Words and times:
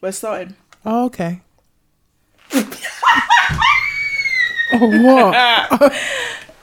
We're 0.00 0.12
starting. 0.12 0.54
Oh, 0.84 1.06
okay. 1.06 1.40
oh, 2.52 2.62
what? 5.02 5.92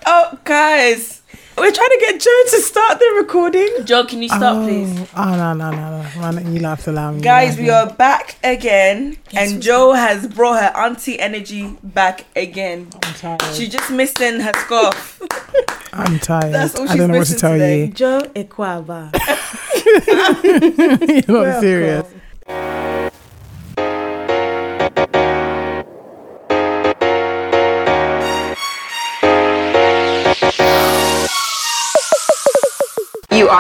Oh, 0.08 0.38
guys, 0.44 1.24
We're 1.58 1.72
trying 1.72 1.90
to 1.90 1.98
get 2.00 2.22
Joe 2.22 2.44
to 2.52 2.62
start 2.62 3.00
the 3.00 3.14
recording. 3.18 3.70
Joe, 3.86 4.06
can 4.06 4.22
you 4.22 4.28
start, 4.30 4.58
oh, 4.58 4.64
please? 4.64 5.10
Oh, 5.18 5.32
no, 5.36 5.54
no, 5.54 5.72
no, 5.72 6.04
no. 6.04 6.32
Man, 6.32 6.54
you 6.56 6.62
have 6.64 6.84
to 6.84 6.92
allow 6.92 7.12
me. 7.12 7.22
Guys, 7.22 7.58
we 7.58 7.66
have 7.66 7.90
are 7.90 7.96
back 7.96 8.36
again, 8.44 9.18
and 9.34 9.64
Joe 9.64 9.94
has 9.94 10.28
brought 10.28 10.62
her 10.62 10.80
auntie 10.80 11.20
energy 11.20 11.76
back 11.82 12.26
again. 12.36 12.88
I'm 13.02 13.14
tired. 13.16 13.42
She 13.56 13.68
just 13.68 13.90
missing 13.90 14.42
her 14.42 14.52
scarf. 14.58 15.20
I'm 15.94 16.20
tired. 16.20 16.54
That's 16.54 16.76
all 16.76 16.84
I 16.88 16.92
she's 16.92 16.98
don't 16.98 17.10
know 17.10 17.18
what 17.18 17.26
to 17.28 17.34
missing 17.34 17.40
tell 17.40 17.54
today. 17.54 17.86
you. 17.86 17.94
Joe 17.94 18.20
Equava. 18.36 19.12
You're 21.28 21.44
not 21.44 21.62
serious. 21.62 22.06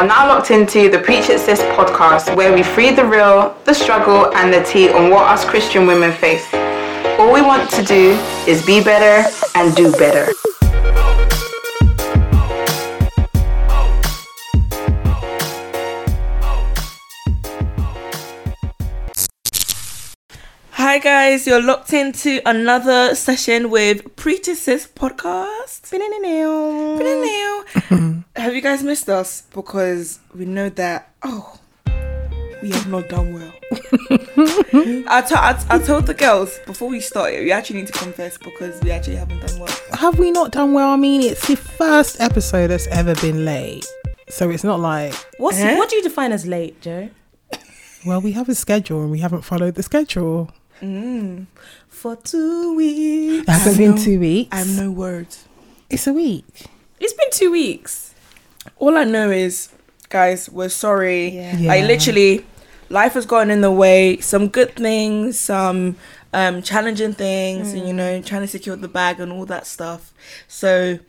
Are 0.05 0.07
now 0.07 0.27
locked 0.27 0.51
into 0.51 0.87
the 0.87 0.99
Preach 0.99 1.29
It 1.31 1.39
Sis 1.39 1.59
podcast, 1.75 2.35
where 2.35 2.53
we 2.53 2.61
free 2.61 2.91
the 2.91 3.03
real, 3.03 3.57
the 3.65 3.73
struggle, 3.73 4.31
and 4.35 4.53
the 4.53 4.61
tea 4.63 4.89
on 4.89 5.09
what 5.09 5.25
us 5.25 5.43
Christian 5.43 5.87
women 5.87 6.11
face. 6.11 6.45
All 7.17 7.33
we 7.33 7.41
want 7.41 7.71
to 7.71 7.83
do 7.83 8.11
is 8.47 8.63
be 8.63 8.83
better 8.83 9.27
and 9.55 9.75
do 9.75 9.91
better. 9.93 10.31
Hi, 20.95 20.99
guys, 20.99 21.45
you're 21.45 21.61
locked 21.61 21.91
into 21.91 22.39
another 22.45 23.15
session 23.15 23.69
with 23.69 24.15
Preacher 24.15 24.55
Sis 24.55 24.87
podcast. 24.87 25.91
Have 28.37 28.55
you 28.55 28.61
guys 28.61 28.81
missed 28.81 29.09
us? 29.09 29.41
Because 29.53 30.19
we 30.33 30.45
know 30.45 30.69
that, 30.69 31.11
oh, 31.21 31.59
we 32.61 32.69
have 32.71 32.87
not 32.87 33.09
done 33.09 33.33
well. 33.33 33.51
I, 35.09 35.21
to- 35.27 35.37
I, 35.37 35.61
I 35.69 35.79
told 35.79 36.05
the 36.05 36.13
girls 36.13 36.57
before 36.65 36.87
we 36.87 37.01
started, 37.01 37.43
we 37.43 37.51
actually 37.51 37.81
need 37.81 37.87
to 37.87 37.93
confess 37.99 38.37
because 38.37 38.81
we 38.81 38.91
actually 38.91 39.17
haven't 39.17 39.45
done 39.45 39.59
well. 39.59 39.77
Have 39.99 40.17
we 40.17 40.31
not 40.31 40.53
done 40.53 40.71
well? 40.71 40.91
I 40.91 40.95
mean, 40.95 41.23
it's 41.23 41.45
the 41.45 41.57
first 41.57 42.21
episode 42.21 42.67
that's 42.67 42.87
ever 42.87 43.15
been 43.15 43.43
late. 43.43 43.85
So 44.29 44.49
it's 44.49 44.63
not 44.63 44.79
like, 44.79 45.13
What's 45.39 45.59
Eh? 45.59 45.77
what 45.77 45.89
do 45.89 45.97
you 45.97 46.03
define 46.03 46.31
as 46.31 46.47
late, 46.47 46.79
Joe? 46.79 47.09
well, 48.05 48.21
we 48.21 48.31
have 48.31 48.47
a 48.47 48.55
schedule 48.55 49.01
and 49.01 49.11
we 49.11 49.19
haven't 49.19 49.41
followed 49.41 49.75
the 49.75 49.83
schedule. 49.83 50.51
For 51.89 52.15
two 52.17 52.75
weeks. 52.75 53.47
It 53.47 53.51
hasn't 53.51 53.77
been 53.77 53.91
know- 53.95 53.97
two 54.03 54.19
weeks. 54.19 54.49
I 54.51 54.57
have 54.59 54.77
no 54.77 54.91
words. 54.91 55.45
It's 55.89 56.07
a 56.07 56.13
week. 56.13 56.45
It's 56.99 57.13
been 57.13 57.29
two 57.31 57.51
weeks. 57.51 58.13
All 58.77 58.97
I 58.97 59.03
know 59.03 59.29
is, 59.31 59.69
guys, 60.09 60.49
we're 60.49 60.69
sorry. 60.69 61.29
Yeah. 61.29 61.55
Yeah. 61.57 61.69
Like 61.69 61.85
literally, 61.85 62.45
life 62.89 63.13
has 63.13 63.25
gotten 63.25 63.51
in 63.51 63.61
the 63.61 63.71
way. 63.71 64.17
Some 64.19 64.47
good 64.47 64.75
things, 64.75 65.39
some 65.39 65.95
um, 66.33 66.61
challenging 66.61 67.13
things, 67.13 67.73
and 67.73 67.87
you 67.87 67.93
know, 67.93 68.21
trying 68.21 68.41
to 68.41 68.47
secure 68.47 68.75
the 68.75 68.87
bag 68.87 69.19
and 69.19 69.31
all 69.31 69.45
that 69.45 69.67
stuff. 69.67 70.13
So 70.47 70.99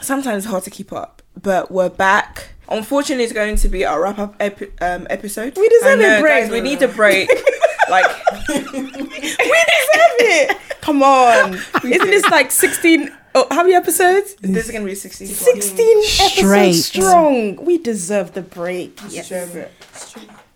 sometimes 0.00 0.44
it's 0.44 0.50
hard 0.50 0.64
to 0.64 0.70
keep 0.70 0.92
up, 0.92 1.22
but 1.40 1.70
we're 1.70 1.90
back. 1.90 2.48
Unfortunately, 2.68 3.24
it's 3.24 3.32
going 3.32 3.56
to 3.56 3.68
be 3.68 3.84
our 3.84 4.00
wrap 4.02 4.18
up 4.18 4.34
epi- 4.40 4.70
um, 4.80 5.06
episode. 5.10 5.56
We 5.56 5.68
deserve 5.68 5.88
I 5.88 5.92
a 5.92 5.96
know, 5.96 6.20
break. 6.20 6.42
Guys, 6.44 6.50
we 6.50 6.60
need 6.60 6.80
a 6.82 6.88
break. 6.88 7.28
like, 7.90 8.06
we 8.48 8.54
deserve 8.56 10.16
it. 10.20 10.56
Come 10.80 11.02
on. 11.02 11.54
Isn't 11.84 12.10
this 12.10 12.24
like 12.30 12.50
16? 12.50 13.10
Oh, 13.34 13.46
how 13.50 13.62
many 13.62 13.74
episodes? 13.74 14.34
this 14.40 14.64
is 14.66 14.70
going 14.72 14.82
to 14.82 14.88
be 14.90 14.94
16. 14.94 15.26
16 15.28 16.02
Straight. 16.04 16.68
episodes 16.70 16.86
strong. 16.86 17.56
We 17.64 17.78
deserve 17.78 18.32
the 18.34 18.42
break. 18.42 18.98
Yes. 19.08 19.28
Deserve 19.28 19.56
it. 19.56 19.72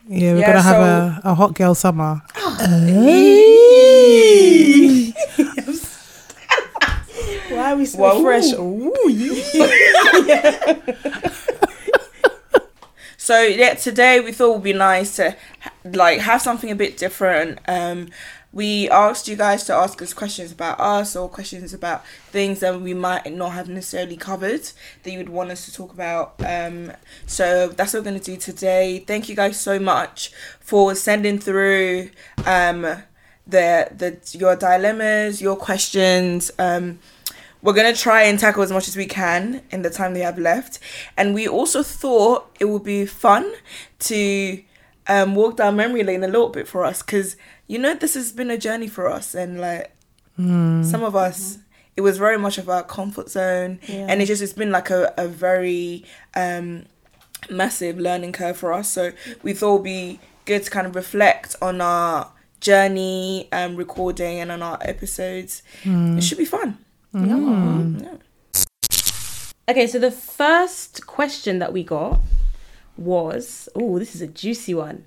Yeah, 0.08 0.32
we're 0.34 0.40
Yeah, 0.40 0.46
gonna 0.48 0.62
have 0.62 0.76
so- 1.22 1.28
a, 1.28 1.32
a 1.32 1.34
hot 1.34 1.54
girl 1.54 1.74
summer. 1.74 2.20
Why 7.48 7.72
are 7.72 7.76
we 7.76 7.86
so 7.86 7.98
Whoa. 7.98 8.22
fresh? 8.22 8.52
Ooh, 8.54 8.92
yeah. 9.08 10.74
So 13.24 13.40
yeah, 13.40 13.72
today 13.72 14.20
we 14.20 14.32
thought 14.32 14.50
it 14.50 14.52
would 14.56 14.62
be 14.62 14.74
nice 14.74 15.16
to 15.16 15.34
like 15.82 16.18
have 16.18 16.42
something 16.42 16.70
a 16.70 16.74
bit 16.74 16.98
different. 16.98 17.58
Um, 17.66 18.10
we 18.52 18.90
asked 18.90 19.28
you 19.28 19.34
guys 19.34 19.64
to 19.64 19.72
ask 19.72 20.02
us 20.02 20.12
questions 20.12 20.52
about 20.52 20.78
us 20.78 21.16
or 21.16 21.30
questions 21.30 21.72
about 21.72 22.04
things 22.32 22.60
that 22.60 22.78
we 22.78 22.92
might 22.92 23.32
not 23.32 23.52
have 23.52 23.66
necessarily 23.66 24.18
covered 24.18 24.68
that 25.04 25.10
you 25.10 25.16
would 25.16 25.30
want 25.30 25.50
us 25.50 25.64
to 25.64 25.72
talk 25.72 25.94
about. 25.94 26.34
Um, 26.44 26.92
so 27.24 27.68
that's 27.68 27.94
what 27.94 28.00
we're 28.00 28.10
going 28.10 28.20
to 28.20 28.30
do 28.32 28.36
today. 28.36 28.98
Thank 28.98 29.30
you 29.30 29.34
guys 29.34 29.58
so 29.58 29.78
much 29.78 30.30
for 30.60 30.94
sending 30.94 31.38
through 31.38 32.10
um, 32.44 32.82
the 33.46 33.88
the 33.90 34.18
your 34.32 34.54
dilemmas, 34.54 35.40
your 35.40 35.56
questions. 35.56 36.50
Um, 36.58 36.98
we're 37.64 37.72
gonna 37.72 37.94
try 37.94 38.22
and 38.24 38.38
tackle 38.38 38.62
as 38.62 38.70
much 38.70 38.88
as 38.88 38.94
we 38.96 39.06
can 39.06 39.62
in 39.70 39.80
the 39.80 39.88
time 39.88 40.12
they 40.12 40.20
have 40.20 40.38
left. 40.38 40.78
And 41.16 41.34
we 41.34 41.48
also 41.48 41.82
thought 41.82 42.54
it 42.60 42.66
would 42.66 42.84
be 42.84 43.06
fun 43.06 43.50
to 44.00 44.62
um, 45.08 45.34
walk 45.34 45.56
down 45.56 45.74
memory 45.76 46.02
lane 46.04 46.22
a 46.22 46.28
little 46.28 46.50
bit 46.50 46.68
for 46.68 46.84
us 46.84 47.02
because 47.02 47.36
you 47.66 47.78
know 47.78 47.94
this 47.94 48.12
has 48.14 48.32
been 48.32 48.50
a 48.50 48.58
journey 48.58 48.86
for 48.86 49.08
us 49.08 49.34
and 49.34 49.60
like 49.60 49.90
some 50.36 51.02
of 51.02 51.14
us 51.16 51.58
it 51.96 52.00
was 52.02 52.18
very 52.18 52.36
much 52.36 52.58
of 52.58 52.68
our 52.68 52.82
comfort 52.82 53.30
zone. 53.30 53.78
Yeah. 53.88 54.06
and 54.08 54.20
it 54.20 54.26
just 54.26 54.42
it's 54.42 54.52
been 54.52 54.70
like 54.70 54.90
a, 54.90 55.14
a 55.16 55.26
very 55.26 56.04
um, 56.34 56.84
massive 57.48 57.98
learning 57.98 58.32
curve 58.32 58.58
for 58.58 58.74
us. 58.74 58.90
So 58.90 59.12
we 59.42 59.54
thought 59.54 59.70
it 59.70 59.72
would 59.74 59.84
be 59.84 60.20
good 60.44 60.64
to 60.64 60.70
kind 60.70 60.86
of 60.86 60.94
reflect 60.96 61.56
on 61.62 61.80
our 61.80 62.30
journey 62.60 63.48
um, 63.52 63.76
recording 63.76 64.40
and 64.40 64.50
on 64.52 64.62
our 64.62 64.78
episodes. 64.82 65.62
It 66.18 66.22
should 66.24 66.38
be 66.38 66.44
fun 66.44 66.83
Mm. 67.14 68.02
yeah. 68.02 68.14
Okay, 69.68 69.86
so 69.86 69.98
the 69.98 70.10
first 70.10 71.06
question 71.06 71.58
that 71.60 71.72
we 71.72 71.82
got 71.84 72.20
was 72.96 73.68
oh, 73.74 73.98
this 73.98 74.14
is 74.14 74.20
a 74.20 74.26
juicy 74.26 74.74
one. 74.74 75.04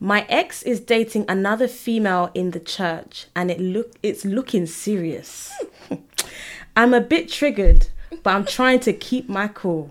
My 0.00 0.24
ex 0.28 0.62
is 0.62 0.80
dating 0.80 1.26
another 1.28 1.68
female 1.68 2.30
in 2.34 2.52
the 2.52 2.60
church 2.60 3.26
and 3.36 3.50
it 3.50 3.60
look 3.60 3.92
it's 4.02 4.24
looking 4.24 4.66
serious. 4.66 5.52
I'm 6.76 6.94
a 6.94 7.00
bit 7.00 7.28
triggered, 7.28 7.88
but 8.22 8.34
I'm 8.34 8.46
trying 8.46 8.80
to 8.80 8.92
keep 8.92 9.28
my 9.28 9.48
cool. 9.48 9.90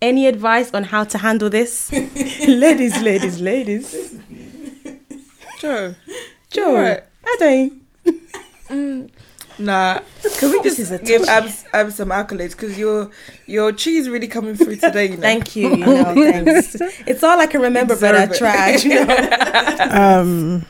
Any 0.00 0.26
advice 0.26 0.72
on 0.72 0.84
how 0.84 1.04
to 1.04 1.18
handle 1.18 1.50
this? 1.50 1.92
ladies, 2.48 3.00
ladies, 3.02 3.40
ladies. 3.40 4.18
Joe. 5.60 5.94
Joe, 6.50 6.76
Alright. 6.76 7.04
I 7.24 7.36
don't. 7.38 7.82
Mm, 8.72 9.10
Nah. 9.58 10.00
Can 10.38 10.50
we 10.50 10.62
just 10.62 10.78
is 10.78 10.90
give 11.04 11.24
touch. 11.24 11.44
Abs, 11.44 11.64
Abs 11.72 11.94
some 11.96 12.08
accolades? 12.08 12.50
Because 12.52 12.78
your 12.78 13.10
your 13.46 13.72
cheese 13.72 14.08
really 14.08 14.28
coming 14.28 14.54
through 14.56 14.76
today, 14.86 15.06
you 15.10 15.16
know. 15.16 15.22
Thank 15.22 15.56
you. 15.56 15.70
you 15.76 15.84
know. 15.86 16.14
It's 17.06 17.22
all 17.22 17.38
I 17.40 17.46
can 17.46 17.60
remember, 17.60 17.96
but 17.98 18.14
I 18.14 18.26
tried. 18.26 18.82
You 18.82 19.04
know? 19.04 19.86
Um, 19.90 20.66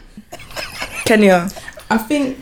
Kenya. 1.05 1.49
I 1.91 1.99
think 1.99 2.39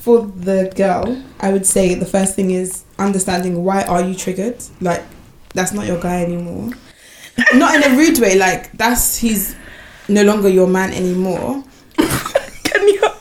for 0.00 0.26
the 0.26 0.72
girl, 0.74 1.22
I 1.40 1.52
would 1.52 1.66
say 1.66 1.94
the 1.94 2.06
first 2.06 2.34
thing 2.34 2.50
is 2.50 2.84
understanding 2.98 3.64
why 3.64 3.82
are 3.82 4.02
you 4.02 4.14
triggered? 4.14 4.62
Like 4.80 5.04
that's 5.54 5.72
not 5.72 5.86
your 5.86 6.00
guy 6.00 6.22
anymore. 6.22 6.70
not 7.54 7.74
in 7.74 7.92
a 7.92 7.96
rude 7.96 8.18
way. 8.18 8.38
Like 8.38 8.72
that's 8.72 9.16
he's 9.18 9.54
no 10.08 10.22
longer 10.22 10.48
your 10.48 10.66
man 10.66 10.92
anymore. 10.92 11.62
Kenya. 12.64 13.14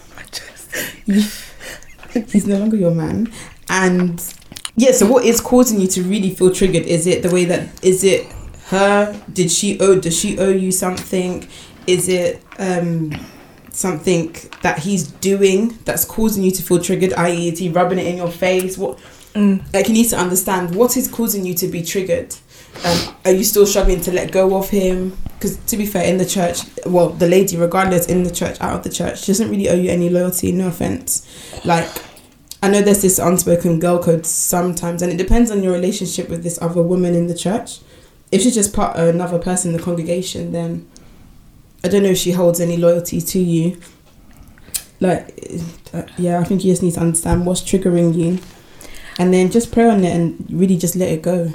he's 2.31 2.47
no 2.47 2.57
longer 2.57 2.77
your 2.77 2.91
man, 2.91 3.31
and 3.69 4.21
yeah. 4.75 4.91
So 4.91 5.05
what 5.07 5.25
is 5.25 5.41
causing 5.41 5.79
you 5.79 5.87
to 5.87 6.03
really 6.03 6.33
feel 6.33 6.53
triggered? 6.53 6.83
Is 6.83 7.07
it 7.07 7.23
the 7.23 7.29
way 7.29 7.45
that 7.45 7.83
is 7.83 8.03
it 8.03 8.27
her? 8.67 9.19
Did 9.31 9.51
she 9.51 9.79
owe? 9.79 9.99
Does 9.99 10.17
she 10.17 10.37
owe 10.39 10.49
you 10.49 10.71
something? 10.71 11.47
Is 11.85 12.07
it 12.09 12.43
um 12.59 13.11
something 13.71 14.35
that 14.63 14.79
he's 14.79 15.07
doing 15.07 15.77
that's 15.85 16.03
causing 16.05 16.43
you 16.43 16.51
to 16.51 16.63
feel 16.63 16.79
triggered? 16.81 17.13
I.e., 17.13 17.49
is 17.49 17.59
he 17.59 17.69
rubbing 17.69 17.99
it 17.99 18.07
in 18.07 18.17
your 18.17 18.31
face? 18.31 18.77
What? 18.77 18.99
Like 19.73 19.87
you 19.87 19.93
need 19.93 20.09
to 20.09 20.17
understand 20.17 20.73
what 20.75 20.97
is 20.97 21.07
causing 21.07 21.45
you 21.45 21.53
to 21.55 21.67
be 21.67 21.83
triggered. 21.83 22.35
Um, 22.85 23.15
are 23.25 23.31
you 23.31 23.43
still 23.43 23.65
struggling 23.65 24.01
to 24.01 24.11
let 24.11 24.31
go 24.31 24.55
of 24.57 24.69
him? 24.69 25.17
Because 25.33 25.57
to 25.57 25.77
be 25.77 25.85
fair, 25.85 26.05
in 26.05 26.17
the 26.17 26.25
church, 26.25 26.61
well, 26.85 27.09
the 27.09 27.27
lady, 27.27 27.57
regardless, 27.57 28.07
in 28.07 28.23
the 28.23 28.31
church, 28.31 28.59
out 28.61 28.75
of 28.75 28.83
the 28.83 28.89
church, 28.89 29.21
she 29.21 29.27
doesn't 29.27 29.49
really 29.49 29.69
owe 29.69 29.75
you 29.75 29.89
any 29.89 30.09
loyalty. 30.09 30.51
No 30.51 30.67
offense. 30.67 31.27
Like, 31.65 31.89
I 32.63 32.69
know 32.69 32.81
there's 32.81 33.01
this 33.01 33.19
unspoken 33.19 33.79
girl 33.79 34.01
code 34.01 34.25
sometimes, 34.25 35.01
and 35.01 35.11
it 35.11 35.17
depends 35.17 35.51
on 35.51 35.61
your 35.63 35.73
relationship 35.73 36.29
with 36.29 36.43
this 36.43 36.59
other 36.61 36.81
woman 36.81 37.13
in 37.13 37.27
the 37.27 37.35
church. 37.35 37.79
If 38.31 38.41
she's 38.41 38.55
just 38.55 38.73
part 38.73 38.97
another 38.97 39.39
person 39.39 39.71
in 39.71 39.77
the 39.77 39.83
congregation, 39.83 40.51
then 40.51 40.87
I 41.83 41.87
don't 41.87 42.03
know 42.03 42.09
if 42.09 42.17
she 42.17 42.31
holds 42.31 42.59
any 42.59 42.77
loyalty 42.77 43.21
to 43.21 43.39
you. 43.39 43.79
Like, 44.99 45.37
uh, 45.93 46.03
yeah, 46.17 46.39
I 46.39 46.43
think 46.43 46.63
you 46.63 46.71
just 46.71 46.81
need 46.81 46.95
to 46.95 46.99
understand 46.99 47.45
what's 47.45 47.61
triggering 47.61 48.15
you, 48.15 48.39
and 49.19 49.33
then 49.33 49.51
just 49.51 49.71
pray 49.71 49.87
on 49.87 50.03
it 50.03 50.15
and 50.15 50.45
really 50.49 50.77
just 50.77 50.95
let 50.95 51.09
it 51.09 51.21
go. 51.21 51.53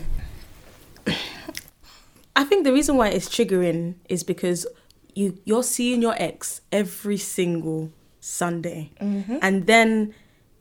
I 2.42 2.44
think 2.44 2.64
the 2.64 2.72
reason 2.72 2.96
why 2.96 3.06
it's 3.08 3.28
triggering 3.28 3.94
is 4.08 4.24
because 4.24 4.66
you 5.14 5.38
you're 5.44 5.62
seeing 5.62 6.02
your 6.02 6.16
ex 6.18 6.60
every 6.72 7.16
single 7.16 7.92
Sunday, 8.18 8.90
mm-hmm. 9.00 9.38
and 9.40 9.68
then 9.68 10.12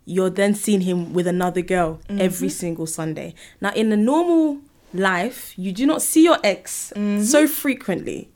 you're 0.05 0.29
then 0.29 0.53
seeing 0.53 0.81
him 0.81 1.11
with 1.11 1.25
another 1.25 1.63
girl 1.63 1.99
mm-hmm. 2.07 2.21
every 2.21 2.49
single 2.49 2.85
Sunday. 2.85 3.33
Now, 3.61 3.71
in 3.73 3.91
a 3.91 3.97
normal 3.97 4.61
life, 4.93 5.57
you 5.57 5.71
do 5.71 5.87
not 5.87 6.03
see 6.03 6.23
your 6.23 6.37
ex 6.43 6.93
mm-hmm. 6.95 7.23
so 7.23 7.47
frequently. 7.47 8.29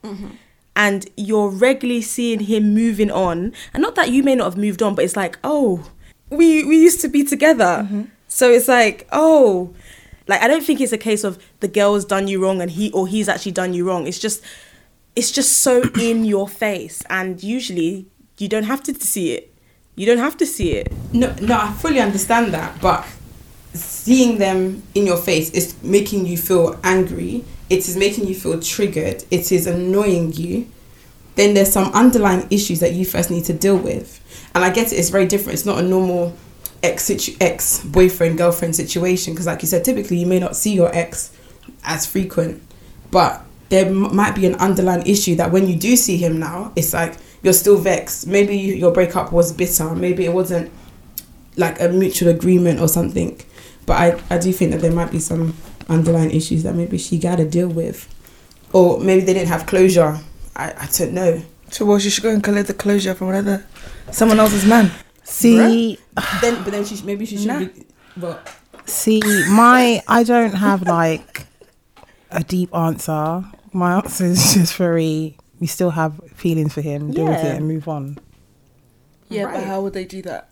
And 0.74 1.08
you're 1.16 1.48
regularly 1.48 2.02
seeing 2.02 2.40
him 2.40 2.74
moving 2.74 3.12
on, 3.12 3.52
and 3.72 3.80
not 3.80 3.94
that 3.94 4.10
you 4.10 4.24
may 4.24 4.34
not 4.34 4.44
have 4.44 4.56
moved 4.56 4.82
on, 4.82 4.96
but 4.96 5.04
it's 5.04 5.16
like, 5.16 5.38
oh, 5.44 5.88
we 6.30 6.64
we 6.64 6.82
used 6.82 7.00
to 7.02 7.08
be 7.08 7.22
together, 7.22 7.86
so 8.26 8.50
it's 8.50 8.66
like, 8.66 9.06
oh, 9.12 9.72
like 10.28 10.42
I 10.42 10.48
don't 10.48 10.64
think 10.64 10.80
it's 10.80 10.92
a 10.92 10.98
case 10.98 11.24
of 11.24 11.38
the 11.60 11.68
girl's 11.68 12.04
done 12.04 12.28
you 12.28 12.42
wrong 12.42 12.60
and 12.60 12.70
he 12.70 12.90
or 12.92 13.06
he's 13.06 13.28
actually 13.28 13.52
done 13.52 13.74
you 13.74 13.86
wrong. 13.86 14.06
It's 14.06 14.18
just 14.18 14.42
it's 15.14 15.30
just 15.30 15.58
so 15.60 15.82
in 16.00 16.24
your 16.24 16.48
face 16.48 17.02
and 17.08 17.42
usually 17.42 18.06
you 18.38 18.48
don't 18.48 18.64
have 18.64 18.82
to 18.84 18.94
see 18.94 19.32
it. 19.32 19.52
You 19.94 20.04
don't 20.04 20.18
have 20.18 20.36
to 20.38 20.46
see 20.46 20.72
it. 20.72 20.92
No, 21.12 21.34
no, 21.40 21.58
I 21.58 21.72
fully 21.72 22.00
understand 22.00 22.52
that, 22.52 22.80
but 22.82 23.06
seeing 23.72 24.38
them 24.38 24.82
in 24.94 25.06
your 25.06 25.16
face 25.16 25.50
is 25.50 25.80
making 25.82 26.26
you 26.26 26.36
feel 26.36 26.78
angry. 26.84 27.44
It 27.70 27.88
is 27.88 27.96
making 27.96 28.26
you 28.26 28.34
feel 28.34 28.60
triggered. 28.60 29.24
It 29.30 29.50
is 29.52 29.66
annoying 29.66 30.34
you. 30.34 30.70
Then 31.36 31.54
there's 31.54 31.72
some 31.72 31.92
underlying 31.92 32.46
issues 32.50 32.80
that 32.80 32.92
you 32.92 33.04
first 33.04 33.30
need 33.30 33.44
to 33.44 33.52
deal 33.52 33.76
with, 33.76 34.20
and 34.54 34.64
I 34.64 34.70
get 34.70 34.92
it. 34.92 34.96
It's 34.96 35.10
very 35.10 35.26
different. 35.26 35.54
It's 35.54 35.66
not 35.66 35.78
a 35.78 35.82
normal 35.82 36.34
ex 36.86 37.10
ex 37.40 37.84
boyfriend 37.84 38.38
girlfriend 38.38 38.74
situation 38.76 39.34
because, 39.34 39.46
like 39.46 39.62
you 39.62 39.68
said, 39.68 39.84
typically 39.84 40.18
you 40.18 40.26
may 40.26 40.38
not 40.38 40.56
see 40.56 40.72
your 40.72 40.94
ex 40.94 41.36
as 41.84 42.06
frequent, 42.06 42.62
but 43.10 43.42
there 43.68 43.86
m- 43.86 44.14
might 44.14 44.34
be 44.34 44.46
an 44.46 44.54
underlying 44.56 45.06
issue 45.06 45.34
that 45.36 45.50
when 45.52 45.66
you 45.66 45.76
do 45.76 45.96
see 45.96 46.16
him 46.16 46.38
now, 46.38 46.72
it's 46.76 46.92
like 46.92 47.16
you're 47.42 47.52
still 47.52 47.78
vexed. 47.78 48.26
Maybe 48.26 48.56
you, 48.56 48.74
your 48.74 48.92
breakup 48.92 49.32
was 49.32 49.52
bitter. 49.52 49.94
Maybe 49.94 50.24
it 50.24 50.32
wasn't 50.32 50.70
like 51.56 51.80
a 51.80 51.88
mutual 51.88 52.28
agreement 52.28 52.80
or 52.80 52.88
something. 52.88 53.40
But 53.86 53.94
I, 53.94 54.34
I 54.34 54.38
do 54.38 54.52
think 54.52 54.72
that 54.72 54.80
there 54.80 54.92
might 54.92 55.10
be 55.10 55.20
some 55.20 55.54
underlying 55.88 56.30
issues 56.30 56.62
that 56.64 56.74
maybe 56.74 56.98
she 56.98 57.18
got 57.18 57.36
to 57.36 57.48
deal 57.48 57.68
with. 57.68 58.12
Or 58.72 58.98
maybe 59.00 59.24
they 59.24 59.32
didn't 59.34 59.48
have 59.48 59.66
closure. 59.66 60.18
I, 60.54 60.72
I 60.72 60.88
don't 60.96 61.12
know. 61.12 61.42
So 61.70 61.84
well, 61.84 61.98
she 61.98 62.10
should 62.10 62.22
go 62.22 62.30
and 62.30 62.42
collect 62.42 62.68
the 62.68 62.74
closure 62.74 63.14
from 63.14 63.30
another 63.30 63.64
someone 64.10 64.38
else's 64.38 64.64
man. 64.64 64.90
See, 65.28 65.98
Then, 66.40 66.62
but 66.62 66.70
then 66.72 66.84
she 66.84 67.02
maybe 67.04 67.26
she 67.26 67.36
should 67.36 67.46
Nah. 67.48 67.58
be. 67.60 67.86
Well, 68.16 68.40
see, 68.86 69.20
my 69.50 70.00
I 70.08 70.22
don't 70.22 70.54
have 70.54 70.82
like 70.82 71.46
a 72.30 72.42
deep 72.44 72.74
answer. 72.74 73.44
My 73.72 73.96
answer 73.96 74.24
is 74.24 74.54
just 74.54 74.74
very. 74.76 75.36
We 75.60 75.66
still 75.66 75.90
have 75.90 76.20
feelings 76.34 76.74
for 76.74 76.80
him. 76.82 77.12
Deal 77.12 77.24
with 77.26 77.38
it 77.42 77.56
and 77.56 77.66
move 77.66 77.88
on 77.88 78.18
Yeah, 79.30 79.44
Right. 79.44 79.54
but 79.54 79.64
how 79.64 79.80
would 79.82 79.92
they 79.94 80.04
do 80.04 80.22
that? 80.22 80.50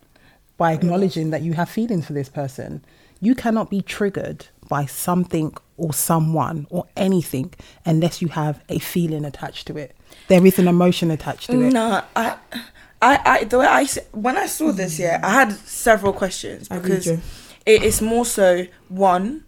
by 0.56 0.72
acknowledging 0.72 1.30
that 1.30 1.42
you 1.42 1.52
have 1.54 1.68
feelings 1.68 2.06
for 2.06 2.12
this 2.12 2.28
person. 2.28 2.84
You 3.20 3.34
cannot 3.34 3.70
be 3.70 3.82
triggered 3.82 4.46
by 4.68 4.86
something 4.86 5.52
or 5.76 5.92
someone 5.92 6.66
or 6.70 6.86
anything 6.96 7.52
unless 7.84 8.22
you 8.22 8.28
have 8.28 8.62
a 8.68 8.78
feeling 8.78 9.24
attached 9.24 9.66
to 9.66 9.76
it. 9.76 9.96
There 10.28 10.46
is 10.46 10.58
an 10.60 10.68
emotion 10.68 11.10
attached 11.10 11.50
to 11.50 11.60
it. 11.60 11.72
No, 11.72 12.02
I, 12.14 12.36
I, 13.08 13.20
I, 13.32 13.44
the 13.44 13.58
way 13.58 13.66
I 13.66 13.86
when 14.12 14.36
I 14.44 14.46
saw 14.46 14.72
this, 14.72 14.98
yeah, 14.98 15.20
I 15.22 15.30
had 15.40 15.52
several 15.52 16.12
questions 16.12 16.68
because 16.68 17.06
it, 17.06 17.20
it's 17.66 18.00
more 18.00 18.24
so 18.24 18.66
one, 18.88 19.44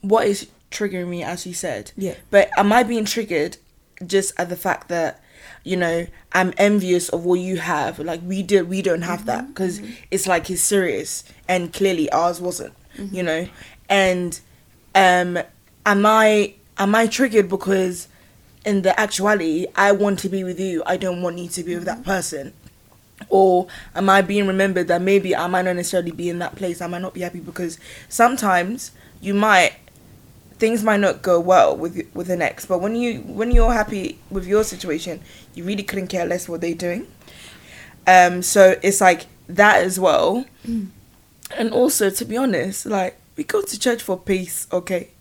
what 0.00 0.26
is 0.26 0.48
triggering 0.70 1.08
me, 1.08 1.22
as 1.22 1.46
you 1.46 1.54
said, 1.54 1.92
Yeah. 1.96 2.14
but 2.30 2.48
am 2.56 2.72
I 2.72 2.82
being 2.82 3.04
triggered 3.04 3.58
just 4.06 4.32
at 4.38 4.48
the 4.48 4.56
fact 4.56 4.88
that 4.88 5.20
you 5.62 5.76
know 5.76 6.06
I'm 6.32 6.52
envious 6.56 7.08
of 7.10 7.24
what 7.24 7.40
you 7.40 7.58
have? 7.58 7.98
Like 7.98 8.20
we 8.24 8.42
did, 8.42 8.68
we 8.68 8.80
don't 8.82 9.02
have 9.02 9.26
that 9.26 9.48
because 9.48 9.80
it's 10.10 10.26
like 10.26 10.48
it's 10.50 10.62
serious, 10.62 11.24
and 11.48 11.72
clearly 11.72 12.10
ours 12.10 12.40
wasn't. 12.40 12.74
You 12.96 13.24
know, 13.24 13.48
and 13.88 14.40
um, 14.94 15.38
am 15.84 16.06
I 16.06 16.54
am 16.78 16.94
I 16.94 17.08
triggered 17.08 17.48
because 17.48 18.08
in 18.64 18.82
the 18.82 18.98
actuality 18.98 19.66
I 19.76 19.92
want 19.92 20.18
to 20.20 20.28
be 20.28 20.44
with 20.44 20.58
you, 20.58 20.82
I 20.86 20.96
don't 20.96 21.22
want 21.22 21.38
you 21.38 21.48
to 21.48 21.62
be 21.62 21.74
with 21.74 21.84
that 21.84 22.04
person. 22.04 22.52
Or 23.28 23.68
am 23.94 24.10
I 24.10 24.22
being 24.22 24.46
remembered 24.46 24.88
that 24.88 25.00
maybe 25.00 25.34
I 25.34 25.46
might 25.46 25.62
not 25.62 25.76
necessarily 25.76 26.10
be 26.10 26.28
in 26.28 26.38
that 26.40 26.56
place? 26.56 26.80
I 26.80 26.86
might 26.86 27.02
not 27.02 27.14
be 27.14 27.20
happy 27.20 27.40
because 27.40 27.78
sometimes 28.08 28.90
you 29.20 29.34
might 29.34 29.74
things 30.58 30.82
might 30.84 31.00
not 31.00 31.22
go 31.22 31.40
well 31.40 31.76
with 31.76 32.06
with 32.14 32.30
an 32.30 32.42
ex, 32.42 32.66
but 32.66 32.78
when 32.78 32.96
you 32.96 33.20
when 33.20 33.50
you're 33.50 33.72
happy 33.72 34.18
with 34.30 34.46
your 34.46 34.64
situation, 34.64 35.20
you 35.54 35.64
really 35.64 35.82
couldn't 35.82 36.08
care 36.08 36.26
less 36.26 36.48
what 36.48 36.60
they're 36.60 36.74
doing. 36.74 37.06
Um, 38.06 38.42
so 38.42 38.76
it's 38.82 39.00
like 39.00 39.26
that 39.48 39.82
as 39.82 39.98
well, 39.98 40.44
and 40.64 41.72
also 41.72 42.10
to 42.10 42.24
be 42.24 42.36
honest, 42.36 42.86
like 42.86 43.18
we 43.36 43.44
go 43.44 43.62
to 43.62 43.78
church 43.78 44.02
for 44.02 44.18
peace, 44.18 44.66
okay? 44.72 45.10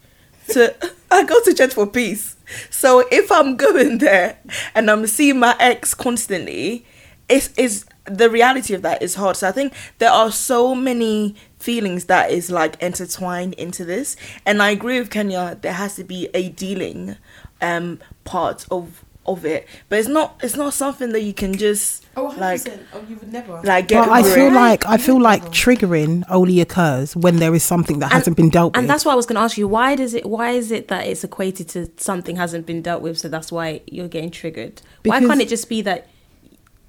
To 0.50 0.76
I 1.14 1.24
go 1.24 1.40
to 1.42 1.54
church 1.54 1.74
for 1.74 1.88
peace. 1.88 2.36
So 2.70 3.06
if 3.12 3.32
I'm 3.32 3.56
going 3.56 4.00
there 4.00 4.38
and 4.76 4.90
I'm 4.90 5.06
seeing 5.08 5.40
my 5.40 5.56
ex 5.60 5.94
constantly, 5.94 6.86
it's 7.30 7.50
is 7.58 7.86
the 8.06 8.30
reality 8.30 8.74
of 8.74 8.82
that 8.82 9.02
is 9.02 9.16
hard. 9.16 9.38
So 9.38 9.48
I 9.48 9.52
think 9.52 9.74
there 10.00 10.12
are 10.12 10.32
so 10.32 10.76
many 10.76 11.36
feelings 11.60 12.06
that 12.06 12.32
is 12.32 12.52
like 12.52 12.82
intertwined 12.82 13.54
into 13.54 13.86
this, 13.86 14.16
and 14.46 14.62
I 14.62 14.72
agree 14.72 15.00
with 15.00 15.10
Kenya. 15.10 15.58
There 15.62 15.74
has 15.74 15.96
to 15.96 16.04
be 16.04 16.30
a 16.34 16.50
dealing 16.50 17.16
um 17.62 18.00
part 18.24 18.66
of 18.72 19.06
of 19.26 19.46
it, 19.46 19.68
but 19.90 20.00
it's 20.00 20.10
not 20.10 20.40
it's 20.44 20.56
not 20.56 20.74
something 20.74 21.12
that 21.14 21.22
you 21.22 21.34
can 21.34 21.54
just 21.54 22.03
like 22.16 22.62
oh, 22.94 23.02
you 23.10 23.16
would 23.18 23.32
never. 23.34 23.60
like 23.64 23.88
get 23.88 24.06
But 24.06 24.10
I 24.12 24.20
over 24.20 24.30
feel 24.30 24.48
it. 24.48 24.54
like 24.54 24.86
I 24.86 24.98
feel 24.98 25.20
like 25.22 25.44
triggering 25.46 26.24
only 26.30 26.62
occurs 26.62 27.16
when 27.16 27.38
there 27.38 27.54
is 27.56 27.64
something 27.64 28.00
that 28.00 28.12
hasn't 28.12 28.38
been 28.38 28.50
dealt 28.50 28.74
with. 28.74 28.80
And 28.80 28.90
that's 28.90 29.04
why 29.06 29.14
I 29.14 29.16
was 29.16 29.26
going 29.26 29.36
to 29.36 29.42
ask 29.42 29.58
you 29.58 29.68
why 29.68 29.96
does 29.96 30.14
it 30.14 30.26
why 30.26 30.52
is 30.52 30.72
it 30.72 30.88
that 30.90 31.08
it's 31.08 31.24
equated 31.24 31.70
to 31.70 31.90
something 31.98 32.36
hasn't 32.36 32.66
been 32.66 32.82
dealt 32.82 33.02
with 33.02 33.18
so 33.18 33.28
that's 33.30 33.52
why 33.52 33.82
you're 33.88 34.08
getting 34.08 34.32
triggered. 34.32 34.82
why 35.06 35.20
can't 35.20 35.42
it 35.42 35.50
just 35.50 35.68
be 35.70 35.82
that 35.82 36.08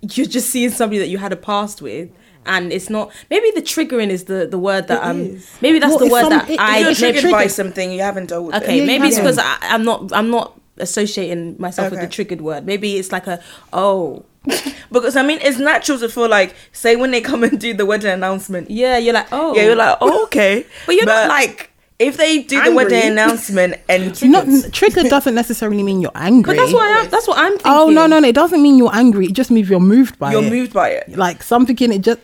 you're 0.02 0.26
just 0.26 0.50
seeing 0.50 0.70
somebody 0.70 0.98
that 0.98 1.08
you 1.08 1.16
had 1.18 1.32
a 1.32 1.36
past 1.36 1.80
with 1.80 2.10
and 2.44 2.70
it's 2.74 2.90
not 2.90 3.10
maybe 3.30 3.50
the 3.54 3.62
triggering 3.62 4.10
is 4.10 4.24
the 4.24 4.46
the 4.46 4.58
word 4.58 4.86
that 4.88 5.02
It 5.02 5.06
um 5.08 5.40
maybe 5.62 5.78
that's 5.78 5.90
Well, 5.92 5.98
the 6.00 6.08
word 6.12 6.20
some- 6.22 6.30
that 6.30 6.50
if 6.50 6.60
I 6.60 6.78
you're 6.80 6.88
maybe 6.88 6.94
triggered 6.96 7.30
by 7.30 7.46
something 7.46 7.90
you 7.90 8.02
haven't 8.02 8.26
dealt 8.28 8.44
with. 8.44 8.54
Okay, 8.56 8.76
it. 8.76 8.80
Yeah, 8.80 8.86
maybe 8.86 9.08
it's 9.08 9.18
because 9.18 9.38
I'm 9.42 9.84
not 9.84 10.12
I'm 10.12 10.28
not 10.30 10.60
associating 10.76 11.56
myself 11.58 11.90
with 11.92 12.00
the 12.00 12.06
triggered 12.08 12.42
word. 12.42 12.66
Maybe 12.66 12.98
it's 12.98 13.12
like 13.12 13.26
a 13.26 13.40
oh 13.72 14.26
Because 14.92 15.16
I 15.16 15.22
mean, 15.22 15.38
it's 15.42 15.58
natural 15.58 15.98
to 15.98 16.08
feel 16.08 16.28
like, 16.28 16.54
say, 16.72 16.94
when 16.94 17.10
they 17.10 17.20
come 17.20 17.42
and 17.42 17.58
do 17.58 17.74
the 17.74 17.84
wedding 17.84 18.12
announcement, 18.12 18.70
yeah, 18.70 18.96
you're 18.98 19.14
like 19.14 19.26
oh 19.32 19.54
yeah, 19.56 19.64
you're 19.64 19.76
like, 19.76 19.98
oh, 20.00 20.24
okay. 20.24 20.64
But 20.86 20.94
you're 20.94 21.06
not, 21.06 21.28
like, 21.28 21.70
if 21.98 22.16
they 22.16 22.42
do 22.42 22.62
the 22.62 22.72
wedding 22.72 23.10
announcement 23.12 23.76
and 23.88 24.22
not 24.30 24.46
trigger 24.72 25.02
doesn't 25.04 25.34
necessarily 25.34 25.82
mean 25.82 26.00
you're 26.00 26.12
angry. 26.14 26.54
but 26.54 26.60
that's 26.60 26.72
what 26.72 26.84
I'm 26.90 27.10
that's 27.10 27.26
what 27.28 27.38
I'm 27.38 27.52
thinking. 27.52 27.72
Oh 27.72 27.88
no 27.90 28.06
no 28.06 28.20
no! 28.20 28.28
It 28.28 28.34
doesn't 28.34 28.62
mean 28.62 28.78
you're 28.78 28.94
angry. 28.94 29.26
It 29.26 29.32
just 29.32 29.50
means 29.50 29.68
you're 29.68 29.80
moved 29.80 30.18
by 30.18 30.32
you're 30.32 30.44
it. 30.44 30.50
moved 30.50 30.72
by 30.72 30.90
it. 30.90 31.16
Like 31.16 31.42
something 31.42 31.76
in 31.78 31.92
it 31.92 32.02
just. 32.02 32.20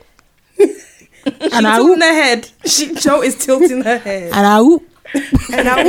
and 0.59 1.67
I 1.67 1.77
tilting 1.77 2.01
her 2.03 2.15
head. 2.15 2.51
She 2.67 2.95
Joe 2.95 3.23
is 3.23 3.37
tilting 3.37 3.83
her 3.83 3.99
head. 3.99 4.33
and 4.33 4.47
I 4.47 4.61
whoop. 4.61 4.87
And 5.53 5.69
I, 5.69 5.81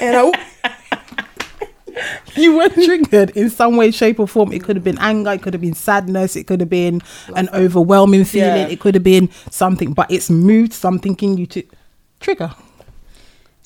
and 0.00 0.16
I, 0.16 0.32
you 2.44 2.56
were 2.56 2.68
triggered 2.86 3.30
in 3.30 3.50
some 3.50 3.76
way, 3.76 3.90
shape, 3.90 4.20
or 4.20 4.28
form. 4.28 4.52
It 4.52 4.62
could 4.62 4.76
have 4.76 4.84
been 4.84 4.98
anger, 4.98 5.32
it 5.32 5.42
could 5.42 5.54
have 5.54 5.60
been 5.62 5.74
sadness, 5.74 6.36
it 6.36 6.46
could 6.46 6.60
have 6.60 6.70
been 6.70 7.00
an 7.34 7.48
overwhelming 7.52 8.24
feeling, 8.24 8.56
Yeah. 8.62 8.68
it 8.68 8.80
could 8.80 8.94
have 8.94 9.04
been 9.04 9.28
something, 9.50 9.92
but 9.92 10.10
it's 10.10 10.30
moved 10.30 10.72
something 10.72 11.16
in 11.20 11.36
you 11.38 11.46
to 11.46 11.62
trigger. 12.20 12.52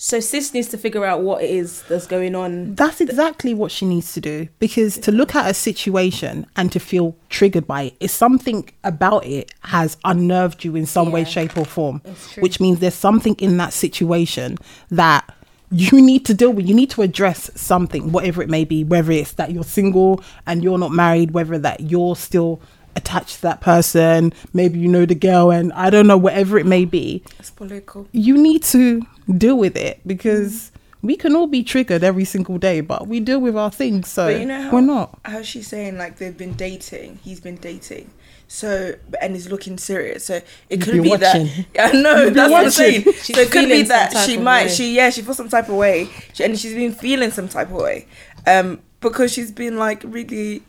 So 0.00 0.20
sis 0.20 0.54
needs 0.54 0.68
to 0.68 0.78
figure 0.78 1.04
out 1.04 1.22
what 1.22 1.42
it 1.42 1.50
is 1.50 1.82
that's 1.88 2.06
going 2.06 2.36
on. 2.36 2.76
That's 2.76 3.00
exactly 3.00 3.52
what 3.52 3.72
she 3.72 3.84
needs 3.84 4.12
to 4.12 4.20
do 4.20 4.46
because 4.60 4.96
to 4.98 5.10
look 5.10 5.34
at 5.34 5.50
a 5.50 5.54
situation 5.54 6.46
and 6.54 6.70
to 6.70 6.78
feel 6.78 7.16
triggered 7.30 7.66
by 7.66 7.82
it 7.82 7.96
is 7.98 8.12
something 8.12 8.68
about 8.84 9.26
it 9.26 9.50
has 9.62 9.96
unnerved 10.04 10.62
you 10.64 10.76
in 10.76 10.86
some 10.86 11.10
way, 11.10 11.24
shape, 11.24 11.56
or 11.58 11.64
form, 11.64 12.00
which 12.38 12.60
means 12.60 12.78
there's 12.78 12.94
something 12.94 13.34
in 13.40 13.56
that 13.56 13.72
situation 13.72 14.56
that 14.88 15.28
you 15.70 16.00
need 16.00 16.24
to 16.26 16.34
deal 16.34 16.50
with. 16.52 16.66
You 16.68 16.74
need 16.74 16.90
to 16.90 17.02
address 17.02 17.50
something, 17.54 18.12
whatever 18.12 18.42
it 18.42 18.48
may 18.48 18.64
be, 18.64 18.84
whether 18.84 19.12
it's 19.12 19.32
that 19.32 19.52
you're 19.52 19.64
single 19.64 20.22
and 20.46 20.62
you're 20.64 20.78
not 20.78 20.92
married, 20.92 21.32
whether 21.32 21.58
that 21.58 21.80
you're 21.80 22.16
still 22.16 22.60
attached 22.96 23.36
to 23.36 23.42
that 23.42 23.60
person, 23.60 24.32
maybe 24.52 24.78
you 24.78 24.88
know 24.88 25.06
the 25.06 25.14
girl, 25.14 25.50
and 25.50 25.72
I 25.74 25.88
don't 25.90 26.06
know, 26.06 26.16
whatever 26.16 26.58
it 26.58 26.66
may 26.66 26.84
be 26.84 27.22
it's 27.38 27.50
political. 27.50 28.08
you 28.12 28.36
need 28.36 28.62
to 28.64 29.02
deal 29.36 29.56
with 29.56 29.76
it 29.76 30.00
because 30.04 30.72
we 31.00 31.14
can 31.14 31.36
all 31.36 31.46
be 31.46 31.62
triggered 31.62 32.02
every 32.02 32.24
single 32.24 32.58
day, 32.58 32.80
but 32.80 33.06
we 33.06 33.20
deal 33.20 33.38
with 33.40 33.56
our 33.56 33.70
things. 33.70 34.08
So 34.08 34.32
But 34.32 34.40
you 34.40 34.46
know 34.46 34.62
how, 34.62 34.70
we're 34.72 34.80
not. 34.80 35.16
how 35.24 35.42
she's 35.42 35.68
saying 35.68 35.96
like 35.96 36.16
they've 36.18 36.36
been 36.36 36.54
dating. 36.54 37.20
He's 37.22 37.38
been 37.38 37.56
dating. 37.56 38.10
So 38.50 38.94
and 39.20 39.34
he's 39.34 39.50
looking 39.50 39.76
serious. 39.76 40.24
So 40.24 40.40
it 40.70 40.80
could 40.80 40.94
be 40.94 41.00
be 41.10 41.16
that. 41.16 41.38
watching. 41.40 41.66
I 41.78 41.92
know 41.92 42.24
You've 42.24 42.34
that's 42.34 42.50
what 42.50 42.64
I'm 42.64 42.70
saying. 42.70 43.02
so 43.12 43.40
it 43.40 43.50
could 43.52 43.68
be 43.68 43.82
that 43.82 44.16
she 44.26 44.38
might. 44.38 44.64
way. 44.64 44.68
She 44.70 44.96
yeah. 44.96 45.10
She 45.10 45.20
feels 45.22 45.36
some 45.36 45.48
type 45.50 45.68
of 45.68 45.74
way, 45.74 46.08
she, 46.32 46.44
and 46.44 46.58
she's 46.58 46.74
been 46.74 46.92
feeling 46.92 47.30
some 47.30 47.48
type 47.48 47.68
of 47.68 47.74
way, 47.76 48.06
um, 48.46 48.80
because 49.00 49.32
she's 49.32 49.52
been 49.52 49.76
like 49.76 50.02
really 50.04 50.62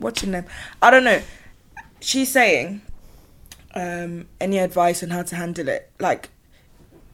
watching 0.00 0.30
them. 0.30 0.46
I 0.80 0.90
don't 0.90 1.04
know. 1.04 1.20
She's 2.00 2.32
saying, 2.32 2.80
um, 3.74 4.26
any 4.40 4.58
advice 4.58 5.02
on 5.02 5.10
how 5.10 5.22
to 5.22 5.36
handle 5.36 5.68
it? 5.68 5.90
Like 6.00 6.30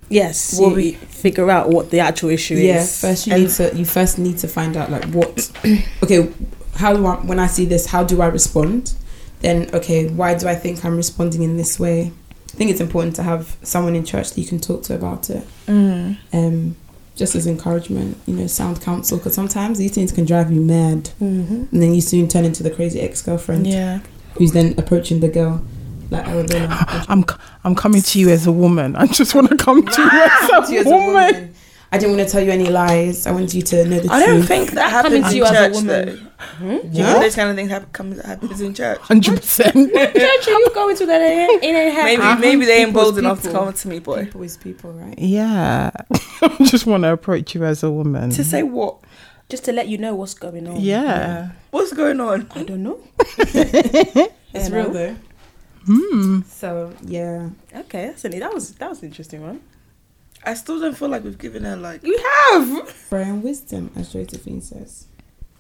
Yes, 0.09 0.57
What 0.61 0.77
we- 0.77 0.93
figure 0.93 1.51
out 1.51 1.69
what 1.71 1.91
the 1.91 1.99
actual 1.99 2.31
issue 2.31 2.55
yeah 2.55 2.83
is. 2.83 3.01
first 3.01 3.27
you 3.27 3.33
And- 3.33 3.43
need 3.43 3.51
to 3.55 3.77
you 3.77 3.85
first 3.85 4.19
need 4.21 4.39
to 4.39 4.47
find 4.47 4.77
out 4.77 4.89
like 4.89 5.05
what 5.07 5.51
okay 6.05 6.33
how 6.77 6.95
do 6.95 7.05
I 7.05 7.17
when 7.17 7.41
I 7.41 7.49
see 7.49 7.65
this 7.65 7.87
how 7.87 8.05
do 8.05 8.23
I 8.23 8.27
respond 8.27 8.95
then 9.41 9.69
okay 9.75 10.09
why 10.09 10.35
do 10.35 10.49
I 10.49 10.55
think 10.55 10.85
I'm 10.85 10.97
responding 10.97 11.43
in 11.43 11.57
this 11.57 11.79
way 11.79 12.13
I 12.49 12.57
think 12.57 12.71
it's 12.71 12.81
important 12.81 13.17
to 13.17 13.23
have 13.23 13.57
someone 13.63 13.95
in 13.95 14.05
church 14.05 14.31
that 14.31 14.41
you 14.41 14.47
can 14.47 14.61
talk 14.61 14.83
to 14.85 14.95
about 14.95 15.29
it 15.31 15.45
mm, 15.67 16.17
um 16.33 16.77
just 17.15 17.35
as 17.35 17.47
encouragement 17.47 18.17
you 18.27 18.35
know 18.35 18.47
sound 18.47 18.81
counsel 18.83 19.19
because 19.19 19.35
sometimes 19.35 19.79
these 19.79 19.95
things 19.95 20.13
can 20.13 20.25
drive 20.25 20.51
you 20.53 20.61
mad 20.61 21.11
Mm-hmm. 21.21 21.55
and 21.73 21.83
then 21.83 21.95
you 21.95 22.01
soon 22.01 22.29
turn 22.29 22.45
into 22.45 22.63
the 22.63 22.71
crazy 22.71 23.01
ex-girlfriend 23.01 23.67
yeah. 23.67 24.01
who's 24.35 24.53
then 24.53 24.75
approaching 24.79 25.21
the 25.21 25.29
girl 25.29 25.63
like 26.11 26.27
Arabella 26.29 26.69
I'm 27.09 27.23
c- 27.23 27.37
I'm 27.65 27.75
coming 27.75 28.01
to 28.01 28.21
you 28.21 28.29
as 28.31 28.47
a 28.47 28.53
woman. 28.53 28.95
I 28.95 29.07
just 29.09 29.35
want 29.35 29.49
to 29.51 29.57
come 29.57 29.85
to 29.85 30.03
you 30.03 30.09
as 30.09 30.51
a, 30.71 30.73
You 30.73 30.81
as 30.81 30.87
a 30.87 30.91
woman. 30.91 31.07
woman. 31.15 31.55
I 31.91 31.99
didn't 31.99 32.17
want 32.17 32.29
to 32.29 32.33
tell 32.33 32.45
you 32.45 32.53
any 32.53 32.69
lies. 32.69 33.27
I 33.27 33.33
wanted 33.33 33.55
you 33.55 33.63
to 33.63 33.85
know 33.87 33.97
the 33.97 34.03
truth. 34.03 34.13
I 34.13 34.25
don't 34.27 34.43
think 34.43 34.69
that 34.71 34.75
That 34.77 34.91
happens 34.91 35.15
coming 35.25 35.31
to 35.31 35.37
you 35.37 35.45
as 35.45 35.69
a 35.69 35.73
woman. 35.73 35.87
though. 36.23 36.26
Do 36.59 36.67
you 36.67 36.81
Yeah? 36.93 37.07
think 37.13 37.23
those 37.25 37.35
kind 37.35 37.51
of 37.51 37.57
things 37.57 37.71
happen, 37.71 37.89
comes 37.93 38.25
happens 38.25 38.61
in 38.61 38.75
church? 38.75 38.99
Hundred 39.01 39.37
percent. 39.41 39.75
Church, 39.95 40.49
are 40.49 40.51
you 40.51 40.71
go 40.75 40.95
to 40.95 41.07
that 41.07 41.21
in 41.63 41.75
a 41.77 41.95
Maybe 42.05 42.23
Uh-huh. 42.23 42.39
maybe 42.39 42.65
they 42.67 42.83
ain't 42.83 42.93
bold 42.93 43.19
enough 43.19 43.43
to 43.43 43.51
come 43.51 43.73
to 43.73 43.89
me, 43.89 43.99
boy. 44.01 44.25
People 44.27 44.43
is 44.43 44.57
people, 44.57 44.93
right? 44.93 45.19
Yeah, 45.19 45.91
I 46.43 46.57
just 46.65 46.87
want 46.87 47.05
to 47.05 47.13
approach 47.13 47.55
you 47.55 47.65
as 47.65 47.83
a 47.83 47.91
woman. 47.91 48.31
To 48.31 48.45
say 48.45 48.63
what? 48.63 48.99
just 49.49 49.65
to 49.65 49.73
let 49.73 49.87
you 49.89 49.97
know 49.97 50.13
what's 50.15 50.35
going 50.35 50.67
on. 50.67 50.81
yeah. 50.81 51.51
What's 51.71 51.93
going 51.93 52.21
on? 52.21 52.49
I 52.55 52.65
don't 52.65 52.83
know. 52.83 52.99
It's 54.55 54.71
real 54.71 54.91
though. 54.91 55.17
Hmm. 55.87 56.41
So 56.49 56.93
yeah, 57.03 57.51
Okay, 57.75 58.07
that's 58.07 58.25
an, 58.25 58.39
that 58.39 58.53
was 58.53 58.73
that 58.73 58.89
was 58.91 59.01
an 59.03 59.09
interesting 59.09 59.43
one. 59.43 59.61
I 60.45 60.55
still 60.55 60.81
don't 60.81 60.97
feel 60.97 61.09
like 61.09 61.25
we've 61.25 61.39
given 61.39 61.65
her 61.65 61.77
like. 61.77 62.03
We 62.03 62.17
have. 62.51 62.95
prayer 63.09 63.25
and 63.25 63.43
wisdom, 63.43 63.91
as 63.97 64.13
Josephine 64.13 64.61
says. 64.63 65.07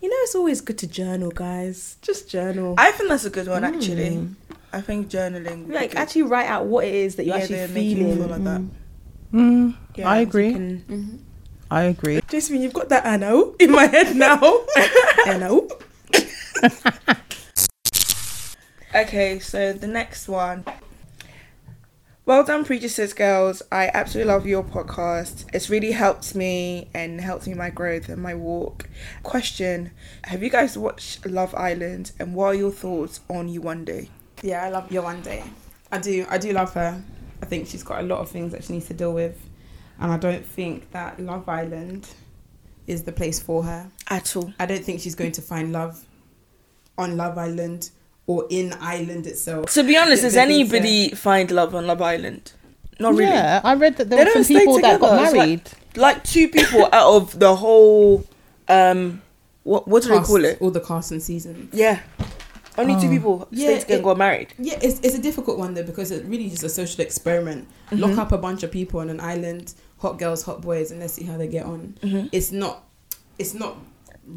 You 0.06 0.10
know, 0.10 0.16
it's 0.20 0.36
always 0.36 0.60
good 0.60 0.78
to 0.78 0.86
journal, 0.86 1.32
guys. 1.32 1.96
Just 2.00 2.30
journal. 2.30 2.76
I 2.78 2.92
think 2.92 3.08
that's 3.08 3.24
a 3.24 3.30
good 3.30 3.48
one 3.48 3.64
actually. 3.64 4.10
Mm. 4.22 4.34
I 4.72 4.80
think 4.80 5.08
journaling. 5.10 5.68
like 5.68 5.90
good. 5.90 5.98
actually 5.98 6.22
write 6.22 6.46
out 6.46 6.66
what 6.66 6.84
it 6.84 6.94
is 6.94 7.16
that 7.16 7.26
you're 7.26 7.34
Yeah, 7.36 7.42
actually 7.42 7.56
they're 7.56 7.82
you 7.82 7.96
feeling. 7.96 8.16
feel 8.18 8.26
like 8.28 8.44
that. 8.44 8.60
Mm, 9.32 9.74
Yeah, 9.96 10.08
I 10.08 10.18
agree. 10.18 10.52
Can- 10.52 10.84
Mm-hmm. 10.88 11.16
I 11.72 11.82
agree. 11.90 12.20
Jasmine, 12.28 12.62
you've 12.62 12.72
got 12.72 12.88
that 12.90 13.04
I 13.04 13.16
know 13.16 13.56
in 13.58 13.72
my 13.72 13.86
head 13.86 14.14
now. 14.14 14.38
I 15.26 15.38
know. 15.40 15.66
Okay, 18.94 19.40
so 19.40 19.72
the 19.72 19.88
next 19.88 20.28
one. 20.28 20.64
Well 22.26 22.42
done, 22.42 22.64
Preacher 22.64 22.88
Sis 22.88 23.12
Girls. 23.12 23.62
I 23.70 23.88
absolutely 23.94 24.32
love 24.32 24.48
your 24.48 24.64
podcast. 24.64 25.44
It's 25.54 25.70
really 25.70 25.92
helped 25.92 26.34
me 26.34 26.88
and 26.92 27.20
helped 27.20 27.46
me 27.46 27.54
my 27.54 27.70
growth 27.70 28.08
and 28.08 28.20
my 28.20 28.34
walk. 28.34 28.88
Question 29.22 29.92
Have 30.24 30.42
you 30.42 30.50
guys 30.50 30.76
watched 30.76 31.24
Love 31.24 31.54
Island 31.54 32.10
and 32.18 32.34
what 32.34 32.46
are 32.46 32.54
your 32.56 32.72
thoughts 32.72 33.20
on 33.30 33.48
Yewande? 33.48 34.08
Yeah, 34.42 34.64
I 34.64 34.70
love 34.70 34.88
Yewande. 34.88 35.48
I 35.92 35.98
do. 35.98 36.26
I 36.28 36.38
do 36.38 36.52
love 36.52 36.74
her. 36.74 37.00
I 37.42 37.46
think 37.46 37.68
she's 37.68 37.84
got 37.84 38.00
a 38.00 38.02
lot 38.02 38.18
of 38.18 38.28
things 38.28 38.50
that 38.50 38.64
she 38.64 38.72
needs 38.72 38.88
to 38.88 38.94
deal 38.94 39.12
with, 39.12 39.40
and 40.00 40.10
I 40.10 40.16
don't 40.16 40.44
think 40.44 40.90
that 40.90 41.20
Love 41.20 41.48
Island 41.48 42.08
is 42.88 43.04
the 43.04 43.12
place 43.12 43.40
for 43.40 43.62
her. 43.62 43.88
At 44.10 44.34
all. 44.34 44.52
I 44.58 44.66
don't 44.66 44.84
think 44.84 45.00
she's 45.00 45.14
going 45.14 45.30
to 45.30 45.42
find 45.42 45.70
love 45.70 46.04
on 46.98 47.16
Love 47.16 47.38
Island 47.38 47.90
or 48.26 48.46
in 48.50 48.72
Ireland 48.80 49.26
itself. 49.26 49.72
To 49.74 49.82
be 49.84 49.96
honest, 49.96 50.22
does 50.22 50.34
They 50.34 50.44
think 50.46 50.72
anybody 50.72 51.10
find 51.10 51.50
love 51.50 51.74
on 51.74 51.86
Love 51.86 52.02
Island? 52.02 52.52
Not 52.98 53.14
really. 53.14 53.24
Yeah, 53.32 53.60
I 53.62 53.74
read 53.74 53.96
that 53.98 54.08
there 54.10 54.18
They 54.18 54.24
were 54.24 54.32
some 54.32 54.44
stay 54.44 54.58
people 54.60 54.80
that 54.80 55.00
got 55.00 55.10
together. 55.10 55.24
It's 55.24 55.32
like- 55.34 55.46
married. 55.48 55.70
Like 55.96 56.24
two 56.24 56.48
people 56.48 56.84
out 56.92 57.14
of 57.16 57.38
the 57.38 57.56
whole. 57.56 58.24
um 58.68 59.22
What, 59.62 59.86
what 59.88 60.02
do 60.02 60.08
they 60.10 60.18
call 60.20 60.44
it? 60.44 60.58
All 60.60 60.70
the 60.70 60.80
cast 60.80 61.10
and 61.12 61.22
season. 61.22 61.68
Yeah. 61.72 62.00
Only 62.78 63.00
two 63.00 63.08
people 63.08 63.48
Yeah, 63.50 63.68
stayed 63.68 63.80
together 63.80 63.94
and 63.94 64.04
got 64.04 64.18
married. 64.18 64.48
Yeah, 64.58 64.78
it's, 64.82 65.00
it's 65.00 65.14
a 65.14 65.22
difficult 65.22 65.58
one 65.58 65.72
though 65.74 65.82
because 65.82 66.10
it 66.10 66.24
really 66.26 66.46
is 66.46 66.62
a 66.62 66.68
social 66.68 67.00
experiment. 67.02 67.66
Lock 67.92 68.18
up 68.18 68.32
a 68.32 68.38
bunch 68.38 68.62
of 68.64 68.70
people 68.70 69.00
on 69.00 69.08
an 69.08 69.18
island, 69.20 69.72
hot 69.98 70.18
girls, 70.18 70.42
hot 70.42 70.60
boys, 70.60 70.90
and 70.90 71.00
let's 71.00 71.14
see 71.14 71.24
how 71.24 71.36
they 71.38 71.48
get 71.48 71.64
on. 71.64 71.96
Mhm. 72.02 72.28
It's 72.32 72.52
not, 72.52 72.84
it's 73.38 73.54
not, 73.54 73.78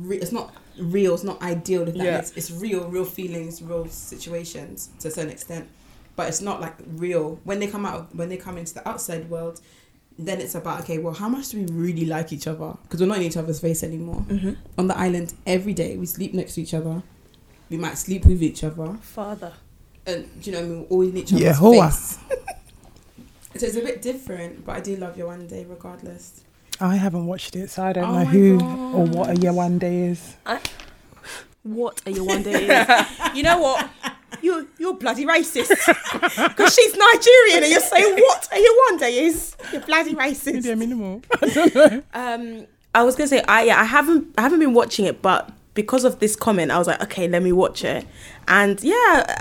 it's 0.09 0.31
not 0.31 0.53
real. 0.79 1.13
It's 1.13 1.23
not 1.23 1.41
ideal. 1.41 1.87
If 1.87 1.95
that 1.95 2.03
Yeah. 2.03 2.15
makes, 2.17 2.31
it's 2.35 2.51
real, 2.51 2.87
real 2.89 3.05
feelings, 3.05 3.61
real 3.61 3.87
situations 3.87 4.89
to 4.99 5.07
a 5.07 5.11
certain 5.11 5.31
extent, 5.31 5.67
but 6.15 6.27
it's 6.27 6.41
not 6.41 6.61
like 6.61 6.75
real. 6.87 7.39
When 7.43 7.59
they 7.59 7.67
come 7.67 7.85
out, 7.85 8.15
when 8.15 8.29
they 8.29 8.37
come 8.37 8.57
into 8.57 8.73
the 8.73 8.87
outside 8.87 9.29
world, 9.29 9.61
then 10.17 10.41
it's 10.41 10.55
about 10.55 10.81
okay, 10.81 10.97
well, 10.97 11.13
how 11.13 11.29
much 11.29 11.49
do 11.49 11.59
we 11.59 11.65
really 11.71 12.05
like 12.05 12.33
each 12.33 12.45
other? 12.47 12.73
Because 12.83 12.99
we're 12.99 13.07
not 13.07 13.17
in 13.17 13.23
each 13.23 13.37
other's 13.37 13.59
face 13.59 13.83
anymore. 13.83 14.25
Mm-hmm. 14.27 14.53
On 14.77 14.87
the 14.87 14.97
island, 14.97 15.33
every 15.47 15.73
day 15.73 15.95
we 15.97 16.05
sleep 16.05 16.33
next 16.33 16.55
to 16.55 16.61
each 16.61 16.73
other. 16.73 17.01
We 17.69 17.77
might 17.77 17.97
sleep 17.97 18.25
with 18.25 18.41
each 18.43 18.63
other 18.63 18.97
Father. 19.01 19.53
and 20.07 20.27
do 20.41 20.49
you 20.49 20.55
know 20.57 20.61
what 20.61 20.65
I 20.65 20.69
mean? 20.69 20.79
We're 20.81 20.87
always 20.87 21.09
in 21.11 21.17
each 21.17 21.33
other's 21.33 21.57
Yehovah. 21.59 21.89
face. 21.91 22.17
so 23.57 23.65
it's 23.67 23.75
a 23.77 23.81
bit 23.81 24.01
different, 24.01 24.65
but 24.65 24.75
I 24.75 24.79
do 24.81 24.95
love 24.97 25.15
Yewande 25.15 25.69
regardless. 25.69 26.41
I 26.81 26.95
haven't 26.95 27.25
watched 27.25 27.55
it, 27.55 27.69
so 27.69 27.83
I 27.83 27.93
don't 27.93 28.05
Oh 28.05 28.19
know 28.19 28.25
who 28.25 28.59
God. 28.59 28.95
or 28.95 29.05
what 29.05 29.29
a 29.29 29.33
Yewande 29.33 30.11
is. 30.11 30.35
What 31.63 32.01
are 32.05 32.11
you 32.11 32.23
wondering? 32.23 32.69
you 33.35 33.43
know 33.43 33.59
what? 33.59 33.89
You're 34.41 34.65
you're 34.77 34.93
bloody 34.93 35.25
racist 35.25 35.69
because 36.49 36.73
she's 36.73 36.95
Nigerian 36.95 37.63
and 37.63 37.71
you're 37.71 37.81
saying 37.81 38.15
what 38.15 38.47
are 38.51 38.57
you 38.59 38.85
one 38.91 39.03
is 39.03 39.55
you're 39.73 39.81
bloody 39.81 40.13
racist. 40.15 40.53
Maybe 40.53 40.69
a 40.71 40.75
minimal. 40.75 41.21
Um, 42.13 42.65
I 42.95 43.03
was 43.03 43.15
gonna 43.15 43.27
say 43.27 43.41
I 43.47 43.63
yeah 43.63 43.79
I 43.79 43.83
haven't 43.83 44.27
I 44.37 44.41
haven't 44.41 44.59
been 44.59 44.73
watching 44.73 45.05
it, 45.05 45.21
but 45.21 45.51
because 45.81 46.03
of 46.03 46.19
this 46.19 46.35
comment, 46.35 46.71
I 46.71 46.77
was 46.77 46.87
like, 46.87 47.01
okay, 47.03 47.27
let 47.27 47.41
me 47.41 47.51
watch 47.51 47.83
it. 47.83 48.05
And 48.47 48.81
yeah, 48.83 48.95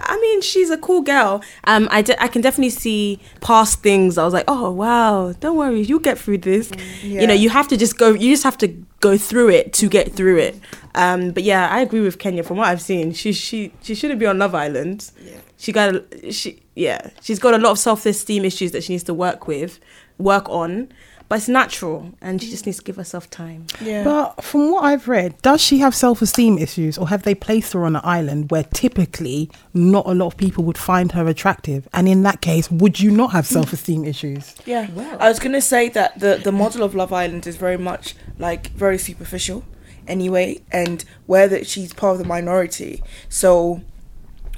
I 0.04 0.18
mean, 0.20 0.40
she's 0.42 0.70
a 0.70 0.76
cool 0.78 1.00
girl. 1.02 1.42
Um, 1.64 1.88
I, 1.90 2.02
de- 2.02 2.22
I 2.22 2.28
can 2.28 2.42
definitely 2.42 2.70
see 2.70 3.18
past 3.40 3.82
things. 3.82 4.18
I 4.18 4.24
was 4.24 4.34
like, 4.34 4.44
oh 4.48 4.70
wow, 4.70 5.32
don't 5.40 5.56
worry, 5.56 5.80
you'll 5.80 5.98
get 6.10 6.18
through 6.18 6.38
this. 6.38 6.70
You 7.02 7.26
know, 7.26 7.34
you 7.34 7.48
have 7.50 7.66
to 7.68 7.76
just 7.76 7.98
go. 7.98 8.08
You 8.12 8.30
just 8.32 8.44
have 8.44 8.58
to 8.58 8.68
go 9.00 9.16
through 9.18 9.48
it 9.50 9.72
to 9.74 9.88
get 9.88 10.12
through 10.12 10.38
it. 10.38 10.60
Um, 10.94 11.30
but 11.30 11.42
yeah, 11.42 11.68
I 11.68 11.80
agree 11.80 12.00
with 12.00 12.18
Kenya. 12.18 12.42
From 12.42 12.56
what 12.58 12.68
I've 12.68 12.82
seen, 12.82 13.12
she 13.12 13.32
she 13.32 13.72
she 13.82 13.94
shouldn't 13.94 14.20
be 14.20 14.26
on 14.26 14.38
Love 14.38 14.54
Island. 14.54 15.10
Yeah. 15.20 15.38
She 15.56 15.72
got 15.72 15.94
a- 15.94 16.32
she 16.32 16.62
yeah 16.76 17.10
she's 17.20 17.38
got 17.40 17.54
a 17.54 17.58
lot 17.58 17.72
of 17.72 17.78
self 17.78 18.06
esteem 18.06 18.44
issues 18.44 18.70
that 18.72 18.84
she 18.84 18.92
needs 18.94 19.04
to 19.04 19.14
work 19.14 19.46
with, 19.48 19.80
work 20.18 20.48
on. 20.48 20.92
But 21.28 21.40
it's 21.40 21.48
natural, 21.48 22.14
and 22.22 22.42
she 22.42 22.48
just 22.48 22.64
needs 22.64 22.78
to 22.78 22.84
give 22.84 22.96
herself 22.96 23.28
time. 23.28 23.66
Yeah. 23.82 24.02
But 24.02 24.42
from 24.42 24.70
what 24.70 24.84
I've 24.84 25.08
read, 25.08 25.40
does 25.42 25.60
she 25.60 25.78
have 25.78 25.94
self 25.94 26.22
esteem 26.22 26.56
issues 26.56 26.96
or 26.96 27.08
have 27.08 27.24
they 27.24 27.34
placed 27.34 27.74
her 27.74 27.84
on 27.84 27.96
an 27.96 28.02
island 28.02 28.50
where 28.50 28.62
typically 28.64 29.50
not 29.74 30.06
a 30.06 30.12
lot 30.14 30.28
of 30.28 30.36
people 30.38 30.64
would 30.64 30.78
find 30.78 31.12
her 31.12 31.26
attractive? 31.26 31.86
And 31.92 32.08
in 32.08 32.22
that 32.22 32.40
case, 32.40 32.70
would 32.70 32.98
you 32.98 33.10
not 33.10 33.32
have 33.32 33.46
self 33.46 33.74
esteem 33.74 34.06
issues? 34.06 34.54
Yeah, 34.64 34.88
Well. 34.94 35.18
I 35.20 35.28
was 35.28 35.38
gonna 35.38 35.60
say 35.60 35.90
that 35.90 36.18
the 36.18 36.40
the 36.42 36.52
model 36.52 36.82
of 36.82 36.94
Love 36.94 37.12
Island 37.12 37.46
is 37.46 37.56
very 37.56 37.76
much 37.76 38.14
like 38.38 38.70
very 38.70 38.96
superficial, 38.96 39.64
anyway, 40.06 40.62
and 40.72 41.04
where 41.26 41.46
that 41.48 41.66
she's 41.66 41.92
part 41.92 42.12
of 42.12 42.18
the 42.18 42.24
minority, 42.24 43.02
so 43.28 43.82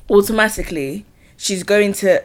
automatically 0.08 1.04
she's 1.36 1.62
going 1.62 1.92
to 1.94 2.22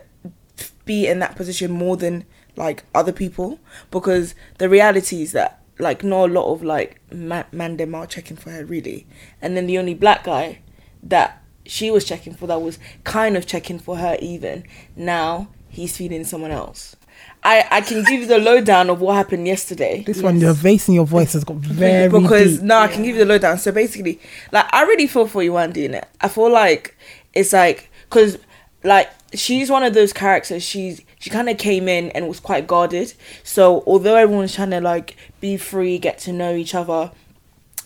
be 0.86 1.08
in 1.08 1.20
that 1.20 1.36
position 1.36 1.72
more 1.72 1.98
than 1.98 2.26
like 2.56 2.84
other 2.94 3.12
people 3.12 3.60
because 3.92 4.36
the 4.58 4.70
reality 4.70 5.22
is 5.22 5.32
that 5.34 5.62
like 5.80 6.04
not 6.04 6.30
a 6.30 6.34
lot 6.34 6.52
of 6.54 6.64
like 6.64 7.02
ma- 7.12 7.44
man 7.52 7.78
them 7.78 7.94
are 7.96 8.08
checking 8.08 8.38
for 8.38 8.50
her 8.52 8.66
really, 8.66 9.06
and 9.42 9.56
then 9.58 9.68
the 9.68 9.78
only 9.78 9.94
black 9.94 10.24
guy 10.24 10.60
that 11.04 11.42
she 11.66 11.92
was 11.92 12.06
checking 12.06 12.34
for 12.34 12.48
that 12.48 12.62
was 12.62 12.80
kind 13.04 13.36
of 13.36 13.46
checking 13.46 13.80
for 13.80 13.98
her 13.98 14.18
even 14.22 14.64
now 14.96 15.48
he's 15.76 15.98
feeding 15.98 16.24
someone 16.24 16.52
else. 16.52 16.96
I, 17.44 17.66
I 17.70 17.82
can 17.82 18.04
give 18.04 18.22
you 18.22 18.26
the 18.26 18.40
lowdown 18.40 18.90
of 18.90 19.02
what 19.02 19.16
happened 19.16 19.46
yesterday. 19.46 20.04
This 20.04 20.22
one, 20.22 20.40
your 20.40 20.54
vase 20.54 20.88
in 20.88 20.96
your 20.96 21.06
voice 21.06 21.34
has 21.34 21.44
got 21.44 21.58
very 21.58 22.10
because 22.10 22.56
deep. 22.56 22.64
no, 22.64 22.78
I 22.78 22.88
can 22.88 23.04
give 23.04 23.16
you 23.16 23.24
the 23.24 23.32
lowdown. 23.32 23.58
So 23.58 23.72
basically, 23.72 24.20
like 24.52 24.66
I 24.74 24.84
really 24.84 25.08
feel 25.08 25.28
for 25.28 25.44
you, 25.44 25.56
Andy. 25.58 25.86
In 25.86 25.94
it, 25.94 26.08
I 26.22 26.28
feel 26.28 26.52
like 26.52 26.98
it's 27.34 27.54
like 27.54 27.92
because 28.10 28.40
like 28.84 29.10
she's 29.34 29.70
one 29.70 29.84
of 29.84 29.94
those 29.94 30.12
characters. 30.12 30.64
She's 30.64 31.02
she 31.26 31.32
kind 31.32 31.50
of 31.50 31.58
came 31.58 31.88
in 31.88 32.12
and 32.12 32.28
was 32.28 32.40
quite 32.40 32.68
guarded. 32.68 33.12
So 33.44 33.84
although 33.88 34.16
everyone's 34.16 34.54
trying 34.54 34.70
to 34.70 34.80
like 34.80 35.16
be 35.42 35.58
free, 35.58 35.98
get 35.98 36.20
to 36.20 36.32
know 36.32 36.54
each 36.54 36.76
other, 36.76 37.10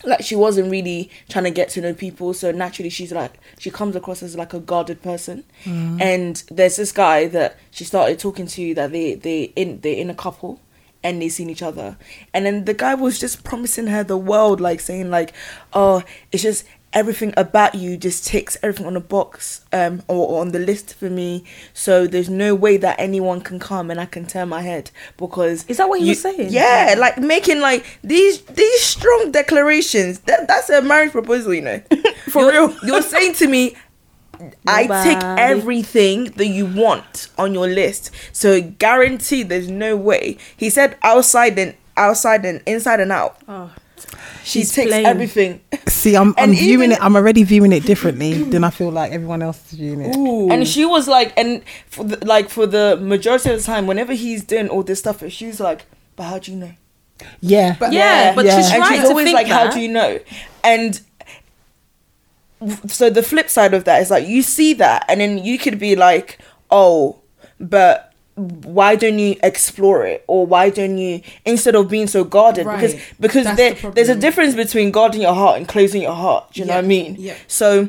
like 0.04 0.22
she 0.22 0.36
wasn't 0.36 0.70
really 0.70 1.10
trying 1.30 1.44
to 1.44 1.50
get 1.50 1.70
to 1.70 1.80
know 1.80 1.94
people. 1.94 2.34
So 2.34 2.52
naturally 2.52 2.90
she's 2.90 3.12
like 3.12 3.40
she 3.58 3.70
comes 3.70 3.96
across 3.96 4.22
as 4.22 4.36
like 4.36 4.52
a 4.52 4.60
guarded 4.60 5.00
person. 5.00 5.44
Mm. 5.64 6.02
And 6.02 6.42
there's 6.50 6.76
this 6.76 6.92
guy 6.92 7.28
that 7.28 7.56
she 7.70 7.84
started 7.84 8.18
talking 8.18 8.46
to 8.46 8.74
that 8.74 8.92
they 8.92 9.14
they 9.14 9.44
in 9.56 9.80
they're 9.80 9.96
in 9.96 10.10
a 10.10 10.14
couple 10.14 10.60
and 11.02 11.22
they 11.22 11.30
seen 11.30 11.48
each 11.48 11.62
other. 11.62 11.96
And 12.34 12.44
then 12.44 12.66
the 12.66 12.74
guy 12.74 12.94
was 12.94 13.18
just 13.18 13.42
promising 13.42 13.86
her 13.86 14.04
the 14.04 14.18
world 14.18 14.60
like 14.60 14.80
saying 14.80 15.08
like 15.08 15.32
oh 15.72 16.02
it's 16.30 16.42
just 16.42 16.66
everything 16.92 17.32
about 17.36 17.74
you 17.76 17.96
just 17.96 18.26
ticks 18.26 18.56
everything 18.62 18.84
on 18.86 18.94
the 18.94 19.00
box 19.00 19.64
um 19.72 20.02
or, 20.08 20.26
or 20.28 20.40
on 20.40 20.48
the 20.50 20.58
list 20.58 20.92
for 20.94 21.08
me 21.08 21.44
so 21.72 22.06
there's 22.06 22.28
no 22.28 22.52
way 22.54 22.76
that 22.76 22.96
anyone 22.98 23.40
can 23.40 23.60
come 23.60 23.90
and 23.92 24.00
i 24.00 24.04
can 24.06 24.26
turn 24.26 24.48
my 24.48 24.60
head 24.60 24.90
because 25.16 25.64
Is 25.66 25.76
that 25.76 25.88
what 25.88 26.00
he 26.00 26.06
you- 26.06 26.10
was 26.10 26.20
saying? 26.20 26.48
yeah 26.50 26.96
like 26.98 27.16
making 27.18 27.60
like 27.60 27.84
these 28.02 28.40
these 28.42 28.80
strong 28.82 29.30
declarations 29.30 30.18
that 30.20 30.48
that's 30.48 30.68
a 30.68 30.82
marriage 30.82 31.12
proposal 31.12 31.54
you 31.54 31.62
know 31.62 31.80
for 32.28 32.50
real 32.50 32.74
you're 32.84 33.02
saying 33.02 33.34
to 33.34 33.46
me 33.46 33.76
I 34.66 34.82
tick 35.04 35.20
Nobody. 35.20 35.42
everything 35.42 36.24
that 36.36 36.46
you 36.46 36.64
want 36.64 37.28
on 37.36 37.52
your 37.52 37.66
list. 37.68 38.10
So 38.32 38.62
guarantee 38.62 39.42
there's 39.42 39.68
no 39.70 39.96
way. 39.98 40.38
He 40.56 40.70
said 40.70 40.96
outside 41.02 41.58
and 41.58 41.74
outside 41.94 42.46
and 42.46 42.62
inside 42.66 43.00
and 43.00 43.12
out. 43.12 43.36
Oh, 43.46 43.70
She 44.42 44.60
ticks 44.64 44.88
playing. 44.88 45.04
everything. 45.04 45.60
See, 46.00 46.16
I'm, 46.16 46.28
I'm 46.38 46.50
And 46.50 46.58
viewing 46.58 46.92
it. 46.92 46.98
I'm 47.02 47.14
already 47.14 47.42
viewing 47.42 47.72
it 47.72 47.84
differently 47.84 48.42
than 48.42 48.64
I 48.64 48.70
feel 48.70 48.90
like 48.90 49.12
everyone 49.12 49.42
else 49.42 49.58
is 49.70 49.78
viewing 49.78 50.00
it. 50.00 50.16
And 50.50 50.66
she 50.66 50.86
was 50.86 51.06
like, 51.06 51.34
and 51.36 51.62
for 51.88 52.04
the, 52.04 52.24
like 52.24 52.48
for 52.48 52.66
the 52.66 52.96
majority 53.00 53.50
of 53.50 53.58
the 53.58 53.62
time, 53.62 53.86
whenever 53.86 54.14
he's 54.14 54.42
doing 54.42 54.68
all 54.70 54.82
this 54.82 54.98
stuff, 55.00 55.22
she's 55.28 55.60
like, 55.60 55.84
"But 56.16 56.22
how 56.24 56.38
do 56.38 56.52
you 56.52 56.56
know?" 56.56 56.72
Yeah, 57.42 57.76
But- 57.78 57.92
Yeah, 57.92 58.34
but 58.34 58.46
Yeah. 58.46 58.56
she's 58.56 58.70
and 58.72 58.80
right 58.80 58.88
she's 58.92 59.02
to 59.02 59.08
always 59.08 59.24
think 59.26 59.36
like, 59.36 59.46
"How 59.46 59.70
do 59.70 59.78
you 59.78 59.88
know?" 59.88 60.18
And 60.64 61.00
so 62.88 63.10
the 63.10 63.22
flip 63.22 63.48
side 63.50 63.74
of 63.74 63.84
that 63.84 64.00
is 64.02 64.10
like 64.10 64.26
you 64.26 64.42
see 64.42 64.72
that, 64.74 65.04
and 65.08 65.20
then 65.20 65.38
you 65.38 65.58
could 65.58 65.78
be 65.78 65.96
like, 65.96 66.38
"Oh, 66.70 67.18
but." 67.58 68.09
Why 68.64 68.96
don't 68.96 69.18
you 69.18 69.36
explore 69.42 70.06
it, 70.06 70.24
or 70.26 70.46
why 70.46 70.70
don't 70.70 70.98
you 70.98 71.20
instead 71.44 71.74
of 71.74 71.88
being 71.88 72.06
so 72.06 72.24
guarded? 72.24 72.66
Because 72.66 72.94
Right. 72.94 73.02
because 73.20 73.44
That's 73.44 73.56
there, 73.56 73.74
the 73.74 73.90
there's 73.90 74.08
a 74.08 74.14
difference 74.14 74.54
between 74.54 74.90
guarding 74.90 75.22
your 75.22 75.34
heart 75.34 75.58
and 75.58 75.68
closing 75.68 76.02
your 76.02 76.14
heart. 76.14 76.52
Do 76.52 76.60
you 76.60 76.66
know 76.66 76.74
what 76.76 76.84
I 76.84 76.88
mean? 76.88 77.16
yeah. 77.18 77.34
So 77.46 77.88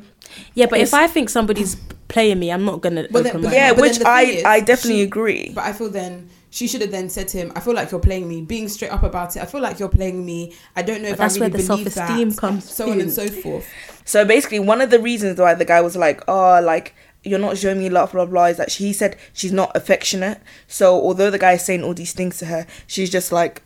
Yeah, 0.54 0.68
but 0.70 0.80
if 0.80 0.94
I 0.94 1.08
think 1.08 1.30
somebody's 1.30 1.76
playing 2.08 2.40
me, 2.40 2.52
I'm 2.52 2.66
not 2.66 2.82
gonna 2.82 3.08
But 3.12 3.24
then- 3.24 3.32
open 3.32 3.42
but 3.42 3.48
my 3.50 3.54
yeah, 3.56 3.74
then- 3.74 3.82
which 3.82 4.02
I 4.06 4.22
is, 4.24 4.44
I 4.46 4.60
definitely 4.60 5.00
she- 5.00 5.04
agree. 5.04 5.52
But 5.56 5.64
I 5.66 5.74
feel 5.74 5.90
then 5.90 6.30
she 6.50 6.68
should 6.68 6.82
have 6.82 6.92
then 6.92 7.10
said 7.10 7.28
to 7.30 7.38
him, 7.38 7.52
"I 7.56 7.62
feel 7.62 7.74
like 7.74 7.92
you're 7.92 8.00
playing 8.02 8.28
me." 8.28 8.42
Being 8.42 8.68
straight 8.68 8.92
up 8.92 9.04
about 9.04 9.36
it, 9.38 9.42
I 9.42 9.46
feel 9.46 9.62
like 9.62 9.80
you're 9.80 9.88
playing 9.90 10.26
me. 10.26 10.54
I 10.76 10.82
don't 10.82 11.02
know 11.02 11.10
if 11.10 11.18
that's 11.18 11.38
I 11.38 11.40
where 11.40 11.50
really 11.50 11.64
the 11.64 11.68
believe 11.70 11.94
self-esteem 11.94 12.30
that. 12.32 12.38
comes 12.38 12.70
so 12.70 12.88
on 12.88 12.94
in. 12.96 13.02
and 13.02 13.12
so 13.14 13.28
forth. 13.30 13.66
So 14.04 14.26
basically, 14.26 14.60
one 14.60 14.82
of 14.82 14.90
the 14.90 15.00
reasons 15.00 15.40
why 15.40 15.54
the 15.54 15.64
guy 15.66 15.80
was 15.82 15.96
like, 15.96 16.22
"Oh, 16.28 16.60
like 16.62 16.94
you're 17.24 17.40
not 17.40 17.58
showing 17.58 17.80
me 17.80 17.90
love," 17.90 18.12
blah 18.12 18.26
blah, 18.26 18.46
is 18.46 18.58
that 18.58 18.72
she 18.72 18.94
said 18.94 19.18
she's 19.34 19.52
not 19.52 19.76
affectionate. 19.76 20.40
So 20.68 20.94
although 20.94 21.30
the 21.30 21.40
guy 21.40 21.54
is 21.54 21.64
saying 21.64 21.84
all 21.84 21.94
these 21.94 22.14
things 22.14 22.38
to 22.40 22.46
her, 22.46 22.66
she's 22.88 23.10
just 23.10 23.32
like, 23.32 23.62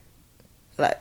like, 0.78 1.00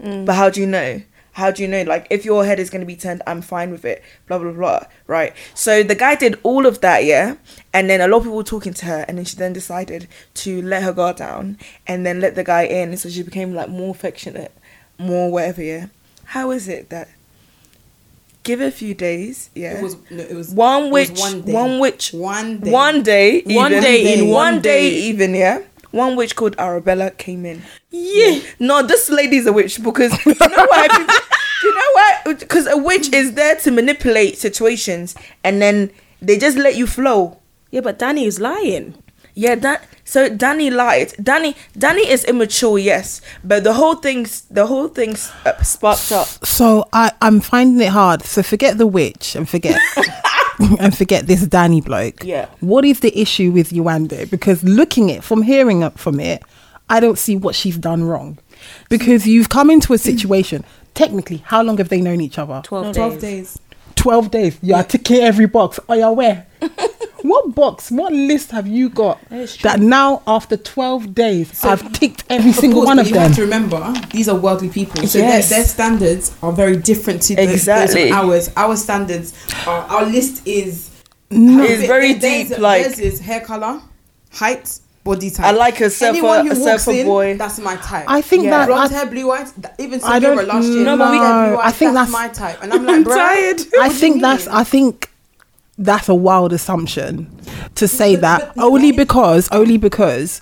mm. 0.00 0.24
but 0.24 0.34
how 0.34 0.50
do 0.50 0.60
you 0.60 0.66
know? 0.66 1.02
How 1.32 1.50
do 1.50 1.62
you 1.62 1.68
know? 1.68 1.82
Like, 1.82 2.06
if 2.10 2.24
your 2.24 2.44
head 2.44 2.60
is 2.60 2.70
going 2.70 2.82
to 2.82 2.86
be 2.86 2.94
turned, 2.94 3.20
I'm 3.26 3.42
fine 3.42 3.72
with 3.72 3.84
it. 3.84 4.04
Blah 4.28 4.38
blah 4.38 4.52
blah. 4.52 4.84
Right. 5.08 5.34
So 5.54 5.82
the 5.82 5.96
guy 5.96 6.14
did 6.14 6.38
all 6.44 6.64
of 6.64 6.80
that, 6.80 7.04
yeah. 7.04 7.36
And 7.72 7.90
then 7.90 8.00
a 8.00 8.06
lot 8.06 8.18
of 8.18 8.22
people 8.22 8.36
were 8.36 8.44
talking 8.44 8.72
to 8.74 8.86
her, 8.86 9.04
and 9.08 9.18
then 9.18 9.24
she 9.24 9.36
then 9.36 9.52
decided 9.52 10.06
to 10.34 10.62
let 10.62 10.84
her 10.84 10.92
guard 10.92 11.16
down, 11.16 11.58
and 11.88 12.06
then 12.06 12.20
let 12.20 12.36
the 12.36 12.44
guy 12.44 12.62
in. 12.62 12.96
So 12.96 13.08
she 13.08 13.24
became 13.24 13.52
like 13.52 13.68
more 13.68 13.90
affectionate, 13.90 14.52
more 14.96 15.32
whatever. 15.32 15.62
Yeah. 15.62 15.86
How 16.26 16.52
is 16.52 16.68
it 16.68 16.90
that? 16.90 17.08
Give 18.44 18.60
it 18.60 18.66
a 18.66 18.70
few 18.70 18.94
days. 18.94 19.50
Yeah. 19.54 19.78
It 19.78 19.82
was 19.82 19.96
no, 20.10 20.22
it 20.22 20.34
was 20.34 20.50
one 20.50 20.90
was 20.90 21.10
one 21.18 21.40
day. 21.42 21.52
one 21.52 21.78
which 21.80 22.12
one 22.12 22.60
day. 22.60 22.70
one 22.70 23.02
day 23.02 23.42
One 23.46 23.72
even- 23.72 23.82
day 23.82 24.14
in 24.14 24.28
one 24.28 24.34
one 24.54 24.60
day 24.62 24.90
day. 24.90 24.96
even 25.08 25.34
yeah 25.34 25.60
one 25.90 26.16
witch 26.16 26.34
called 26.36 26.54
Arabella 26.58 27.10
came 27.12 27.46
in 27.46 27.62
yeah 27.90 28.40
no 28.58 28.82
this 28.82 29.08
lady's 29.10 29.46
a 29.46 29.52
witch 29.52 29.80
because 29.82 30.12
you 30.26 30.34
know 30.34 30.66
why 30.72 30.88
you 31.62 31.74
know 31.74 31.90
why 31.94 32.34
because 32.34 32.66
a 32.66 32.76
witch 32.76 33.12
is 33.12 33.34
there 33.34 33.54
to 33.56 33.70
manipulate 33.70 34.36
situations 34.36 35.14
and 35.44 35.62
then 35.62 35.90
they 36.20 36.36
just 36.36 36.56
let 36.58 36.74
you 36.76 36.86
flow 36.86 37.38
yeah, 37.70 37.80
but 37.80 37.98
Danny 37.98 38.24
is 38.26 38.38
lying. 38.40 38.94
yeah 39.34 39.54
that 39.54 39.86
so 40.04 40.28
Danny 40.28 40.70
lied 40.70 41.12
Danny 41.22 41.54
Danny 41.76 42.08
is 42.08 42.24
immature 42.24 42.78
yes 42.78 43.20
but 43.42 43.64
the 43.64 43.72
whole 43.72 43.94
thing's 43.96 44.42
the 44.42 44.66
whole 44.66 44.88
thing's 44.88 45.30
uh, 45.46 45.60
sparked 45.62 46.12
up 46.12 46.28
So 46.44 46.86
I, 46.92 47.12
I'm 47.20 47.40
finding 47.40 47.80
it 47.86 47.90
hard. 47.90 48.22
So 48.22 48.42
forget 48.42 48.78
the 48.78 48.86
witch 48.86 49.34
and 49.34 49.48
forget 49.48 49.78
and 50.78 50.96
forget 50.96 51.26
this 51.26 51.46
Danny 51.46 51.80
bloke. 51.80 52.22
Yeah. 52.24 52.46
What 52.60 52.84
is 52.84 53.00
the 53.00 53.18
issue 53.18 53.50
with 53.50 53.70
Yewande? 53.70 54.30
Because 54.30 54.62
looking 54.62 55.10
at 55.10 55.24
from 55.24 55.42
hearing 55.42 55.82
up 55.82 55.98
from 55.98 56.20
it, 56.20 56.42
I 56.88 57.00
don't 57.00 57.18
see 57.18 57.36
what 57.36 57.54
she's 57.54 57.76
done 57.78 58.04
wrong. 58.04 58.38
Because 58.88 59.26
you've 59.26 59.48
come 59.48 59.70
into 59.70 59.92
a 59.94 59.98
situation. 59.98 60.64
Technically, 60.94 61.38
how 61.38 61.60
long 61.62 61.78
have 61.78 61.88
they 61.88 62.00
known 62.00 62.20
each 62.20 62.38
other? 62.38 62.60
12 62.64 62.84
No, 62.84 62.92
days. 62.92 62.96
twelve 62.96 63.18
days. 63.20 63.58
12 63.96 64.30
days. 64.30 64.58
You 64.62 64.74
are 64.74 64.84
ticking 64.84 65.20
every 65.22 65.46
box. 65.46 65.78
Are 65.88 65.96
you 65.96 66.04
aware? 66.04 66.46
what 67.22 67.54
box, 67.54 67.90
what 67.90 68.12
list 68.12 68.50
have 68.50 68.66
you 68.66 68.88
got 68.88 69.18
is 69.30 69.56
true. 69.56 69.68
that 69.70 69.80
now 69.80 70.22
after 70.26 70.56
12 70.56 71.14
days 71.14 71.64
I've 71.64 71.92
ticked 71.92 72.24
every 72.30 72.50
Of 72.50 72.56
single 72.56 72.80
course, 72.80 72.86
one 72.86 72.96
but 72.96 73.02
of 73.02 73.08
you 73.08 73.14
them? 73.14 73.22
have 73.28 73.36
to 73.36 73.42
remember 73.42 73.94
these 74.12 74.28
are 74.28 74.36
worldly 74.36 74.68
people, 74.70 75.06
so 75.06 75.18
Yes. 75.18 75.48
their, 75.50 75.58
their 75.60 75.66
standards 75.68 76.34
are 76.42 76.52
very 76.52 76.76
different 76.76 77.22
to 77.22 77.34
the, 77.36 77.42
Exactly. 77.50 78.10
ours. 78.10 78.50
Our 78.56 78.76
standards, 78.76 79.32
are, 79.66 79.80
our 79.88 80.04
list 80.06 80.46
is 80.46 80.90
It's 81.30 81.86
very 81.86 82.14
deep, 82.14 82.58
like- 82.58 82.84
theirs 82.84 82.98
is 82.98 83.20
hair 83.20 83.40
color, 83.40 83.80
height, 84.32 84.78
body 85.04 85.30
type. 85.30 85.46
I 85.46 85.50
like 85.52 85.80
a 85.80 85.90
surfer- 85.90 86.06
Anyone 86.16 86.46
who 86.46 86.52
a 86.52 86.58
walks 86.58 86.84
surfer 86.84 86.98
in, 86.98 87.06
boy. 87.06 87.36
That's 87.36 87.58
my 87.60 87.76
type. 87.76 88.06
I 88.08 88.20
think 88.22 88.44
Yeah. 88.44 88.50
that 88.58 88.66
blonde 88.68 88.92
I, 88.92 88.96
hair, 88.96 89.06
blue 89.06 89.30
eyes. 89.30 89.52
th- 89.52 89.66
Even 89.78 90.00
I 90.02 90.18
last 90.18 90.66
year, 90.66 90.84
know. 90.84 90.96
blonde 90.96 91.18
hair, 91.18 91.48
blue 91.50 91.56
I 91.58 91.66
eyes. 91.66 91.74
think 91.76 91.92
that's, 91.94 92.10
that's- 92.10 92.12
my 92.12 92.28
type, 92.28 92.62
and 92.62 92.72
I'm 92.74 92.84
like, 92.86 92.96
I'm 92.96 93.04
bruh, 93.04 93.14
tired. 93.14 93.60
I 93.80 93.88
think 93.90 94.20
that's? 94.22 94.46
I 94.48 94.64
think 94.64 95.10
that's 95.78 96.08
a 96.08 96.14
wild 96.14 96.52
assumption 96.52 97.30
to 97.74 97.86
say 97.86 98.14
But- 98.16 98.20
that 98.22 98.54
but- 98.56 98.64
only 98.64 98.92
because 98.92 99.48
only 99.52 99.76
because 99.76 100.40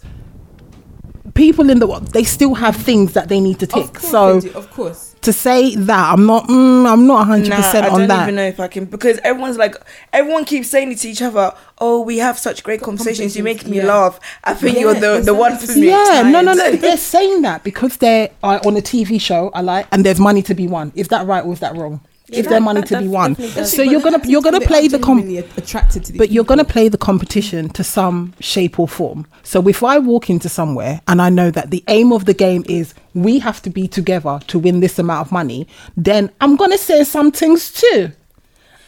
people 1.34 1.70
in 1.70 1.78
the 1.78 1.86
world 1.86 2.08
they 2.08 2.24
still 2.24 2.54
have 2.54 2.76
things 2.76 3.14
that 3.14 3.28
they 3.28 3.40
need 3.40 3.58
to 3.60 3.66
Of 3.66 3.72
tick. 3.72 3.94
course 3.94 4.10
So 4.10 4.40
they 4.40 4.48
do, 4.50 4.54
of 4.58 4.70
course. 4.70 5.11
To 5.22 5.32
say 5.32 5.74
that 5.76 6.12
I'm 6.12 6.26
not 6.26 6.48
mm, 6.48 6.86
I'm 6.90 7.06
not 7.06 7.18
100 7.28 7.48
Nah, 7.48 7.56
percent 7.56 7.76
on 7.76 7.82
that. 7.82 7.94
I 7.94 7.98
don't 7.98 8.08
that. 8.08 8.22
even 8.24 8.34
know 8.34 8.44
if 8.46 8.60
I 8.60 8.68
can 8.68 8.84
because 8.86 9.18
everyone's 9.24 9.56
like 9.56 9.76
everyone 10.12 10.44
keeps 10.44 10.68
saying 10.68 10.92
it 10.92 10.98
to 10.98 11.08
each 11.08 11.22
other. 11.22 11.52
Oh, 11.78 12.00
we 12.02 12.18
have 12.18 12.38
such 12.38 12.62
great 12.62 12.80
conversations. 12.82 13.36
You 13.36 13.42
make 13.42 13.66
me 13.66 13.78
yeah. 13.78 13.86
laugh. 13.86 14.20
I 14.44 14.54
think 14.54 14.74
Yeah, 14.76 14.80
you're 14.82 14.94
the 14.94 15.22
the 15.24 15.34
one 15.34 15.56
for 15.56 15.72
me. 15.72 15.88
Yeah, 15.88 16.22
no, 16.30 16.40
no, 16.42 16.52
no. 16.52 16.72
They're 16.76 16.96
saying 16.96 17.42
that 17.42 17.64
because 17.64 17.96
they're 17.96 18.30
uh, 18.42 18.60
on 18.66 18.76
a 18.76 18.80
TV 18.82 19.20
show. 19.20 19.50
I 19.54 19.60
like, 19.62 19.86
and 19.92 20.04
there's 20.04 20.20
money 20.20 20.42
to 20.42 20.54
be 20.54 20.66
won. 20.68 20.92
Is 20.94 21.08
that 21.08 21.26
right 21.26 21.44
or 21.44 21.52
is 21.52 21.60
that 21.60 21.74
wrong? 21.76 22.00
Is 22.32 22.44
that- 22.44 22.50
there 22.50 22.60
money 22.60 22.82
to 22.82 22.98
be 22.98 23.08
won? 23.08 23.36
So 23.64 23.82
you're 23.82 24.00
gonna 24.00 24.20
you're 24.26 24.42
gonna 24.42 24.60
play 24.60 24.88
the 24.88 24.98
comp. 24.98 25.24
attracted 25.56 26.04
to 26.06 26.12
But 26.18 26.30
you're 26.30 26.44
going 26.44 26.58
to 26.58 26.64
play 26.64 26.88
the 26.88 26.98
competition 26.98 27.68
to 27.70 27.84
some 27.84 28.32
shape 28.40 28.78
or 28.78 28.88
form. 28.88 29.26
So 29.42 29.66
if 29.68 29.82
I 29.82 29.98
walk 29.98 30.30
into 30.30 30.48
somewhere 30.48 31.00
and 31.08 31.20
I 31.22 31.28
know 31.28 31.50
that 31.50 31.70
the 31.70 31.82
aim 31.88 32.12
of 32.12 32.24
the 32.24 32.34
game 32.34 32.64
is 32.68 32.94
we 33.14 33.38
have 33.40 33.60
to 33.62 33.70
be 33.70 33.88
together 33.88 34.40
to 34.48 34.58
win 34.58 34.80
this 34.80 34.98
amount 34.98 35.26
of 35.26 35.32
money, 35.32 35.66
then 35.96 36.30
I'm 36.40 36.56
going 36.56 36.70
to 36.70 36.78
say 36.78 37.04
some 37.04 37.30
things 37.32 37.70
too. 37.72 38.10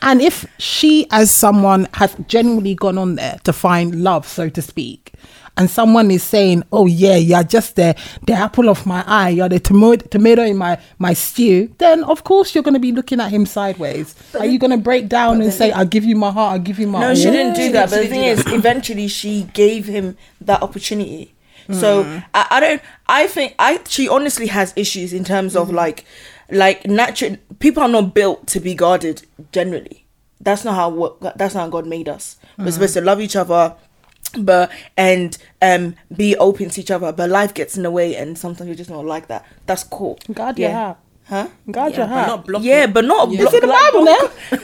And 0.02 0.20
if 0.20 0.44
she, 0.58 1.06
as 1.10 1.30
someone, 1.30 1.88
has 1.94 2.14
genuinely 2.28 2.74
gone 2.74 2.98
on 2.98 3.14
there 3.14 3.38
to 3.44 3.52
find 3.52 4.02
love, 4.02 4.26
so 4.28 4.48
to 4.50 4.60
speak, 4.60 5.12
and 5.56 5.70
someone 5.70 6.10
is 6.10 6.22
saying, 6.22 6.64
"Oh 6.72 6.86
yeah, 6.86 7.16
you're 7.16 7.42
just 7.44 7.76
the 7.76 7.94
the 8.26 8.32
apple 8.32 8.68
of 8.68 8.86
my 8.86 9.04
eye, 9.06 9.30
you're 9.30 9.48
the 9.48 9.60
tomato 9.60 10.06
tomato 10.08 10.42
in 10.42 10.56
my 10.56 10.78
my 10.98 11.12
stew," 11.12 11.72
then 11.78 12.04
of 12.04 12.24
course 12.24 12.54
you're 12.54 12.64
going 12.64 12.74
to 12.74 12.80
be 12.80 12.92
looking 12.92 13.20
at 13.20 13.30
him 13.30 13.46
sideways. 13.46 14.14
Are 14.38 14.46
you 14.46 14.58
going 14.58 14.72
to 14.72 14.76
break 14.78 15.08
down 15.08 15.40
and 15.40 15.52
say, 15.52 15.70
"I'll 15.72 15.84
give 15.86 16.04
you 16.04 16.16
my 16.16 16.30
heart, 16.30 16.52
I'll 16.54 16.58
give 16.58 16.78
you 16.78 16.86
my"? 16.86 17.00
No, 17.00 17.14
she 17.14 17.30
didn't 17.30 17.54
do 17.54 17.70
that. 17.72 17.90
didn't- 17.90 17.90
But 17.90 18.02
the 18.02 18.08
thing 18.08 18.24
is, 18.24 18.44
eventually 18.46 19.08
she 19.08 19.44
gave 19.52 19.86
him 19.86 20.16
that 20.40 20.62
opportunity. 20.62 21.34
Mm. 21.68 21.74
So 21.80 22.22
I, 22.34 22.46
I 22.50 22.60
don't. 22.60 22.82
I 23.08 23.26
think 23.26 23.54
I 23.58 23.80
she 23.88 24.08
honestly 24.08 24.48
has 24.48 24.72
issues 24.76 25.12
in 25.12 25.24
terms 25.24 25.56
of 25.56 25.68
mm-hmm. 25.68 25.76
like, 25.76 26.04
like 26.50 26.86
natural 26.86 27.36
people 27.58 27.82
are 27.82 27.88
not 27.88 28.14
built 28.14 28.46
to 28.48 28.60
be 28.60 28.74
guarded. 28.74 29.22
Generally, 29.52 30.04
that's 30.40 30.64
not 30.64 30.74
how 30.74 30.90
what 30.90 31.20
that's 31.38 31.54
not 31.54 31.62
how 31.62 31.68
God 31.68 31.86
made 31.86 32.08
us. 32.08 32.36
We're 32.56 32.64
mm-hmm. 32.64 32.72
supposed 32.72 32.94
to 32.94 33.00
love 33.00 33.20
each 33.20 33.36
other, 33.36 33.74
but 34.38 34.70
and 34.96 35.36
um 35.62 35.94
be 36.14 36.36
open 36.36 36.70
to 36.70 36.80
each 36.80 36.90
other. 36.90 37.12
But 37.12 37.30
life 37.30 37.54
gets 37.54 37.76
in 37.76 37.82
the 37.82 37.90
way, 37.90 38.16
and 38.16 38.36
sometimes 38.38 38.68
you're 38.68 38.76
just 38.76 38.90
not 38.90 39.04
like 39.04 39.28
that. 39.28 39.44
That's 39.66 39.84
cool. 39.84 40.18
God, 40.32 40.58
yeah. 40.58 40.94
Huh? 41.26 41.48
Guard 41.70 41.92
Yeah, 41.92 41.98
your 42.00 42.06
but 42.06 42.12
heart. 42.14 42.28
not 42.28 42.46
block 42.46 42.62
Yeah, 42.62 42.86
but 42.86 43.04
not 43.06 43.30
Yeah. 43.30 43.40
block 43.40 43.54
It's 43.54 43.62
in 43.62 43.68
the 43.68 43.74
Bible 43.74 44.04
not- 44.04 44.32
now. 44.50 44.58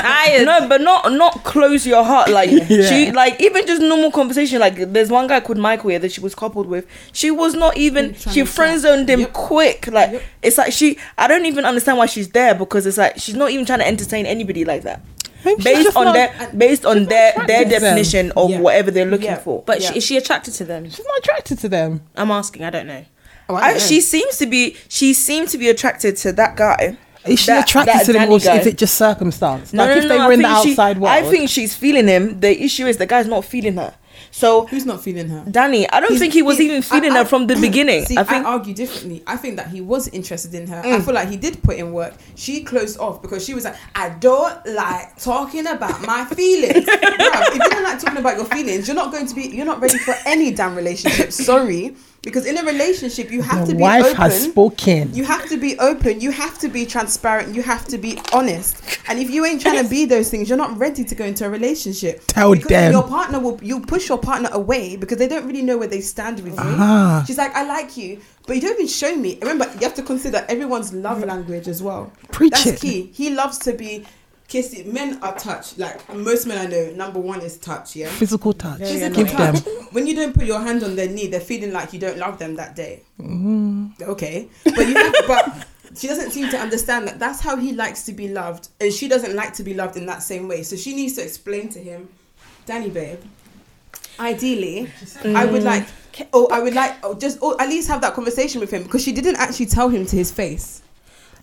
Tired. 0.00 0.46
No, 0.46 0.66
but 0.66 0.80
not 0.80 1.12
not 1.12 1.44
close 1.44 1.86
your 1.86 2.02
heart. 2.02 2.30
Like 2.30 2.50
Yeah. 2.70 2.82
she 2.88 3.10
like 3.12 3.38
even 3.40 3.66
just 3.66 3.82
normal 3.82 4.10
conversation. 4.10 4.60
Like 4.60 4.76
there's 4.92 5.10
one 5.10 5.26
guy 5.26 5.40
called 5.40 5.58
Michael 5.58 5.90
here 5.90 5.98
that 5.98 6.12
she 6.12 6.22
was 6.22 6.34
coupled 6.34 6.68
with. 6.68 6.86
She 7.12 7.30
was 7.30 7.54
not 7.54 7.76
even 7.76 8.14
she 8.14 8.44
friend 8.46 8.80
zoned 8.80 9.10
him 9.10 9.20
Yep. 9.20 9.32
quick. 9.34 9.88
Like 9.88 10.12
Yep. 10.12 10.22
it's 10.42 10.56
like 10.56 10.72
she 10.72 10.96
I 11.18 11.26
don't 11.28 11.44
even 11.44 11.66
understand 11.66 11.98
why 11.98 12.06
she's 12.06 12.30
there 12.30 12.54
because 12.54 12.86
it's 12.86 12.96
like 12.96 13.18
she's 13.18 13.34
not 13.34 13.50
even 13.50 13.66
trying 13.66 13.80
to 13.80 13.86
entertain 13.86 14.24
anybody 14.24 14.64
like 14.64 14.82
that. 14.84 15.02
Maybe 15.44 15.62
Based 15.62 15.96
on 15.96 16.04
not- 16.06 16.14
their 16.14 16.50
based 16.56 16.84
on 16.86 17.04
their 17.06 17.32
their 17.32 17.32
attracted 17.32 17.64
to 17.64 17.70
them. 17.70 17.80
definition 17.82 18.32
of 18.36 18.50
Yeah. 18.50 18.60
whatever 18.60 18.90
they're 18.90 19.04
looking 19.06 19.26
Yeah. 19.26 19.38
for. 19.38 19.62
But 19.66 19.80
Yeah. 19.80 19.90
she, 19.92 19.98
is 19.98 20.04
she 20.04 20.16
attracted 20.16 20.54
to 20.54 20.64
them? 20.64 20.84
She's 20.88 20.98
not 21.06 21.18
attracted 21.18 21.58
to 21.60 21.68
them. 21.68 22.02
I'm 22.16 22.30
asking. 22.30 22.64
I 22.64 22.70
don't 22.70 22.86
know. 22.86 23.04
Oh, 23.48 23.54
I 23.54 23.58
I, 23.58 23.64
don't 23.72 23.78
know. 23.80 23.86
she 23.86 24.00
seems 24.00 24.36
to 24.38 24.46
be 24.46 24.76
she 24.88 25.12
seemed 25.14 25.48
to 25.48 25.58
be 25.58 25.68
attracted 25.68 26.16
to 26.18 26.32
that 26.32 26.56
guy. 26.56 26.96
Is 27.26 27.38
she 27.40 27.46
That- 27.48 27.68
attracted 27.68 27.94
that 27.94 28.06
to 28.06 28.12
them, 28.14 28.30
or 28.30 28.38
guy. 28.38 28.58
is 28.60 28.66
it 28.66 28.78
just 28.78 28.94
circumstance? 28.94 29.74
No, 29.74 29.82
like 29.84 29.90
no, 29.90 29.96
if 29.98 30.02
no, 30.04 30.08
they 30.08 30.16
no, 30.18 30.24
were 30.26 30.30
I 30.30 30.34
in 30.34 30.42
the 30.42 30.48
think 30.48 30.62
she- 30.64 30.70
outside 30.70 30.98
world. 30.98 31.12
I 31.14 31.22
think 31.30 31.50
she's 31.50 31.74
feeling 31.74 32.08
him. 32.08 32.40
The 32.40 32.62
issue 32.64 32.86
is 32.86 32.96
the 32.96 33.04
guy's 33.06 33.26
not 33.26 33.44
feeling 33.44 33.76
her. 33.76 33.92
So 34.32 34.66
Who's 34.66 34.86
not 34.86 35.02
feeling 35.02 35.28
her? 35.28 35.44
Danny, 35.50 35.88
I 35.90 35.98
don't 36.00 36.10
He's- 36.10 36.20
think 36.20 36.32
he 36.32 36.42
was 36.42 36.58
he- 36.58 36.66
even 36.66 36.82
feeling 36.82 37.10
I- 37.12 37.14
her 37.16 37.20
I- 37.20 37.24
from 37.24 37.46
the 37.48 37.56
beginning. 37.60 38.04
See, 38.06 38.16
I 38.16 38.20
I, 38.20 38.24
think 38.24 38.46
argue 38.46 38.72
differently. 38.74 39.22
I 39.26 39.36
think 39.36 39.56
that 39.56 39.68
he 39.68 39.80
was 39.80 40.06
interested 40.08 40.54
in 40.54 40.66
her. 40.68 40.82
Mm. 40.82 40.92
I 40.96 41.00
feel 41.00 41.14
like 41.14 41.28
he 41.28 41.36
did 41.36 41.62
put 41.62 41.76
in 41.76 41.92
work. 41.92 42.14
She 42.36 42.62
closed 42.62 42.98
off 43.00 43.22
because 43.22 43.44
she 43.44 43.54
was 43.54 43.64
like, 43.64 43.76
I 43.94 44.10
don't 44.10 44.64
like 44.66 45.16
talking 45.18 45.66
about 45.66 46.00
my 46.02 46.24
feelings. 46.26 46.86
Bruv, 46.86 47.48
if 47.48 47.54
you 47.54 47.60
don't 47.70 47.82
like 47.82 47.98
talking 48.00 48.18
about 48.18 48.36
your 48.36 48.46
feelings, 48.46 48.86
you're 48.86 48.94
not 48.94 49.10
going 49.10 49.26
to 49.26 49.34
be, 49.34 49.42
you're 49.48 49.66
not 49.66 49.80
ready 49.80 49.98
for 49.98 50.14
any 50.26 50.52
damn 50.52 50.76
relationship. 50.76 51.32
Sorry. 51.32 51.96
Because 52.22 52.44
in 52.44 52.58
a 52.58 52.62
relationship, 52.62 53.30
you 53.30 53.40
have 53.40 53.66
the 53.66 53.72
to 53.72 53.76
be 53.78 53.82
wife 53.82 54.04
open. 54.04 54.16
has 54.16 54.44
spoken. 54.44 55.14
You 55.14 55.24
have 55.24 55.48
to 55.48 55.56
be 55.56 55.78
open. 55.78 56.20
You 56.20 56.30
have 56.30 56.58
to 56.58 56.68
be 56.68 56.84
transparent. 56.84 57.54
You 57.54 57.62
have 57.62 57.86
to 57.88 57.96
be 57.96 58.18
honest. 58.32 58.98
And 59.08 59.18
if 59.18 59.30
you 59.30 59.46
ain't 59.46 59.62
trying 59.62 59.82
to 59.82 59.88
be 59.88 60.04
those 60.04 60.28
things, 60.28 60.48
you're 60.48 60.58
not 60.58 60.76
ready 60.76 61.02
to 61.02 61.14
go 61.14 61.24
into 61.24 61.46
a 61.46 61.48
relationship. 61.48 62.22
Tell 62.26 62.52
because 62.52 62.68
them. 62.68 62.92
Your 62.92 63.04
partner 63.08 63.40
will. 63.40 63.58
You 63.62 63.80
push 63.80 64.08
your 64.08 64.18
partner 64.18 64.50
away 64.52 64.96
because 64.96 65.16
they 65.16 65.28
don't 65.28 65.46
really 65.46 65.62
know 65.62 65.78
where 65.78 65.88
they 65.88 66.02
stand 66.02 66.40
with 66.40 66.52
you. 66.52 66.58
Ah. 66.60 67.24
She's 67.26 67.38
like, 67.38 67.54
I 67.54 67.64
like 67.64 67.96
you, 67.96 68.20
but 68.46 68.54
you 68.54 68.60
don't 68.60 68.74
even 68.74 68.86
show 68.86 69.16
me. 69.16 69.38
Remember, 69.40 69.64
you 69.74 69.80
have 69.80 69.94
to 69.94 70.02
consider 70.02 70.44
everyone's 70.48 70.92
love 70.92 71.24
language 71.24 71.68
as 71.68 71.82
well. 71.82 72.12
Preach 72.32 72.52
That's 72.52 72.66
it. 72.66 72.80
key. 72.80 73.10
He 73.14 73.30
loves 73.30 73.56
to 73.60 73.72
be 73.72 74.04
kissed. 74.50 74.84
Men 74.84 75.18
are 75.22 75.34
touch. 75.38 75.78
Like 75.78 76.12
most 76.14 76.46
men 76.46 76.58
I 76.58 76.66
know, 76.66 76.90
number 76.90 77.18
one 77.18 77.40
is 77.40 77.56
touch. 77.56 77.96
Yeah. 77.96 78.08
Physical 78.08 78.52
touch. 78.52 78.80
Physical 78.80 79.24
Give 79.24 79.36
them. 79.36 79.54
touch. 79.54 79.64
When 79.92 80.06
you 80.06 80.14
don't 80.14 80.34
put 80.34 80.44
your 80.44 80.60
hand 80.60 80.84
on 80.84 80.94
their 80.94 81.08
knee, 81.08 81.26
they're 81.26 81.40
feeling 81.40 81.72
like 81.72 81.92
you 81.92 81.98
don't 81.98 82.18
love 82.18 82.38
them 82.38 82.54
that 82.56 82.76
day. 82.76 83.02
Mm-hmm. 83.18 84.02
Okay, 84.02 84.48
but 84.64 84.86
you 84.86 84.94
have, 84.94 85.14
but 85.26 85.66
she 85.96 86.06
doesn't 86.06 86.30
seem 86.30 86.48
to 86.50 86.58
understand 86.58 87.08
that 87.08 87.18
that's 87.18 87.40
how 87.40 87.56
he 87.56 87.72
likes 87.72 88.04
to 88.04 88.12
be 88.12 88.28
loved, 88.28 88.68
and 88.80 88.92
she 88.92 89.08
doesn't 89.08 89.34
like 89.34 89.52
to 89.54 89.64
be 89.64 89.74
loved 89.74 89.96
in 89.96 90.06
that 90.06 90.22
same 90.22 90.46
way. 90.46 90.62
So 90.62 90.76
she 90.76 90.94
needs 90.94 91.14
to 91.14 91.24
explain 91.24 91.70
to 91.70 91.80
him, 91.80 92.08
Danny, 92.66 92.90
babe. 92.90 93.18
Ideally, 94.20 94.92
I 95.24 95.46
would 95.46 95.64
like, 95.64 95.88
oh, 96.32 96.46
I 96.52 96.60
would 96.60 96.74
like, 96.74 96.94
oh, 97.02 97.14
just, 97.14 97.38
oh, 97.42 97.56
at 97.58 97.68
least 97.68 97.88
have 97.88 98.02
that 98.02 98.14
conversation 98.14 98.60
with 98.60 98.70
him 98.70 98.82
because 98.84 99.02
she 99.02 99.12
didn't 99.12 99.36
actually 99.36 99.66
tell 99.66 99.88
him 99.88 100.06
to 100.06 100.14
his 100.14 100.30
face. 100.30 100.82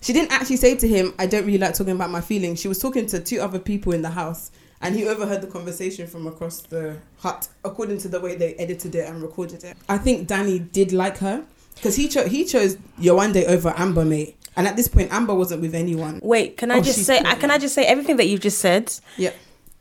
She 0.07 0.13
didn't 0.13 0.31
actually 0.31 0.55
say 0.55 0.73
to 0.77 0.87
him, 0.87 1.13
I 1.19 1.25
don't 1.27 1.45
really 1.45 1.57
like 1.57 1.73
talking 1.73 1.91
about 1.93 2.09
my 2.09 2.21
feelings. 2.21 2.61
She 2.61 2.69
was 2.69 2.79
talking 2.79 3.07
to 3.07 3.19
two 3.19 3.39
other 3.41 3.59
people 3.59 3.91
in 3.91 4.01
the 4.01 4.09
house 4.11 4.51
and 4.79 4.95
he 4.95 5.05
overheard 5.05 5.41
the 5.41 5.47
conversation 5.47 6.07
from 6.07 6.27
across 6.27 6.61
the 6.61 6.95
hut, 7.19 7.49
according 7.65 7.97
to 7.97 8.07
the 8.07 8.21
way 8.21 8.37
they 8.37 8.53
edited 8.53 8.95
it 8.95 9.05
and 9.09 9.21
recorded 9.21 9.65
it. 9.65 9.75
I 9.89 9.97
think 9.97 10.25
Danny 10.25 10.59
did 10.59 10.93
like 10.93 11.17
her 11.17 11.43
because 11.75 11.97
he, 11.97 12.07
cho- 12.07 12.25
he 12.29 12.45
chose 12.45 12.77
Yewande 13.01 13.43
over 13.49 13.73
Amber, 13.75 14.05
mate. 14.05 14.37
And 14.55 14.65
at 14.65 14.77
this 14.77 14.87
point, 14.87 15.11
Amber 15.11 15.35
wasn't 15.35 15.61
with 15.61 15.75
anyone. 15.75 16.21
Wait, 16.23 16.55
can 16.55 16.71
I 16.71 16.77
Oh, 16.77 16.81
just 16.81 17.03
say? 17.03 17.17
pregnant. 17.17 17.41
Can 17.41 17.51
I 17.51 17.57
just 17.57 17.75
say 17.75 17.83
everything 17.85 18.15
that 18.15 18.27
you've 18.27 18.39
just 18.39 18.59
said? 18.59 18.93
Yeah. 19.17 19.31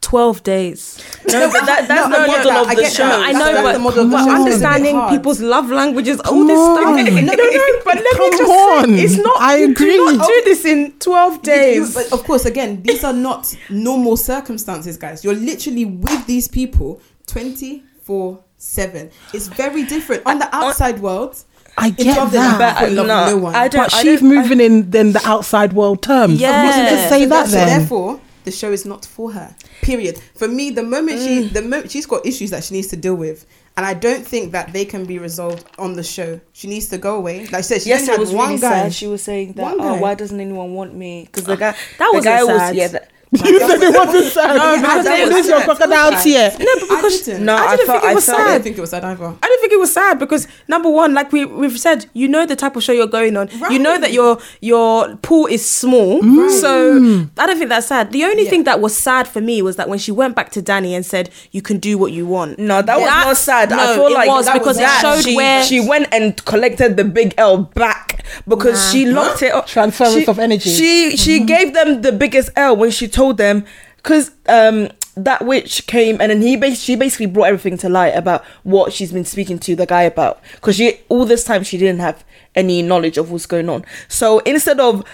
Twelve 0.07 0.43
days. 0.45 0.99
no, 1.27 1.51
but 1.51 1.67
that, 1.67 1.89
that's 1.89 2.09
No, 2.09 2.15
the 2.17 2.23
I 2.23 2.27
get 2.27 2.37
model 2.37 2.53
that, 2.53 2.71
of 2.71 2.77
the 2.77 2.91
show. 2.91 3.03
that. 3.09 3.21
I 3.29 3.33
That's- 3.33 3.35
know, 3.35 3.53
that's 3.53 3.63
but, 3.67 3.73
the 3.73 3.79
model 3.81 4.05
of 4.05 4.11
the 4.13 4.19
show. 4.19 4.23
It's 4.23 4.31
a 4.31 4.37
bit 4.37 4.41
understanding 4.45 5.09
people's 5.11 5.41
love 5.41 5.69
languages, 5.71 6.21
all 6.21 6.45
this 6.47 6.57
Come 6.57 6.77
stuff. 6.77 6.87
on. 6.87 7.27
No, 7.27 7.33
no, 7.33 7.45
no. 7.51 7.67
But 7.85 7.95
let 7.97 8.13
Come 8.17 8.31
me 8.31 8.39
just 8.39 8.51
on. 8.53 8.85
say, 8.97 9.03
it's 9.05 9.17
not. 9.17 9.41
I 9.41 9.57
you 9.57 9.71
agree. 9.73 9.97
Do 9.97 10.17
not 10.17 10.29
do 10.29 10.43
this 10.45 10.65
in 10.65 10.93
twelve 11.01 11.33
You- 11.33 11.39
you- 11.53 11.59
days. 11.59 11.95
but 11.95 12.13
of 12.13 12.23
course, 12.25 12.45
again, 12.45 12.83
these 12.83 13.03
are 13.03 13.13
not 13.13 13.53
normal 13.69 14.17
circumstances, 14.17 14.97
guys. 14.97 15.25
You're 15.25 15.35
literally 15.35 15.85
with 15.87 16.25
these 16.27 16.47
people 16.47 17.01
24 17.27 18.45
7. 18.59 19.11
It's 19.35 19.49
very 19.49 19.83
different. 19.85 20.23
On 20.27 20.39
the 20.39 20.49
outside 20.55 21.01
world, 21.01 21.37
I 21.77 21.91
get 21.91 22.31
that. 22.33 22.59
But, 22.59 22.87
fall 22.87 22.95
no, 22.95 23.27
no 23.27 23.37
one. 23.39 23.55
I 23.55 23.69
don't. 23.69 23.83
But 23.85 23.95
I 23.95 24.03
she's 24.03 24.21
don't- 24.21 24.33
I- 24.33 24.35
moving 24.43 24.61
in 24.61 24.91
then 24.91 25.13
the 25.13 25.23
outside 25.27 25.73
world 25.73 26.03
terms. 26.03 26.41
Yeah. 26.41 26.63
Of 26.63 26.65
course, 26.65 26.77
you 26.77 26.97
just 26.97 27.09
say 27.09 27.23
So 27.25 27.29
that 27.31 27.47
so 27.47 27.53
then. 27.53 27.79
Therefore, 27.81 28.21
the 28.47 28.51
show 28.53 28.73
is 28.73 28.87
not 28.87 29.05
for 29.05 29.33
her. 29.33 29.55
Period. 29.83 30.19
For 30.35 30.49
me, 30.49 30.71
the 30.71 30.83
moment 30.83 31.19
Mm. 31.21 31.25
she, 31.27 31.49
the 31.49 31.61
moment 31.63 31.91
she's 31.91 32.07
got 32.07 32.25
issues 32.25 32.51
that 32.51 32.65
she 32.65 32.73
needs 32.75 32.87
to 32.89 32.97
deal 32.97 33.15
with, 33.15 33.45
and 33.77 33.85
I 33.85 33.93
don't 33.93 34.27
think 34.27 34.53
that 34.53 34.73
they 34.73 34.87
can 34.87 35.05
be 35.05 35.19
resolved 35.19 35.67
on 35.79 35.93
the 35.95 36.03
show. 36.03 36.41
She 36.55 36.67
needs 36.69 36.87
to 36.89 36.97
go 36.99 37.17
away. 37.17 37.41
Like 37.41 37.55
I 37.55 37.61
said, 37.61 37.83
she 37.83 37.91
Yes, 37.91 38.01
only 38.03 38.13
had 38.13 38.21
was 38.21 38.33
one 38.33 38.49
really 38.49 38.61
guy. 38.63 38.83
sad. 38.85 38.95
She 38.95 39.07
was 39.07 39.23
saying 39.23 39.53
that. 39.55 39.77
Oh, 39.79 39.99
why 39.99 40.15
doesn't 40.15 40.41
anyone 40.41 40.73
want 40.73 40.95
me? 40.95 41.25
Because 41.27 41.45
the 41.45 41.57
guy, 41.57 41.73
That 41.99 42.09
the 42.13 42.17
wasn't 42.17 42.25
guy 42.25 42.45
was 42.45 42.75
yeah. 42.75 42.89
That, 42.89 43.11
you 43.45 43.59
said 43.61 43.83
it 43.83 43.95
wasn't 43.95 44.33
sad. 44.33 44.57
No, 44.57 44.77
because 44.81 45.05
said 45.05 45.19
it 45.21 45.25
was 45.27 45.35
this 45.37 45.49
your 45.49 45.61
crocodile 45.63 46.11
was 46.13 46.23
tear. 46.25 46.51
No, 46.59 46.67
but 46.81 46.91
I 46.91 46.97
because 46.97 47.21
didn't. 47.23 47.45
no, 47.45 47.55
I 47.57 47.59
I, 47.59 47.77
didn't 47.77 47.87
think 47.89 48.05
it 48.05 48.15
was 48.15 48.29
I 48.29 48.33
sad. 48.37 48.47
don't 48.47 48.63
think 48.63 48.79
it 48.79 48.81
was 48.81 48.91
sad 48.91 49.05
either. 49.05 49.25
I 49.25 49.47
didn't 49.47 49.61
think 49.61 49.73
it 49.73 49.79
was 49.81 49.93
sad 49.93 50.19
because 50.19 50.49
number 50.69 50.91
one, 50.91 51.15
like 51.15 51.33
we 51.33 51.45
we've 51.45 51.79
said, 51.79 52.07
you 52.15 52.29
know 52.29 52.47
the 52.47 52.57
type 52.57 52.77
of 52.77 52.83
show 52.83 52.93
you're 52.93 53.07
going 53.07 53.37
on. 53.37 53.49
You 53.71 53.79
know 53.79 53.99
that 53.99 54.13
your 54.13 54.39
your 54.61 55.17
pool 55.17 55.47
is 55.47 55.69
small, 55.69 56.23
so 56.51 57.27
I 57.39 57.47
don't 57.47 57.57
think 57.59 57.69
that's 57.71 57.87
sad. 57.89 58.13
The 58.13 58.25
only 58.25 58.45
Yeah. 58.45 58.51
thing 58.51 58.65
that 58.65 58.81
was 58.81 58.97
sad 58.97 59.27
for 59.29 59.41
me 59.41 59.63
was 59.63 59.77
that 59.77 59.89
when 59.89 59.99
she 59.99 60.13
went 60.13 60.35
back 60.37 60.51
to 60.53 60.63
Danny 60.63 60.95
and 60.95 61.05
said, 61.05 61.31
"You 61.53 61.63
can 61.63 61.79
do 61.79 61.99
what 61.99 62.13
you 62.13 62.27
want." 62.27 62.59
No, 62.59 62.83
that 62.83 62.97
was 62.99 63.07
That- 63.07 63.25
not 63.27 63.37
sad. 63.37 63.73
I 63.73 63.77
no, 63.77 63.95
feel 63.95 64.07
it 64.09 64.13
like 64.13 64.29
was 64.29 64.47
that 64.47 64.55
because 64.55 64.77
it 64.79 64.81
that. 64.81 65.01
showed 65.03 65.25
she, 65.25 65.37
where- 65.37 65.63
she 65.65 65.81
went 65.81 66.09
and 66.13 66.43
collected 66.45 66.97
the 66.97 67.05
big 67.05 67.35
L 67.39 67.59
back 67.59 68.25
because 68.49 68.75
Nah. 68.85 68.91
she 68.93 69.07
locked 69.07 69.43
it 69.43 69.53
up. 69.53 69.67
Transference 69.67 70.29
of 70.29 70.39
energy. 70.39 70.71
She 70.71 71.17
she 71.17 71.37
Mm-hmm. 71.37 71.47
gave 71.47 71.75
them 71.75 72.03
the 72.03 72.13
biggest 72.13 72.51
L 72.57 72.77
when 72.77 72.91
she 72.91 73.07
told 73.09 73.26
them 73.33 73.65
because 73.97 74.31
um 74.49 74.89
that 75.17 75.47
witch 75.47 75.87
came 75.87 76.21
and 76.21 76.31
then 76.31 76.43
he 76.43 76.57
bas- 76.57 76.83
she 76.83 76.95
basically 76.95 77.27
brought 77.27 77.45
everything 77.45 77.79
to 77.79 77.89
light 77.89 78.15
about 78.15 78.45
what 78.65 78.93
she's 78.93 79.13
been 79.13 79.25
speaking 79.25 79.59
to 79.59 79.75
the 79.75 79.87
guy 79.87 80.03
about 80.03 80.41
because 80.57 80.77
she 80.77 81.01
all 81.09 81.25
this 81.25 81.43
time 81.43 81.65
she 81.65 81.79
didn't 81.79 82.01
have 82.01 82.23
any 82.55 82.83
knowledge 82.83 83.17
of 83.19 83.31
what's 83.31 83.47
going 83.47 83.69
on. 83.69 83.85
So 84.09 84.41
instead 84.41 84.81
of 84.81 85.05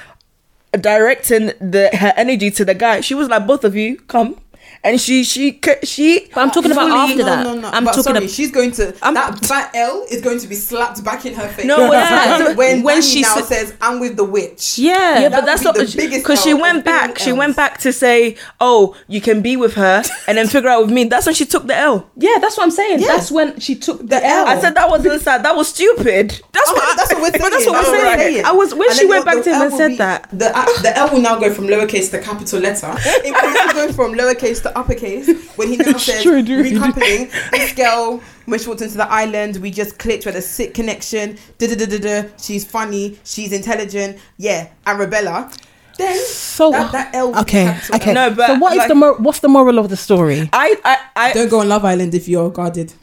directing 0.72 1.46
the 1.60 1.90
her 1.92 2.12
energy 2.16 2.50
to 2.52 2.64
the 2.64 2.74
guy, 2.74 3.00
she 3.00 3.14
was 3.14 3.28
like, 3.28 3.46
"Both 3.46 3.64
of 3.64 3.76
you 3.76 3.96
come." 4.08 4.40
And 4.84 5.00
she 5.00 5.22
she 5.22 5.60
she. 5.84 6.26
But 6.34 6.40
I'm 6.40 6.50
talking 6.50 6.72
about 6.72 6.90
after 6.90 7.22
that. 7.22 7.46
I'm 7.46 7.84
but 7.84 7.90
talking 7.92 8.02
sorry, 8.02 8.24
ab- 8.24 8.28
she's 8.30 8.50
going 8.50 8.72
to 8.72 8.92
I'm- 9.00 9.14
that 9.14 9.38
fat 9.46 9.70
L 9.76 10.04
is 10.10 10.20
going 10.20 10.40
to 10.40 10.48
be 10.48 10.56
slapped 10.56 11.04
back 11.04 11.24
in 11.24 11.34
her 11.34 11.46
face. 11.48 11.66
No, 11.66 11.88
when- 11.88 11.90
when, 11.90 12.44
when- 12.44 12.56
when, 12.56 12.82
when 12.82 13.02
she 13.02 13.08
she 13.18 13.22
now 13.22 13.34
said- 13.36 13.44
says, 13.44 13.74
"I'm 13.80 14.00
with 14.00 14.16
the 14.16 14.24
witch." 14.24 14.78
Yeah, 14.80 15.20
Yeah, 15.20 15.28
That 15.28 15.32
but 15.40 15.46
that's 15.46 15.62
not 15.62 15.74
the 15.76 15.84
biggest 15.96 16.24
because 16.24 16.42
she 16.42 16.52
went 16.52 16.84
back. 16.84 17.18
She 17.20 17.30
Ls. 17.30 17.38
went 17.38 17.54
back 17.56 17.78
to 17.78 17.92
say, 17.92 18.36
"Oh, 18.60 18.96
you 19.06 19.20
can 19.20 19.40
be 19.40 19.56
with 19.56 19.74
her," 19.74 20.02
and 20.26 20.36
then 20.36 20.48
figure 20.48 20.68
out 20.70 20.82
with 20.82 20.90
me. 20.90 21.04
That's 21.04 21.26
when 21.26 21.34
she 21.36 21.44
took 21.44 21.66
the 21.68 21.76
L. 21.76 22.10
yeah, 22.16 22.38
that's 22.40 22.56
what 22.56 22.64
I'm 22.64 22.70
saying. 22.72 23.00
Yeah. 23.02 23.06
That's 23.08 23.30
when 23.30 23.60
she 23.60 23.76
took 23.76 24.00
the, 24.00 24.06
The 24.06 24.26
L. 24.26 24.46
L. 24.46 24.48
I 24.48 24.60
said 24.60 24.74
that 24.74 24.90
wasn't 24.90 25.22
sad. 25.22 25.44
That 25.44 25.54
was 25.54 25.68
stupid. 25.68 26.30
That's 26.52 26.70
Oh, 26.70 26.74
what. 26.74 26.96
that's 26.96 27.12
what 27.12 27.22
we're 27.22 27.30
saying. 27.30 27.40
that's 27.40 27.42
what 27.42 27.50
That's 27.52 27.66
we're 27.66 27.72
what 27.72 27.92
we're 27.92 28.16
saying. 28.18 28.34
saying. 28.34 28.44
I 28.46 28.52
was 28.52 28.74
when 28.74 28.88
And 28.90 28.98
she 28.98 29.06
went 29.06 29.24
the- 29.24 29.30
back 29.30 29.44
to 29.44 29.50
him 29.50 29.56
L 29.56 29.62
and 29.62 29.74
said 29.74 29.88
be- 29.90 29.96
that. 29.98 30.28
The, 30.32 30.48
the 30.82 30.92
L 30.98 31.08
will 31.12 31.20
now 31.20 31.38
go 31.38 31.52
from 31.54 31.68
lowercase 31.68 32.10
to 32.10 32.18
capital 32.20 32.58
letter. 32.58 32.92
It 33.24 33.32
will 33.32 33.54
now 33.54 33.72
go 33.72 33.92
from 33.92 34.14
lowercase 34.14 34.60
to 34.62 34.71
uppercase 34.76 35.28
when 35.56 35.68
he 35.68 35.76
now 35.76 35.96
says 35.98 36.22
true, 36.22 36.42
dude. 36.42 36.66
recoupling. 36.66 37.30
This 37.50 37.72
girl, 37.72 38.22
when 38.46 38.58
she 38.60 38.68
walked 38.68 38.82
into 38.82 38.96
the 38.96 39.10
island, 39.10 39.56
we 39.58 39.70
just 39.70 39.98
clicked. 39.98 40.26
with 40.26 40.36
a 40.36 40.42
sick 40.42 40.74
connection. 40.74 41.36
Da 41.58 41.66
da 41.68 41.74
da 41.74 41.86
da 41.86 41.98
da. 41.98 42.28
She's 42.38 42.64
funny. 42.64 43.18
She's 43.24 43.52
intelligent. 43.52 44.18
Yeah, 44.36 44.68
Arabella. 44.86 45.50
Then 45.98 46.18
So 46.24 46.70
that, 46.70 46.90
that 46.92 47.14
L. 47.14 47.38
okay, 47.40 47.78
okay. 47.94 48.14
No, 48.14 48.30
but 48.30 48.46
so 48.46 48.54
what 48.58 48.72
is 48.72 48.78
like- 48.78 48.88
the 48.88 48.94
mor- 48.94 49.16
what's 49.18 49.40
the 49.40 49.48
moral 49.48 49.78
of 49.78 49.88
the 49.90 49.96
story? 49.96 50.48
I 50.52 50.76
I 50.84 50.96
I. 51.16 51.32
Don't 51.34 51.50
go 51.50 51.60
on 51.60 51.68
Love 51.68 51.84
Island 51.84 52.14
if 52.14 52.28
you're 52.28 52.50
guarded. 52.50 52.94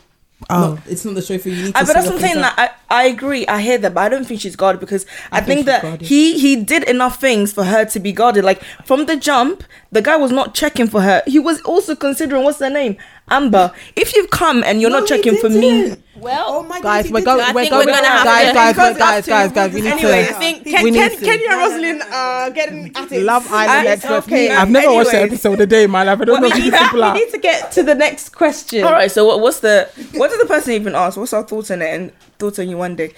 Oh. 0.50 0.76
No, 0.76 0.80
it's 0.88 1.04
not 1.04 1.16
the 1.16 1.22
show 1.22 1.38
for 1.38 1.50
you. 1.50 1.56
you 1.56 1.64
need 1.66 1.74
to 1.74 1.80
I, 1.80 1.84
but 1.84 1.94
that's 1.94 2.06
what 2.06 2.16
I'm 2.16 2.22
saying. 2.22 2.36
That 2.36 2.78
I, 2.90 3.02
I 3.02 3.04
agree. 3.08 3.46
I 3.48 3.62
hear 3.62 3.78
that, 3.78 3.94
but 3.94 4.02
I 4.02 4.10
don't 4.10 4.26
think 4.26 4.40
she's 4.40 4.56
guarded 4.56 4.80
because 4.80 5.06
I, 5.32 5.42
think 5.42 5.58
think, 5.60 5.66
that 5.66 5.82
guarded. 5.82 6.08
he 6.08 6.40
he 6.40 6.56
did 6.56 6.84
enough 6.84 7.20
things 7.20 7.52
for 7.52 7.66
her 7.66 7.84
to 7.86 8.00
be 8.00 8.14
guarded. 8.14 8.46
Like 8.46 8.64
from 8.86 9.06
the 9.06 9.18
jump, 9.18 9.64
the 9.92 10.02
guy 10.02 10.16
was 10.16 10.32
not 10.32 10.56
checking 10.56 10.88
for 10.88 11.02
her. 11.02 11.22
He 11.28 11.40
was 11.40 11.60
also 11.62 11.94
considering 11.94 12.44
what's 12.46 12.60
her 12.60 12.70
name, 12.70 12.96
Amber. 13.32 13.72
If 13.96 14.16
you've 14.16 14.30
come 14.30 14.64
and 14.64 14.82
you're 14.82 14.90
No, 14.90 15.00
not 15.00 15.08
checking 15.08 15.38
for 15.38 15.50
me. 15.50 15.96
Well, 16.16 16.46
Oh 16.50 16.64
my 16.64 16.82
Guys, 16.82 17.06
God, 17.06 17.14
we're 17.14 17.20
he 17.20 17.26
going. 17.26 17.38
didn't. 17.40 17.56
We're 17.56 17.70
going. 17.70 17.86
we're 17.88 17.94
gonna 17.94 18.08
have 18.08 18.26
guys, 18.26 18.48
to- 18.50 18.54
guys, 18.54 18.74
Because 18.76 18.98
guys, 18.98 19.26
guys, 19.26 19.52
guys. 19.54 19.74
We 19.74 19.82
need 19.82 19.92
Anyway, 19.94 20.26
to. 20.26 20.30
I 20.30 20.34
think 20.34 20.64
He 20.66 20.72
Ken, 20.72 20.84
we 20.84 20.92
Ken, 20.92 21.10
need 21.12 21.20
to- 21.20 21.26
Kenya 21.26 21.50
Roslyn 21.50 22.02
uh, 22.12 22.50
getting 22.50 22.92
at 22.98 23.12
it. 23.12 23.24
Love 23.24 23.48
Island 23.50 23.88
I- 23.88 23.92
expert. 23.92 24.12
okay, 24.26 24.50
I've 24.50 24.70
never 24.70 24.94
watched 24.94 25.10
an 25.12 25.16
anyways. 25.16 25.32
episode 25.46 25.62
a 25.62 25.66
day, 25.66 25.88
man. 25.88 26.10
I 26.10 26.16
don't 26.16 26.28
know 26.28 26.34
we, 26.42 26.50
who 26.50 26.56
need, 26.60 26.74
these 26.74 26.80
people 26.80 27.02
we 27.02 27.12
need 27.20 27.32
to 27.32 27.38
get 27.38 27.72
to 27.72 27.84
the 27.84 27.96
next 27.96 28.30
question. 28.36 28.84
All 28.84 28.92
right. 28.92 29.10
So 29.10 29.26
what, 29.26 29.40
what's 29.40 29.62
the 29.62 29.88
what 30.16 30.30
did 30.30 30.42
the 30.42 30.46
person 30.46 30.74
even 30.74 30.94
ask? 30.94 31.16
What's 31.18 31.32
our 31.32 31.44
thoughts 31.44 31.72
on 31.72 31.82
it 31.82 31.94
and 31.94 32.12
thoughts 32.38 32.60
on 32.60 32.66
Yewande? 32.66 33.14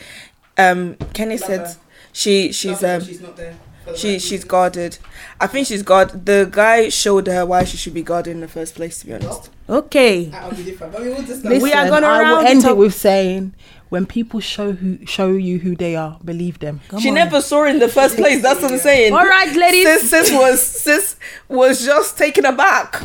Um, 0.60 0.95
Kenny 1.15 1.38
said, 1.38 1.76
she 2.13 2.52
she's 2.52 2.84
um 2.84 3.02
she's 3.04 3.19
not 3.21 3.36
there. 3.36 3.56
For 3.91 3.97
the 3.97 3.97
she 3.97 4.19
she's 4.19 4.43
guarded. 4.43 4.97
I 5.39 5.47
think 5.47 5.67
she's 5.67 5.84
guard. 5.84 6.25
The 6.25 6.47
guy 6.51 6.89
showed 6.89 7.27
her 7.27 7.45
why 7.45 7.63
she 7.63 7.77
should 7.77 7.93
be 7.93 8.04
guarded 8.04 8.32
in 8.32 8.41
the 8.41 8.47
first 8.47 8.75
place. 8.75 8.99
To 8.99 9.08
be 9.08 9.13
honest, 9.13 9.49
Okay. 9.69 10.25
That'll 10.25 10.56
be 10.58 10.63
different. 10.63 10.93
But 10.93 11.01
we 11.01 11.10
will 11.10 11.21
discuss. 11.21 11.43
Listen, 11.45 11.62
We 11.63 11.73
are 11.73 11.88
gonna 11.88 12.08
I 12.08 12.32
will 12.34 12.45
end 12.45 12.63
it 12.65 12.69
it 12.69 12.77
with 12.77 12.93
saying, 12.93 13.54
when 13.89 14.06
people 14.06 14.39
show 14.39 14.73
who 14.73 15.06
show 15.06 15.32
you 15.32 15.60
who 15.60 15.75
they 15.75 15.95
are, 15.95 16.17
believe 16.23 16.60
them. 16.60 16.82
Come 16.89 16.99
she 16.99 17.10
on. 17.10 17.15
never 17.15 17.41
saw 17.41 17.65
in 17.65 17.80
the 17.80 17.88
first 17.88 18.15
place. 18.17 18.41
That's 18.41 18.62
what 18.62 18.71
I'm 18.71 18.80
saying. 18.80 19.13
All 19.13 19.25
right, 19.25 19.56
ladies. 19.56 19.86
Sis, 19.86 20.10
sis 20.10 20.32
was 20.32 20.62
sis 20.65 21.15
was 21.47 21.86
just 21.86 22.17
taken 22.17 22.45
aback. 22.45 23.01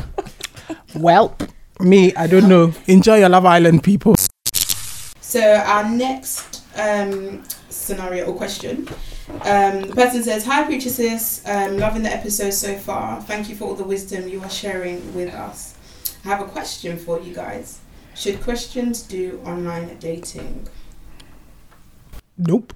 Well, 0.94 1.36
me, 1.80 2.14
I 2.14 2.26
don't 2.26 2.48
know. 2.48 2.72
Enjoy 2.86 3.16
your 3.16 3.28
Love 3.28 3.44
Island, 3.46 3.82
people. 3.84 4.14
So 5.20 5.40
our 5.40 5.88
next 5.88 6.62
um, 6.76 7.42
scenario 7.68 8.26
or 8.26 8.34
question, 8.34 8.88
um, 9.28 9.82
the 9.82 9.92
person 9.94 10.22
says, 10.22 10.44
"Hi, 10.44 10.64
preacher 10.64 10.88
sis. 10.90 11.42
Um, 11.46 11.78
loving 11.78 12.02
the 12.02 12.12
episode 12.12 12.52
so 12.52 12.76
far. 12.76 13.20
Thank 13.22 13.48
you 13.48 13.56
for 13.56 13.64
all 13.64 13.74
the 13.74 13.84
wisdom 13.84 14.28
you 14.28 14.40
are 14.42 14.50
sharing 14.50 15.14
with 15.14 15.32
us. 15.34 15.74
I 16.24 16.28
have 16.28 16.40
a 16.40 16.44
question 16.44 16.96
for 16.96 17.20
you 17.20 17.34
guys. 17.34 17.80
Should 18.14 18.40
Christians 18.40 19.02
do 19.02 19.40
online 19.44 19.96
dating? 19.98 20.68
Nope. 22.38 22.72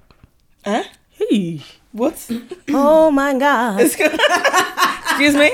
Huh? 0.65 0.83
Hey. 1.09 1.61
What? 1.91 2.29
Oh 2.69 3.11
my 3.11 3.37
God. 3.37 3.79
Excuse 3.81 5.35
me. 5.35 5.51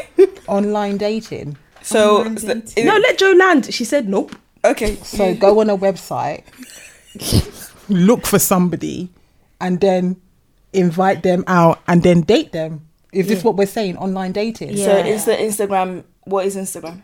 Online 0.47 0.97
dating. 0.97 1.57
So 1.81 2.19
Online 2.19 2.38
so- 2.38 2.53
dating. 2.53 2.86
No, 2.86 2.97
let 2.97 3.17
Joe 3.17 3.31
land. 3.31 3.73
She 3.73 3.86
said 3.86 4.07
nope. 4.10 4.36
okay. 4.65 4.95
So 4.97 5.33
go 5.36 5.60
on 5.62 5.69
a 5.69 5.77
website, 5.77 6.43
look 7.89 8.25
for 8.27 8.39
somebody, 8.39 9.10
and 9.62 9.79
then 9.79 10.17
invite 10.73 11.23
them 11.23 11.43
out 11.47 11.80
and 11.88 12.03
then 12.03 12.21
date 12.21 12.51
them. 12.51 12.88
Is 13.13 13.27
this 13.27 13.43
what 13.43 13.56
we're 13.56 13.65
saying? 13.65 13.97
Online 13.97 14.32
dating? 14.32 14.71
Yeah. 14.77 14.86
So 14.86 14.97
is 14.97 15.25
the 15.25 15.32
Instagram? 15.34 16.03
What 16.25 16.45
is 16.45 16.56
Instagram? 16.56 17.01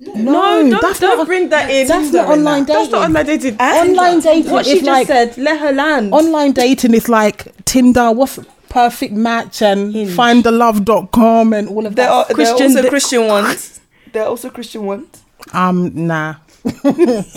No, 0.00 0.68
don't, 0.68 0.80
that's 0.82 0.98
don't 0.98 1.18
not. 1.18 1.26
bring 1.26 1.48
that 1.50 1.70
in. 1.70 1.86
That's 1.86 2.12
not 2.12 2.28
online 2.28 2.64
dating. 2.64 2.74
That's 2.82 2.90
not 2.92 3.04
online 3.04 3.24
dating. 3.26 3.56
Online 3.60 4.20
dating 4.20 4.52
What 4.52 4.66
she 4.66 4.72
is 4.72 4.78
just 4.80 4.86
like 4.86 5.06
said, 5.06 5.38
let 5.38 5.60
her 5.60 5.72
land. 5.72 6.12
online 6.12 6.52
dating 6.52 6.92
is 6.94 7.08
like 7.08 7.54
Tinder. 7.64 8.10
What's 8.12 8.38
perfect 8.68 9.14
match 9.14 9.62
and 9.62 9.94
Hinge. 9.94 10.10
findthelove.com 10.10 11.52
and 11.52 11.68
all 11.68 11.86
of 11.86 11.94
There 11.94 12.06
that. 12.06 12.12
are 12.12 12.24
there 12.24 12.32
are 12.32 12.34
Christian 12.34 12.66
also 12.66 12.82
da- 12.82 12.88
Christian 12.88 13.26
ones. 13.28 13.80
There 14.12 14.22
are 14.24 14.28
also 14.28 14.50
Christian 14.50 14.84
ones. 14.84 15.22
Um, 15.52 16.06
nah, 16.06 16.34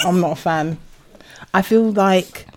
I'm 0.06 0.20
not 0.20 0.32
a 0.32 0.36
fan. 0.36 0.78
I 1.54 1.62
feel 1.62 1.92
like 1.92 2.48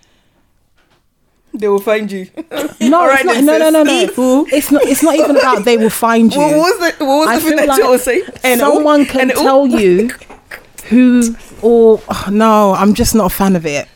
They 1.53 1.69
will 1.69 1.81
find 1.81 2.11
you. 2.11 2.29
no, 2.81 3.01
Alright 3.03 3.25
it's 3.25 3.35
then, 3.35 3.47
not, 3.47 3.59
no, 3.59 3.71
no, 3.71 3.83
no, 3.83 4.07
sis. 4.07 4.17
no. 4.17 4.47
It's 4.51 4.71
not. 4.71 4.83
It's 4.85 5.03
not 5.03 5.17
even 5.17 5.37
about 5.37 5.65
they 5.65 5.77
will 5.77 5.91
find 5.91 6.33
you. 6.35 6.41
What 6.41 6.57
was 6.57 6.79
the 6.99 7.05
what 7.05 7.19
was 7.19 7.29
I 7.29 7.35
the 7.37 7.41
thing 7.41 7.49
feel 7.59 7.67
that 7.67 7.77
you 7.77 7.83
like 7.83 7.91
were 7.91 7.99
saying? 7.99 8.59
Someone 8.59 9.05
can 9.05 9.21
And 9.23 9.31
tell 9.33 9.67
you 9.67 10.11
who 10.89 11.35
or 11.63 12.01
oh, 12.09 12.29
no, 12.31 12.73
I'm 12.75 12.95
just 12.95 13.15
not 13.15 13.27
a 13.33 13.35
fan 13.35 13.57
of 13.57 13.67
it. 13.67 13.89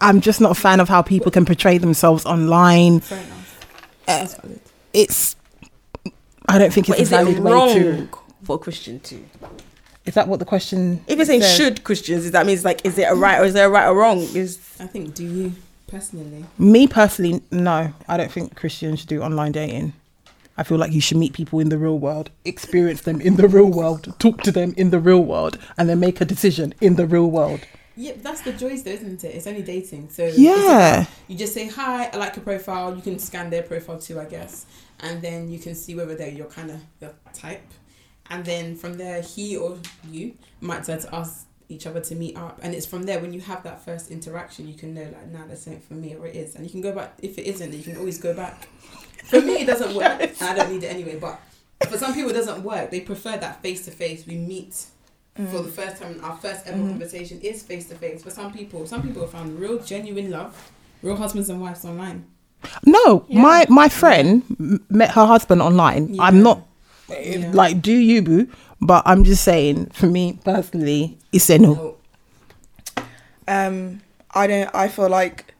I'm 0.00 0.20
just 0.20 0.40
not 0.40 0.50
a 0.52 0.54
fan 0.54 0.80
of 0.80 0.88
how 0.88 1.02
people 1.02 1.30
can 1.30 1.44
portray 1.44 1.78
themselves 1.78 2.24
online. 2.26 3.00
Fair. 3.00 3.24
Uh, 4.08 4.26
It's 4.92 5.36
I 6.48 6.58
don't 6.58 6.72
think 6.72 6.88
it's 6.88 6.96
But 6.96 6.98
a 6.98 7.02
is 7.02 7.12
it 7.12 7.16
valid 7.16 7.38
way 7.38 7.52
wrong 7.52 7.74
to. 7.74 8.08
for 8.44 8.56
a 8.56 8.58
Christian 8.58 9.00
to? 9.00 9.24
Is 10.04 10.14
that 10.14 10.28
what 10.28 10.38
the 10.38 10.44
question? 10.44 11.02
If 11.06 11.16
you're 11.16 11.24
saying 11.24 11.40
says? 11.42 11.56
should 11.56 11.84
Christians, 11.84 12.30
that 12.30 12.44
means 12.46 12.64
like, 12.64 12.84
is 12.84 12.98
it 12.98 13.04
a 13.04 13.14
right 13.14 13.40
or 13.40 13.44
is 13.44 13.54
there 13.54 13.66
a 13.66 13.70
right 13.70 13.86
or 13.86 13.94
wrong? 13.96 14.18
Is 14.34 14.58
I 14.78 14.86
think. 14.86 15.14
Do 15.14 15.24
you 15.24 15.52
personally? 15.94 16.44
Me 16.58 16.86
personally, 16.86 17.40
no. 17.50 17.92
I 18.08 18.16
don't 18.16 18.30
think 18.32 18.56
Christians 18.56 19.00
should 19.00 19.08
do 19.08 19.22
online 19.22 19.52
dating. 19.52 19.92
I 20.56 20.62
feel 20.62 20.78
like 20.78 20.92
you 20.92 21.00
should 21.00 21.16
meet 21.16 21.32
people 21.32 21.58
in 21.60 21.68
the 21.68 21.78
real 21.78 21.98
world, 21.98 22.30
experience 22.44 23.00
them 23.02 23.20
in 23.20 23.36
the 23.36 23.48
real 23.48 23.70
world, 23.70 24.14
talk 24.18 24.42
to 24.42 24.52
them 24.52 24.72
in 24.76 24.90
the 24.90 25.00
real 25.00 25.24
world, 25.24 25.58
and 25.76 25.88
then 25.88 25.98
make 26.00 26.20
a 26.20 26.24
decision 26.24 26.74
in 26.80 26.94
the 26.96 27.06
real 27.06 27.30
world. 27.30 27.60
Yeah, 27.96 28.12
that's 28.16 28.40
the 28.40 28.52
joys, 28.52 28.82
though, 28.82 28.90
isn't 28.90 29.22
it? 29.22 29.34
It's 29.36 29.46
only 29.46 29.62
dating. 29.62 30.10
So 30.10 30.26
Yeah. 30.26 31.06
you 31.28 31.36
just 31.36 31.54
say 31.54 31.68
hi. 31.68 32.06
I 32.12 32.16
like 32.16 32.34
your 32.36 32.44
profile. 32.44 32.94
You 32.94 33.02
can 33.02 33.18
scan 33.20 33.50
their 33.50 33.62
profile 33.62 33.98
too, 34.00 34.18
I 34.20 34.24
guess, 34.24 34.66
and 35.00 35.22
then 35.22 35.48
you 35.48 35.58
can 35.60 35.74
see 35.76 35.94
whether 35.94 36.14
they're 36.16 36.28
your 36.40 36.46
kind 36.46 36.70
of 36.70 36.80
your 37.00 37.12
type, 37.32 37.66
and 38.30 38.44
then 38.44 38.74
from 38.76 38.94
there, 38.94 39.22
he 39.22 39.56
or 39.56 39.78
you 40.10 40.34
might 40.60 40.80
decide 40.80 41.00
to 41.02 41.14
ask 41.14 41.46
each 41.68 41.86
other 41.86 42.00
to 42.00 42.14
meet 42.14 42.36
up, 42.36 42.60
and 42.62 42.74
it's 42.74 42.86
from 42.86 43.04
there 43.04 43.20
when 43.20 43.32
you 43.32 43.40
have 43.40 43.62
that 43.62 43.84
first 43.84 44.10
interaction, 44.10 44.68
you 44.68 44.74
can 44.74 44.94
know 44.94 45.02
like, 45.02 45.30
nah, 45.30 45.46
that's 45.46 45.62
something 45.62 45.82
for 45.82 45.94
me, 45.94 46.14
or 46.14 46.26
it 46.26 46.36
is, 46.36 46.54
and 46.54 46.64
you 46.64 46.70
can 46.70 46.80
go 46.80 46.92
back. 46.92 47.14
If 47.22 47.38
it 47.38 47.46
isn't, 47.46 47.72
you 47.72 47.82
can 47.82 47.96
always 47.96 48.18
go 48.18 48.34
back. 48.34 48.68
For 49.24 49.40
me, 49.40 49.62
it 49.62 49.66
doesn't 49.66 49.94
work. 49.94 50.20
and 50.20 50.42
I 50.42 50.54
don't 50.54 50.70
need 50.70 50.84
it 50.84 50.88
anyway, 50.88 51.18
but 51.18 51.40
for 51.88 51.98
some 51.98 52.14
people, 52.14 52.30
it 52.30 52.34
doesn't 52.34 52.62
work. 52.62 52.90
They 52.90 53.00
prefer 53.00 53.36
that 53.38 53.62
face 53.62 53.84
to 53.86 53.90
face. 53.90 54.26
We 54.26 54.36
meet 54.36 54.86
for 55.34 55.62
the 55.62 55.68
mm. 55.68 55.72
first 55.72 56.00
time 56.00 56.20
our 56.22 56.36
first 56.36 56.66
ever 56.66 56.76
mm-hmm. 56.76 56.90
conversation 56.90 57.40
is 57.40 57.62
face 57.62 57.88
to 57.88 57.96
face. 57.96 58.22
For 58.22 58.30
some 58.30 58.52
people, 58.52 58.86
some 58.86 59.02
people 59.02 59.22
have 59.22 59.32
found 59.32 59.58
real 59.58 59.78
genuine 59.80 60.30
love, 60.30 60.72
real 61.02 61.16
husbands 61.16 61.48
and 61.50 61.60
wives 61.60 61.84
online. 61.84 62.26
No, 62.86 63.26
my 63.28 63.66
my 63.68 63.88
friend 63.88 64.42
met 64.88 65.10
her 65.10 65.26
husband 65.26 65.60
online. 65.60 66.16
I'm 66.20 66.42
not 66.42 66.62
Yeah. 67.08 67.50
like 67.52 67.82
do 67.82 67.92
you 67.92 68.22
boo, 68.22 68.48
but 68.80 69.02
I'm 69.06 69.24
just 69.24 69.44
saying 69.44 69.86
for 69.86 70.06
me 70.06 70.38
personally, 70.44 71.18
it's 71.32 71.50
a 71.50 71.58
no. 71.58 71.96
Um, 73.46 74.00
I 74.30 74.46
don't. 74.46 74.70
I 74.74 74.88
feel 74.88 75.08
like 75.08 75.54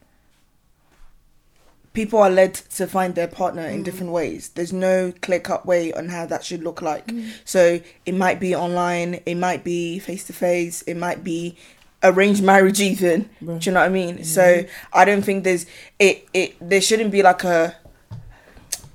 people 1.93 2.19
are 2.19 2.31
led 2.31 2.55
to 2.55 2.87
find 2.87 3.15
their 3.15 3.29
partner 3.29 3.63
in 3.63 3.83
different 3.83 4.13
ways. 4.13 4.51
There's 4.51 4.73
no 4.73 5.13
clear 5.23 5.41
cut 5.41 5.65
way 5.65 5.93
on 5.93 6.09
how 6.09 6.27
that 6.27 6.45
should 6.45 6.63
look 6.63 6.83
like. 6.83 7.11
So 7.45 7.81
it 8.05 8.15
might 8.15 8.41
be 8.41 8.55
online. 8.55 9.21
It 9.27 9.37
might 9.37 9.65
be 9.65 9.99
face 10.01 10.25
to 10.25 10.33
face. 10.33 10.83
It 10.83 10.97
might 10.97 11.23
be 11.23 11.57
arranged 12.03 12.43
marriage 12.43 12.81
even. 12.81 13.31
Do 13.41 13.59
you 13.61 13.73
know 13.73 13.81
what 13.81 13.87
I 13.87 13.89
mean? 13.91 14.25
So 14.25 14.65
I 14.93 15.05
don't 15.05 15.23
think 15.23 15.45
there's 15.45 15.67
it. 15.99 16.27
It 16.35 16.57
there 16.61 16.81
shouldn't 16.81 17.13
be 17.13 17.23
like 17.23 17.45
a 17.45 17.77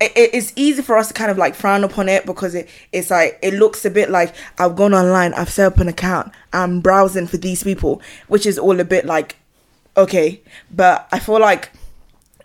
it, 0.02 0.12
it- 0.16 0.30
it's 0.34 0.54
easy 0.56 0.82
for 0.82 0.98
us 0.98 1.08
to 1.10 1.14
kind 1.14 1.32
of 1.32 1.38
like 1.38 1.56
frown 1.56 1.84
upon 1.84 2.10
it 2.10 2.26
because 2.26 2.56
it 2.56 2.70
it's 2.92 3.10
like 3.12 3.38
it 3.42 3.54
looks 3.54 3.86
a 3.86 3.90
bit 3.90 4.10
like 4.10 4.34
I've 4.58 4.76
gone 4.76 4.94
online, 4.94 5.34
I've 5.34 5.50
set 5.52 5.68
up 5.74 5.80
an 5.80 5.88
account, 5.88 6.32
I'm 6.54 6.80
browsing 6.82 7.28
for 7.28 7.38
these 7.38 7.64
people, 7.64 8.02
which 8.28 8.46
is 8.46 8.58
all 8.58 8.80
a 8.80 8.86
bit 8.86 9.06
like 9.06 9.36
okay. 9.98 10.42
But 10.72 11.08
I 11.12 11.20
feel 11.20 11.40
like 11.40 11.72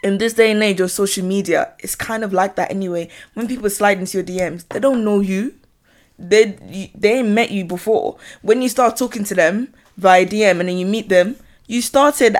in 0.02 0.18
this 0.18 0.34
day 0.34 0.50
and 0.50 0.62
age 0.62 0.80
of 0.80 0.90
social 0.90 1.24
media, 1.24 1.72
it's 1.78 1.94
kind 1.96 2.24
of 2.24 2.32
like 2.32 2.56
that 2.56 2.70
anyway. 2.70 3.08
When 3.34 3.48
people 3.48 3.70
slide 3.70 3.98
into 3.98 4.18
your 4.18 4.24
DMs, 4.26 4.66
they 4.68 4.80
don't 4.80 5.04
know 5.04 5.20
you. 5.20 5.54
They 6.18 6.90
they 6.94 7.18
ain't 7.18 7.28
met 7.28 7.50
you 7.50 7.64
before. 7.64 8.16
When 8.42 8.62
you 8.62 8.68
start 8.68 8.96
talking 8.96 9.24
to 9.24 9.34
them 9.34 9.72
via 9.96 10.26
DM 10.26 10.60
and 10.60 10.68
then 10.68 10.76
you 10.78 10.86
meet 10.86 11.08
them, 11.08 11.36
you 11.66 11.80
started 11.82 12.36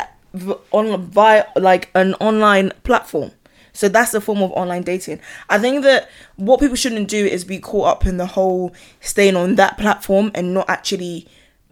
on 0.72 1.06
via 1.10 1.44
like 1.56 1.90
an 1.94 2.14
online 2.14 2.72
platform. 2.82 3.30
So 3.74 3.88
that's 3.88 4.14
a 4.14 4.20
form 4.20 4.40
of 4.40 4.50
online 4.52 4.82
dating. 4.82 5.20
I 5.50 5.58
think 5.58 5.82
that 5.82 6.08
what 6.36 6.60
people 6.60 6.76
shouldn't 6.76 7.08
do 7.08 7.26
is 7.26 7.44
be 7.44 7.58
caught 7.58 7.88
up 7.88 8.06
in 8.06 8.16
the 8.16 8.26
whole 8.26 8.72
staying 9.00 9.36
on 9.36 9.56
that 9.56 9.76
platform 9.76 10.30
and 10.34 10.54
not 10.54 10.70
actually 10.70 11.26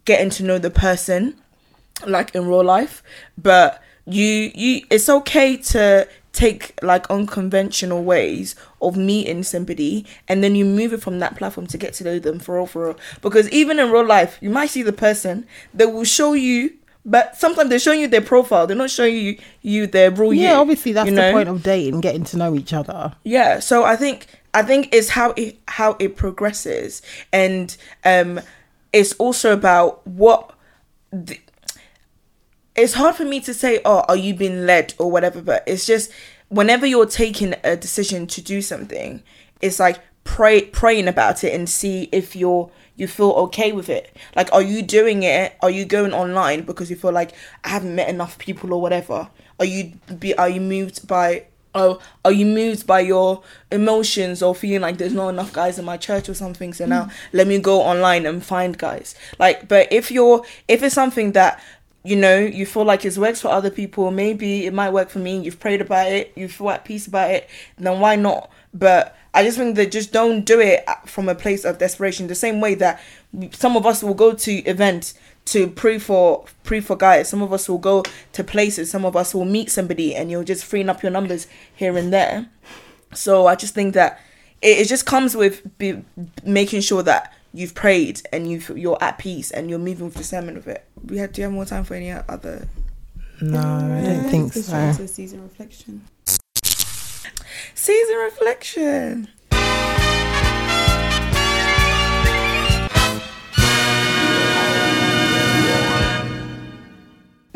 getting 0.04 0.28
to 0.30 0.42
know 0.42 0.58
the 0.58 0.70
person 0.70 1.36
like 2.06 2.34
in 2.34 2.46
real 2.46 2.64
life 2.64 3.02
but 3.38 3.82
you 4.06 4.50
you 4.54 4.84
it's 4.90 5.08
okay 5.08 5.56
to 5.56 6.08
take 6.32 6.76
like 6.82 7.08
unconventional 7.10 8.02
ways 8.02 8.56
of 8.80 8.96
meeting 8.96 9.42
somebody 9.42 10.04
and 10.28 10.42
then 10.42 10.54
you 10.54 10.64
move 10.64 10.92
it 10.92 11.02
from 11.02 11.18
that 11.18 11.36
platform 11.36 11.66
to 11.66 11.76
get 11.78 11.92
to 11.92 12.02
know 12.04 12.18
them 12.18 12.38
for 12.38 12.56
real 12.56 12.66
for 12.66 12.86
real 12.86 12.98
because 13.20 13.48
even 13.50 13.78
in 13.78 13.90
real 13.90 14.04
life 14.04 14.38
you 14.40 14.50
might 14.50 14.70
see 14.70 14.82
the 14.82 14.92
person 14.92 15.46
they 15.74 15.86
will 15.86 16.04
show 16.04 16.32
you 16.32 16.72
but 17.04 17.36
sometimes 17.36 17.68
they're 17.68 17.78
showing 17.78 18.00
you 18.00 18.08
their 18.08 18.20
profile. 18.20 18.66
They're 18.66 18.76
not 18.76 18.90
showing 18.90 19.16
you 19.16 19.38
you 19.60 19.86
their 19.86 20.10
real 20.10 20.32
Yeah, 20.32 20.52
you, 20.54 20.60
obviously 20.60 20.92
that's 20.92 21.08
you 21.10 21.16
the 21.16 21.30
point 21.32 21.48
of 21.48 21.62
dating, 21.62 22.00
getting 22.00 22.24
to 22.24 22.36
know 22.36 22.54
each 22.54 22.72
other. 22.72 23.14
yeah 23.24 23.58
so 23.60 23.84
i 23.84 23.96
think 23.96 24.26
i 24.54 24.62
think 24.62 24.88
it's 24.92 25.10
how 25.10 25.30
it 25.36 25.58
how 25.68 25.96
it 25.98 26.16
progresses. 26.16 27.02
And 27.32 27.76
um 28.04 28.40
it's 28.92 29.14
also 29.14 29.52
about 29.52 30.06
what 30.06 30.54
the, 31.10 31.38
it's 32.76 32.94
hard 32.94 33.14
for 33.16 33.24
me 33.24 33.40
to 33.40 33.52
say 33.54 33.80
oh 33.84 34.04
are 34.08 34.16
you 34.16 34.34
being 34.34 34.66
led 34.66 34.94
or 34.98 35.10
whatever 35.10 35.42
but 35.42 35.62
it's 35.66 35.86
just 35.86 36.10
whenever 36.48 36.86
you're 36.86 37.06
taking 37.06 37.54
a 37.64 37.76
decision 37.76 38.26
to 38.26 38.40
do 38.42 38.60
something 38.62 39.22
it's 39.60 39.78
like 39.80 39.98
pray 40.24 40.62
praying 40.66 41.08
about 41.08 41.42
it 41.44 41.52
and 41.54 41.68
see 41.68 42.08
if 42.12 42.36
you're 42.36 42.70
you 42.96 43.06
feel 43.06 43.30
okay 43.30 43.72
with 43.72 43.88
it? 43.88 44.14
Like 44.36 44.52
are 44.52 44.62
you 44.62 44.82
doing 44.82 45.22
it? 45.22 45.56
Are 45.60 45.70
you 45.70 45.84
going 45.84 46.12
online 46.12 46.62
because 46.62 46.90
you 46.90 46.96
feel 46.96 47.12
like 47.12 47.32
i 47.64 47.68
haven't 47.68 47.94
met 47.94 48.08
enough 48.08 48.38
people 48.38 48.72
or 48.72 48.80
whatever? 48.80 49.28
Are 49.58 49.64
you 49.64 49.92
be 50.18 50.34
are 50.36 50.48
you 50.48 50.60
moved 50.60 51.06
by 51.06 51.46
oh 51.74 51.98
are 52.24 52.32
you 52.32 52.44
moved 52.44 52.86
by 52.86 53.00
your 53.00 53.42
emotions 53.70 54.42
or 54.42 54.54
feeling 54.54 54.82
like 54.82 54.98
there's 54.98 55.14
not 55.14 55.30
enough 55.30 55.52
guys 55.52 55.78
in 55.78 55.84
my 55.84 55.96
church 55.96 56.28
or 56.28 56.34
something? 56.34 56.72
So 56.72 56.86
now 56.86 57.04
mm. 57.04 57.12
let 57.32 57.46
me 57.46 57.58
go 57.58 57.80
online 57.80 58.26
and 58.26 58.44
find 58.44 58.76
guys. 58.76 59.14
Like 59.38 59.68
but 59.68 59.92
if 59.92 60.10
you're 60.10 60.44
if 60.68 60.82
it's 60.82 60.94
something 60.94 61.32
that 61.32 61.62
you 62.04 62.16
know 62.16 62.38
you 62.38 62.66
feel 62.66 62.84
like 62.84 63.04
it 63.04 63.16
works 63.16 63.40
for 63.40 63.48
other 63.48 63.70
people 63.70 64.10
maybe 64.10 64.66
it 64.66 64.74
might 64.74 64.90
work 64.90 65.08
for 65.08 65.20
me 65.20 65.38
you've 65.38 65.60
prayed 65.60 65.80
about 65.80 66.10
it 66.10 66.32
you 66.34 66.48
feel 66.48 66.70
at 66.70 66.84
peace 66.84 67.06
about 67.06 67.30
it 67.30 67.48
then 67.78 68.00
why 68.00 68.16
not? 68.16 68.50
But 68.74 69.16
i 69.34 69.42
just 69.42 69.56
think 69.58 69.76
that 69.76 69.90
just 69.90 70.12
don't 70.12 70.44
do 70.44 70.60
it 70.60 70.84
uh, 70.86 70.94
from 71.06 71.28
a 71.28 71.34
place 71.34 71.64
of 71.64 71.78
desperation 71.78 72.26
the 72.26 72.34
same 72.34 72.60
way 72.60 72.74
that 72.74 73.00
some 73.52 73.76
of 73.76 73.86
us 73.86 74.02
will 74.02 74.14
go 74.14 74.32
to 74.32 74.52
events 74.64 75.14
to 75.44 75.66
pray 75.68 75.98
for 75.98 76.44
pray 76.62 76.80
for 76.80 76.96
guys 76.96 77.28
some 77.28 77.42
of 77.42 77.52
us 77.52 77.68
will 77.68 77.78
go 77.78 78.02
to 78.32 78.44
places 78.44 78.90
some 78.90 79.04
of 79.04 79.16
us 79.16 79.34
will 79.34 79.44
meet 79.44 79.70
somebody 79.70 80.14
and 80.14 80.30
you're 80.30 80.44
just 80.44 80.64
freeing 80.64 80.88
up 80.88 81.02
your 81.02 81.10
numbers 81.12 81.46
here 81.74 81.96
and 81.96 82.12
there 82.12 82.48
so 83.12 83.46
i 83.46 83.54
just 83.54 83.74
think 83.74 83.94
that 83.94 84.20
it, 84.60 84.78
it 84.78 84.88
just 84.88 85.04
comes 85.04 85.36
with 85.36 85.76
be, 85.78 86.02
making 86.44 86.80
sure 86.80 87.02
that 87.02 87.32
you've 87.52 87.74
prayed 87.74 88.22
and 88.32 88.50
you've 88.50 88.70
you're 88.76 88.98
at 89.02 89.18
peace 89.18 89.50
and 89.50 89.68
you're 89.68 89.78
moving 89.78 90.06
with 90.06 90.16
discernment 90.16 90.56
of 90.56 90.66
it. 90.68 90.84
We 91.04 91.18
had 91.18 91.32
do 91.32 91.42
you 91.42 91.44
have 91.44 91.52
more 91.52 91.64
time 91.66 91.84
for 91.84 91.94
any 91.94 92.10
other 92.10 92.66
No, 93.40 93.58
I 93.58 94.02
don't 94.04 94.30
think 94.30 94.52
so. 94.52 94.70
try 94.70 94.92
to 94.92 95.08
season 95.08 95.42
reflection. 95.42 96.02
Season 97.74 98.16
reflection? 98.16 99.28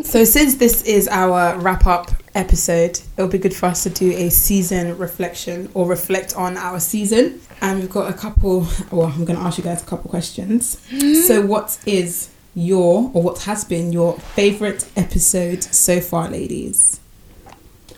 So 0.03 0.25
since 0.25 0.55
this 0.55 0.83
is 0.83 1.09
our 1.09 1.59
wrap 1.59 1.87
up 1.87 2.11
episode, 2.35 3.01
it'll 3.17 3.29
be 3.29 3.39
good 3.39 3.55
for 3.55 3.67
us 3.67 3.83
to 3.83 3.91
do 3.91 4.13
a 4.13 4.31
season 4.31 4.97
reflection 4.99 5.69
or 5.75 5.87
reflect 5.87 6.37
on 6.37 6.57
our 6.57 6.79
season. 6.81 7.41
And 7.61 7.81
we've 7.81 7.91
got 7.91 8.09
a 8.09 8.15
couple. 8.15 8.67
Well, 8.93 9.09
I'm 9.09 9.25
going 9.25 9.39
to 9.39 9.45
ask 9.45 9.59
you 9.59 9.65
guys 9.65 9.83
a 9.83 9.87
couple 9.87 10.09
questions. 10.11 10.77
Mm-hmm. 10.91 11.15
So, 11.23 11.45
what 11.45 11.79
is 11.87 12.31
your 12.55 13.11
or 13.13 13.23
what 13.23 13.43
has 13.43 13.65
been 13.65 13.93
your 13.93 14.19
favorite 14.19 14.89
episode 14.97 15.65
so 15.65 16.01
far, 16.01 16.31
ladies? 16.31 17.01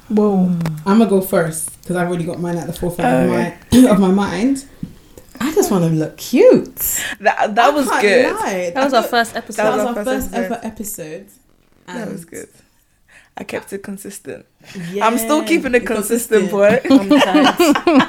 Whoa. 0.09 0.47
I'm 0.87 0.99
gonna 0.99 1.07
go 1.07 1.21
first 1.21 1.81
because 1.83 1.97
I've 1.97 2.09
already 2.09 2.25
got 2.25 2.40
mine 2.40 2.57
at 2.57 2.66
the 2.66 2.73
forefront 2.73 3.27
of 3.27 3.31
Okay. 3.31 3.59
my 3.83 3.88
of 3.90 3.99
my 4.01 4.11
mind. 4.11 4.64
I 5.40 5.55
just 5.55 5.71
want 5.71 5.85
to 5.85 5.90
look 5.90 6.16
cute. 6.16 6.75
That 7.21 7.55
that 7.55 7.59
I 7.59 7.71
was 7.71 7.88
good. 8.01 8.35
lie. 8.35 8.71
That 8.75 8.85
was 8.85 8.94
I 8.94 8.97
our 8.99 9.03
first 9.05 9.37
episode. 9.37 9.62
That 9.62 9.71
was 9.77 9.81
our 9.81 9.88
our 9.88 9.94
first 9.94 10.07
first 10.31 10.35
episode. 10.35 10.44
ever 10.55 10.61
episode. 10.66 11.27
That 11.87 12.11
was 12.12 12.25
good. 12.25 12.49
I 13.37 13.44
kept 13.44 13.73
it 13.73 13.83
consistent. 13.85 14.47
Yeah, 14.90 15.07
I'm 15.07 15.16
still 15.16 15.44
keeping 15.44 15.75
it 15.75 15.87
consistent, 15.87 16.51
consistent. 16.51 17.09
boy. 17.81 18.09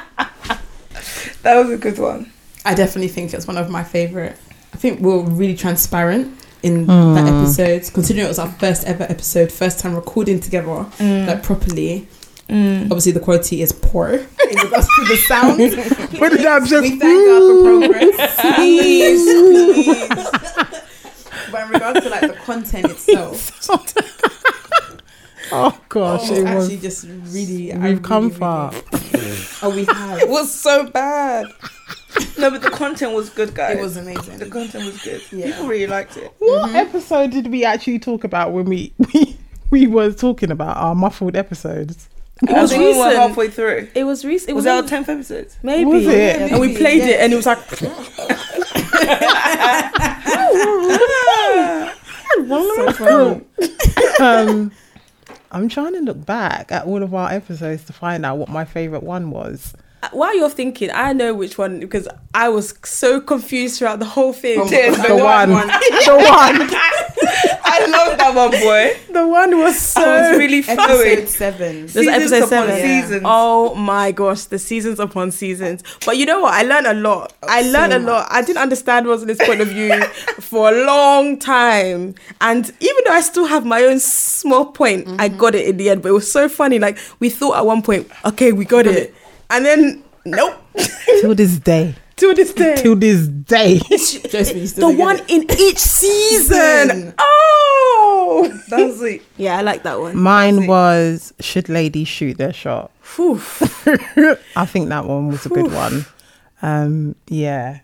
That 1.42 1.56
was 1.56 1.70
a 1.70 1.78
good 1.78 1.98
one. 1.98 2.30
I 2.64 2.74
definitely 2.74 3.08
think 3.08 3.32
it's 3.32 3.46
one 3.46 3.56
of 3.56 3.70
my 3.70 3.82
favorite. 3.84 4.36
I 4.74 4.76
think 4.76 5.00
we're 5.00 5.20
really 5.22 5.56
transparent 5.56 6.36
in 6.62 6.84
Hmm. 6.84 7.14
that 7.14 7.26
episode, 7.26 7.90
considering 7.92 8.26
it 8.26 8.28
was 8.28 8.38
our 8.38 8.50
first 8.58 8.84
ever 8.86 9.04
episode, 9.04 9.50
first 9.52 9.78
time 9.80 9.94
recording 9.94 10.40
together 10.40 10.66
Mm. 10.98 11.26
like 11.26 11.42
properly. 11.42 12.06
Mm. 12.48 12.84
Obviously, 12.86 13.12
the 13.12 13.20
quality 13.20 13.62
is 13.62 13.70
poor 13.72 14.08
in 14.50 14.56
regards 14.64 14.88
to 14.96 15.04
the 15.06 15.16
sound. 15.28 15.58
When 16.20 16.30
did 16.32 16.40
that 16.40 16.64
just- 16.66 16.82
we 16.82 16.98
thank 16.98 17.26
God 17.28 17.40
for 17.46 17.62
progress. 17.88 18.40
Please, 18.56 19.22
please. 19.24 20.08
but 21.52 21.62
in 21.62 21.68
regards 21.70 22.00
to 22.00 22.08
like 22.10 22.20
the 22.22 22.36
content 22.44 22.86
itself, 22.90 23.68
Oh 25.52 25.76
gosh, 25.88 26.28
oh, 26.30 26.34
it 26.34 26.44
was. 26.44 26.64
actually 26.64 26.76
just 26.78 27.06
really. 27.32 27.72
I 27.72 27.78
We've 27.78 28.02
come 28.02 28.24
really, 28.28 28.38
far. 28.38 28.72
really- 28.92 29.36
oh, 29.62 29.70
we 29.74 29.84
have. 29.84 30.18
It 30.20 30.28
was 30.28 30.52
so 30.52 30.84
bad. 30.88 31.46
No, 32.40 32.50
but 32.50 32.62
the 32.62 32.70
content 32.70 33.12
was 33.12 33.30
good, 33.30 33.54
guys. 33.54 33.78
It 33.78 33.82
was 33.82 33.96
amazing. 33.96 34.38
The 34.38 34.50
content 34.50 34.84
was 34.86 35.02
good. 35.02 35.22
Yeah. 35.30 35.46
People 35.46 35.66
really 35.66 35.86
liked 35.86 36.16
it. 36.16 36.32
What 36.38 36.74
episode 36.74 37.30
did 37.30 37.48
we 37.48 37.64
actually 37.64 37.98
talk 37.98 38.24
about 38.24 38.52
when 38.52 38.64
we 38.66 38.92
we 39.14 39.38
we 39.70 39.86
were 39.86 40.12
talking 40.12 40.50
about 40.50 40.76
our 40.76 40.94
muffled 40.94 41.36
episodes? 41.36 42.08
It 42.42 42.50
was 42.50 42.70
think 42.70 42.82
we 42.82 42.98
were 42.98 43.04
recent. 43.04 43.16
halfway 43.16 43.48
through. 43.48 43.88
It 43.94 44.04
was 44.04 44.24
recent. 44.24 44.50
It 44.50 44.54
Was 44.54 44.64
was, 44.64 44.82
our 44.82 44.88
tenth 44.88 45.10
episode? 45.10 45.52
maybe. 45.62 45.84
Was 45.84 46.06
it? 46.06 46.16
Yeah, 46.16 46.46
and 46.46 46.60
we 46.60 46.74
played 46.76 47.02
yeah. 47.02 47.08
it, 47.08 47.20
and 47.20 47.32
it 47.32 47.36
was 47.36 47.46
like 47.46 47.58
so 52.96 53.44
um, 54.20 54.72
I'm 55.50 55.68
trying 55.68 55.94
to 55.94 56.00
look 56.00 56.24
back 56.24 56.72
at 56.72 56.86
all 56.86 57.02
of 57.02 57.14
our 57.14 57.30
episodes 57.30 57.84
to 57.84 57.92
find 57.92 58.24
out 58.24 58.38
what 58.38 58.48
my 58.48 58.64
favorite 58.64 59.02
one 59.02 59.30
was. 59.30 59.74
While 60.12 60.34
you're 60.36 60.50
thinking, 60.50 60.90
I 60.92 61.12
know 61.12 61.34
which 61.34 61.58
one 61.58 61.80
because 61.80 62.08
I 62.34 62.48
was 62.48 62.74
so 62.84 63.20
confused 63.20 63.78
throughout 63.78 63.98
the 63.98 64.06
whole 64.06 64.32
thing. 64.32 64.60
Oh 64.60 64.64
my 64.64 64.70
Cheers, 64.70 64.96
God. 64.96 65.06
The 65.06 65.12
I 65.24 65.46
one, 65.46 65.50
the 65.50 66.16
one, 66.16 66.70
I 67.72 67.86
love 67.86 68.18
that 68.18 68.34
one, 68.34 68.50
boy. 68.50 68.96
the 69.12 69.28
one 69.28 69.58
was 69.58 69.78
so. 69.78 70.00
That 70.00 70.30
was 70.30 70.38
really 70.38 70.58
Episode 70.66 71.28
seven. 71.28 71.86
There's 71.86 72.06
episode 72.06 72.44
upon 72.44 72.68
seven. 72.68 72.82
seasons. 72.82 73.22
Oh 73.24 73.74
my 73.74 74.12
gosh, 74.12 74.44
the 74.44 74.58
seasons 74.58 75.00
upon 75.00 75.30
seasons. 75.30 75.82
But 76.04 76.16
you 76.16 76.26
know 76.26 76.40
what? 76.40 76.54
I 76.54 76.62
learned 76.62 76.86
a 76.86 76.94
lot. 76.94 77.32
I 77.42 77.62
so 77.62 77.70
learned 77.70 77.92
a 77.92 77.98
lot. 77.98 78.26
I 78.30 78.42
didn't 78.42 78.58
understand 78.58 79.06
Rosalind's 79.06 79.44
point 79.44 79.60
of 79.60 79.68
view 79.68 80.02
for 80.40 80.72
a 80.72 80.84
long 80.84 81.38
time. 81.38 82.14
And 82.40 82.72
even 82.80 83.04
though 83.06 83.12
I 83.12 83.20
still 83.20 83.46
have 83.46 83.64
my 83.66 83.82
own 83.82 84.00
small 84.00 84.66
point, 84.66 85.06
I 85.20 85.28
mm-hmm. 85.28 85.38
got 85.38 85.54
it 85.54 85.68
in 85.68 85.76
the 85.76 85.90
end. 85.90 86.02
But 86.02 86.08
it 86.08 86.12
was 86.12 86.30
so 86.30 86.48
funny. 86.48 86.78
Like 86.78 86.98
we 87.18 87.28
thought 87.28 87.56
at 87.56 87.66
one 87.66 87.82
point, 87.82 88.10
okay, 88.24 88.52
we 88.52 88.64
got 88.64 88.86
it. 88.86 89.14
And 89.50 89.64
then 89.66 90.04
nope. 90.24 90.56
to 91.22 91.34
this 91.34 91.58
day, 91.58 91.94
To 92.16 92.34
this 92.34 92.52
day. 92.54 92.76
To 92.82 92.94
this 92.94 93.26
day. 93.28 93.78
Just 93.88 94.52
when 94.52 94.58
you 94.62 94.66
still 94.66 94.92
the 94.92 94.96
one 94.98 95.18
it. 95.18 95.30
in 95.30 95.42
each 95.58 95.78
season. 95.78 96.88
Season. 96.88 97.14
Oh. 97.18 98.60
That 98.68 98.80
was 98.86 99.02
it. 99.02 99.22
Yeah, 99.36 99.58
I 99.58 99.62
like 99.62 99.82
that 99.82 99.98
one. 100.00 100.16
Mine 100.16 100.66
was 100.66 101.32
should 101.40 101.68
ladies 101.68 102.08
shoot 102.08 102.38
their 102.38 102.52
shot. 102.52 102.90
I 103.18 104.66
think 104.66 104.88
that 104.90 105.04
one 105.06 105.28
was 105.28 105.44
a 105.46 105.48
good 105.48 105.72
one. 105.72 106.06
Um, 106.62 107.16
yeah, 107.28 107.80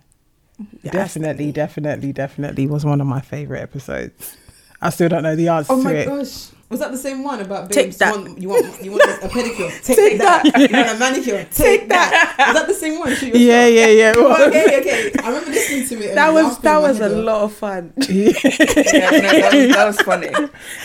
Yeah, 0.83 0.91
definitely, 0.93 1.51
definitely, 1.51 2.13
definitely 2.13 2.67
was 2.67 2.85
one 2.85 3.01
of 3.01 3.07
my 3.07 3.21
favorite 3.21 3.61
episodes. 3.63 4.37
I 4.81 4.91
still 4.91 5.09
don't 5.09 5.23
know 5.23 5.35
the 5.35 5.49
answer 5.49 5.73
Oh 5.73 5.79
to 5.79 5.83
my 5.85 5.93
it. 5.95 6.07
gosh. 6.07 6.49
Was 6.69 6.81
that 6.81 6.91
the 6.91 6.99
same 6.99 7.23
one 7.23 7.41
about 7.41 7.71
Take 7.71 7.87
babes? 7.87 7.99
that. 7.99 8.17
Want, 8.17 8.43
you 8.43 8.49
want 8.49 8.83
you 8.83 8.91
want 8.91 9.03
a 9.05 9.29
pedicure? 9.29 9.71
Take, 9.85 10.19
that. 10.19 10.45
You 10.45 10.77
want 10.77 10.97
a 10.97 10.99
manicure? 10.99 11.45
Take, 11.53 11.89
that. 11.89 12.35
Was 12.39 12.55
that 12.57 12.67
the 12.67 12.75
same 12.75 12.99
one? 12.99 13.15
Shoot 13.15 13.35
Yeah, 13.37 13.67
yeah, 13.67 13.87
yeah. 13.87 14.13
okay, 14.17 14.81
okay. 14.81 15.13
I 15.23 15.29
remember 15.29 15.51
listening 15.51 15.87
to 15.89 16.05
it. 16.05 16.15
That 16.17 16.33
was 16.33 16.59
that 16.61 16.79
was 16.79 17.01
a 17.01 17.09
lot 17.09 17.43
of 17.43 17.53
fun. 17.53 17.93
Yeah, 18.09 18.33
no, 18.33 18.33
that, 18.33 19.51
was, 19.55 19.75
that 19.77 19.85
was 19.87 20.01
funny. 20.01 20.31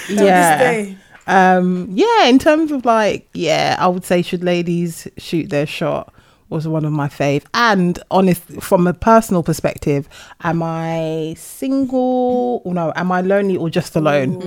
yeah. 0.10 0.72
This. 0.72 0.96
Um, 1.28 1.88
yeah, 1.92 2.26
in 2.26 2.40
terms 2.40 2.72
of 2.72 2.86
like, 2.86 3.28
yeah, 3.34 3.76
I 3.80 3.88
would 3.88 4.04
say 4.04 4.22
should 4.22 4.44
ladies 4.44 5.08
shoot 5.18 5.50
their 5.50 5.66
shot 5.66 6.14
was 6.52 6.68
one 6.68 6.86
of 6.86 6.92
my 6.92 7.08
fave. 7.08 7.44
And 7.54 7.98
honest, 8.12 8.44
from 8.62 8.86
a 8.86 8.94
personal 8.94 9.42
perspective, 9.42 10.08
am 10.44 10.62
I 10.62 11.34
single? 11.38 12.62
Or 12.66 12.74
no, 12.74 12.92
am 12.96 13.12
I 13.12 13.22
lonely 13.22 13.56
or 13.58 13.70
just 13.70 13.96
alone? 13.96 14.40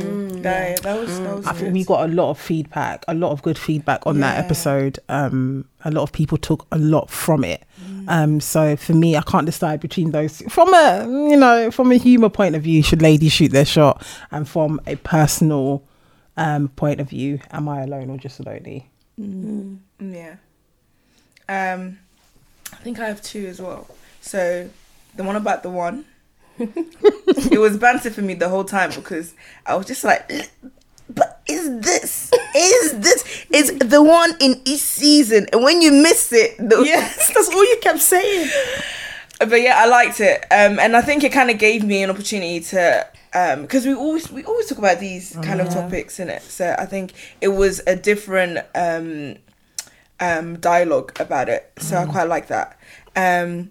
That, 0.42 0.82
that 0.82 1.00
was 1.00 1.18
that 1.20 1.36
was 1.36 1.46
I 1.46 1.52
think 1.54 1.72
we 1.72 1.84
got 1.84 2.08
a 2.08 2.12
lot 2.12 2.30
of 2.30 2.38
feedback, 2.38 3.04
a 3.08 3.14
lot 3.14 3.32
of 3.32 3.42
good 3.42 3.58
feedback 3.58 4.06
on 4.06 4.20
that 4.20 4.38
episode. 4.44 4.98
Um, 5.08 5.66
a 5.84 5.90
lot 5.90 6.02
of 6.02 6.12
people 6.12 6.36
took 6.38 6.66
a 6.70 6.78
lot 6.78 7.10
from 7.10 7.42
it. 7.42 7.64
Um, 8.06 8.40
so 8.40 8.76
for 8.76 8.92
me, 8.92 9.16
I 9.16 9.22
can't 9.22 9.46
decide 9.46 9.80
between 9.80 10.10
those. 10.10 10.42
From 10.50 10.72
a 10.74 11.04
you 11.30 11.36
know, 11.36 11.70
from 11.70 11.90
a 11.90 11.96
humor 11.96 12.28
point 12.28 12.54
of 12.54 12.62
view, 12.62 12.82
should 12.82 13.00
ladies 13.00 13.32
shoot 13.32 13.50
their 13.50 13.64
shot? 13.64 14.06
And 14.30 14.46
from 14.46 14.80
a 14.86 14.96
personal 14.96 15.82
um 16.36 16.68
point 16.68 17.00
of 17.00 17.08
view, 17.08 17.40
am 17.50 17.68
I 17.68 17.82
alone 17.82 18.10
or 18.10 18.18
just 18.18 18.44
lonely? 18.44 18.90
Yeah. 19.16 20.36
Um, 21.48 21.98
I 22.72 22.76
think 22.76 22.98
I 22.98 23.06
have 23.08 23.22
two 23.22 23.46
as 23.46 23.60
well. 23.60 23.86
So 24.20 24.68
the 25.16 25.24
one 25.24 25.36
about 25.36 25.62
the 25.62 25.70
one, 25.70 26.04
it 26.58 27.60
was 27.60 27.76
banter 27.76 28.10
for 28.10 28.22
me 28.22 28.34
the 28.34 28.48
whole 28.48 28.64
time 28.64 28.90
because 28.94 29.34
I 29.66 29.74
was 29.74 29.86
just 29.86 30.04
like, 30.04 30.50
but 31.08 31.42
is 31.46 31.80
this 31.80 32.30
is 32.56 32.98
this 33.00 33.44
is 33.50 33.78
the 33.78 34.02
one 34.02 34.34
in 34.40 34.60
each 34.64 34.80
season, 34.80 35.46
and 35.52 35.62
when 35.62 35.82
you 35.82 35.92
miss 35.92 36.32
it, 36.32 36.56
the, 36.58 36.82
Yes, 36.84 37.28
that's 37.34 37.48
all 37.48 37.64
you 37.64 37.78
kept 37.82 38.00
saying. 38.00 38.50
but 39.38 39.60
yeah, 39.60 39.74
I 39.78 39.86
liked 39.86 40.20
it, 40.20 40.44
um, 40.50 40.78
and 40.78 40.96
I 40.96 41.02
think 41.02 41.24
it 41.24 41.32
kind 41.32 41.50
of 41.50 41.58
gave 41.58 41.84
me 41.84 42.02
an 42.02 42.10
opportunity 42.10 42.60
to, 42.60 43.06
because 43.60 43.84
we 43.84 43.92
always 43.94 44.30
we 44.30 44.44
always 44.44 44.66
talk 44.68 44.78
about 44.78 45.00
these 45.00 45.36
kind 45.42 45.60
of 45.60 45.68
topics 45.68 46.18
in 46.20 46.30
it. 46.30 46.42
So 46.42 46.74
I 46.78 46.86
think 46.86 47.12
it 47.40 47.48
was 47.48 47.82
a 47.86 47.96
different 47.96 48.58
um, 48.74 49.36
um, 50.26 50.46
dialogue 50.60 51.10
about 51.20 51.48
it. 51.48 51.62
So 51.78 51.96
I 51.96 52.06
quite 52.06 52.28
like 52.34 52.46
that, 52.48 52.68
um, 53.16 53.70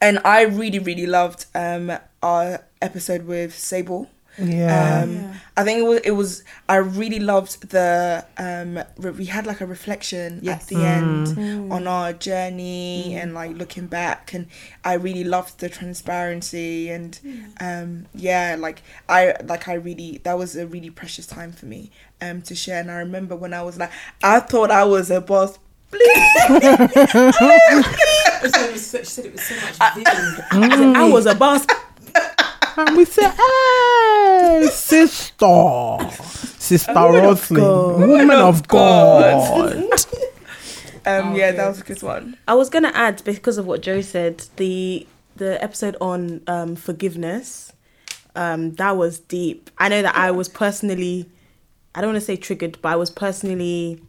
and 0.00 0.18
I 0.24 0.38
really 0.60 0.78
really 0.78 1.06
loved 1.06 1.46
um, 1.54 1.92
our 2.22 2.46
episode 2.80 3.22
with 3.26 3.52
Sable. 3.58 4.08
Yeah. 4.38 5.02
Um, 5.04 5.10
I 5.58 5.62
think 5.62 5.80
it 5.80 5.86
was, 5.86 6.00
it 6.04 6.10
was. 6.12 6.42
I 6.66 6.76
really 6.76 7.18
loved 7.20 7.68
the. 7.68 8.24
Um, 8.38 8.82
re- 8.96 9.10
we 9.20 9.26
had 9.26 9.44
like 9.46 9.60
a 9.60 9.66
reflection 9.66 10.40
Yes. 10.42 10.62
at 10.62 10.68
the 10.68 10.82
end 10.98 11.70
on 11.70 11.86
our 11.86 12.14
journey 12.14 13.14
and 13.20 13.34
like 13.34 13.52
looking 13.62 13.88
back, 13.88 14.32
and 14.32 14.46
I 14.84 14.94
really 14.94 15.24
loved 15.24 15.60
the 15.60 15.68
transparency 15.68 16.88
and 16.90 17.12
um, 17.60 18.06
yeah, 18.14 18.56
like 18.58 18.82
I 19.06 19.34
like 19.44 19.68
I 19.68 19.74
really 19.74 20.20
that 20.24 20.38
was 20.38 20.56
a 20.56 20.66
really 20.66 20.90
precious 20.90 21.26
time 21.26 21.52
for 21.52 21.66
me 21.66 21.90
um 22.22 22.40
to 22.48 22.54
share. 22.54 22.80
And 22.80 22.90
I 22.90 23.00
remember 23.00 23.36
when 23.36 23.52
I 23.52 23.62
was 23.62 23.76
like, 23.78 23.92
I 24.22 24.40
thought 24.40 24.70
I 24.70 24.84
was 24.84 25.10
a 25.10 25.20
boss. 25.20 25.58
she 25.92 26.00
said 28.78 29.26
it 29.26 29.32
was 29.32 29.42
so 29.42 29.54
much 29.56 29.76
vim. 29.94 30.96
I 30.96 31.08
was 31.10 31.26
a 31.26 31.34
boss. 31.34 31.66
And 32.76 32.96
we 32.96 33.04
said, 33.04 33.30
hey, 33.30 34.68
sister, 34.72 35.98
sister 36.58 36.92
Roslyn, 36.94 37.62
woman 37.62 38.30
of 38.30 38.66
God. 38.66 39.92
Um, 41.04 41.34
yeah, 41.34 41.52
that 41.52 41.68
was 41.68 41.80
a 41.80 41.84
good 41.84 42.02
one. 42.02 42.36
I 42.48 42.54
was 42.54 42.70
gonna 42.70 42.92
add 42.94 43.22
because 43.24 43.58
of 43.58 43.66
what 43.66 43.82
Joe 43.82 44.00
said, 44.00 44.44
the 44.56 45.06
the 45.36 45.62
episode 45.62 45.96
on 46.00 46.42
um, 46.46 46.76
forgiveness, 46.76 47.72
um, 48.36 48.72
that 48.74 48.96
was 48.96 49.18
deep. 49.18 49.70
I 49.78 49.88
know 49.88 50.02
that 50.02 50.14
I 50.14 50.30
was 50.30 50.48
personally, 50.48 51.28
I 51.94 52.00
don't 52.00 52.10
want 52.12 52.20
to 52.20 52.24
say 52.24 52.36
triggered, 52.36 52.78
but 52.80 52.92
I 52.92 52.96
was 52.96 53.10
personally 53.10 54.00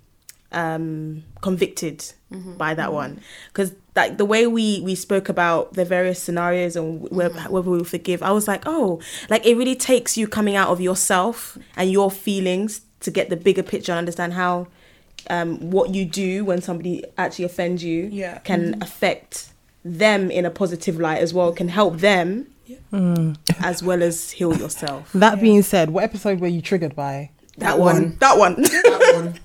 um, 0.53 1.23
convicted 1.41 1.99
mm-hmm. 2.31 2.53
by 2.55 2.73
that 2.73 2.87
mm-hmm. 2.87 2.95
one 2.95 3.21
because 3.47 3.73
like 3.95 4.17
the 4.17 4.25
way 4.25 4.47
we 4.47 4.81
we 4.81 4.95
spoke 4.95 5.29
about 5.29 5.73
the 5.73 5.85
various 5.85 6.21
scenarios 6.21 6.75
and 6.75 7.01
whe- 7.01 7.29
mm-hmm. 7.29 7.51
whether 7.51 7.69
we 7.69 7.77
will 7.77 7.83
forgive, 7.83 8.23
I 8.23 8.31
was 8.31 8.47
like, 8.47 8.63
oh, 8.65 9.01
like 9.29 9.45
it 9.45 9.55
really 9.55 9.75
takes 9.75 10.17
you 10.17 10.27
coming 10.27 10.55
out 10.55 10.69
of 10.69 10.81
yourself 10.81 11.57
and 11.75 11.91
your 11.91 12.09
feelings 12.09 12.81
to 13.01 13.11
get 13.11 13.29
the 13.29 13.35
bigger 13.35 13.63
picture 13.63 13.91
and 13.91 13.99
understand 13.99 14.33
how 14.33 14.67
um, 15.29 15.71
what 15.71 15.93
you 15.93 16.05
do 16.05 16.45
when 16.45 16.61
somebody 16.61 17.03
actually 17.17 17.45
offends 17.45 17.83
you 17.83 18.09
Yeah. 18.11 18.39
can 18.39 18.81
affect 18.81 19.49
them 19.85 20.31
in 20.31 20.45
a 20.45 20.49
positive 20.49 20.99
light 20.99 21.21
as 21.21 21.33
well, 21.33 21.51
can 21.51 21.67
help 21.67 21.99
them 21.99 22.47
mm. 22.91 23.37
as 23.61 23.83
well 23.83 24.01
as 24.01 24.31
heal 24.31 24.55
yourself. 24.57 25.11
That 25.13 25.41
being 25.41 25.61
said, 25.61 25.89
what 25.89 26.03
episode 26.03 26.39
were 26.39 26.47
you 26.47 26.61
triggered 26.61 26.95
by? 26.95 27.31
That 27.57 27.77
one. 27.77 28.17
That 28.19 28.37
one. 28.37 28.61
That 28.61 28.83
one. 28.89 28.99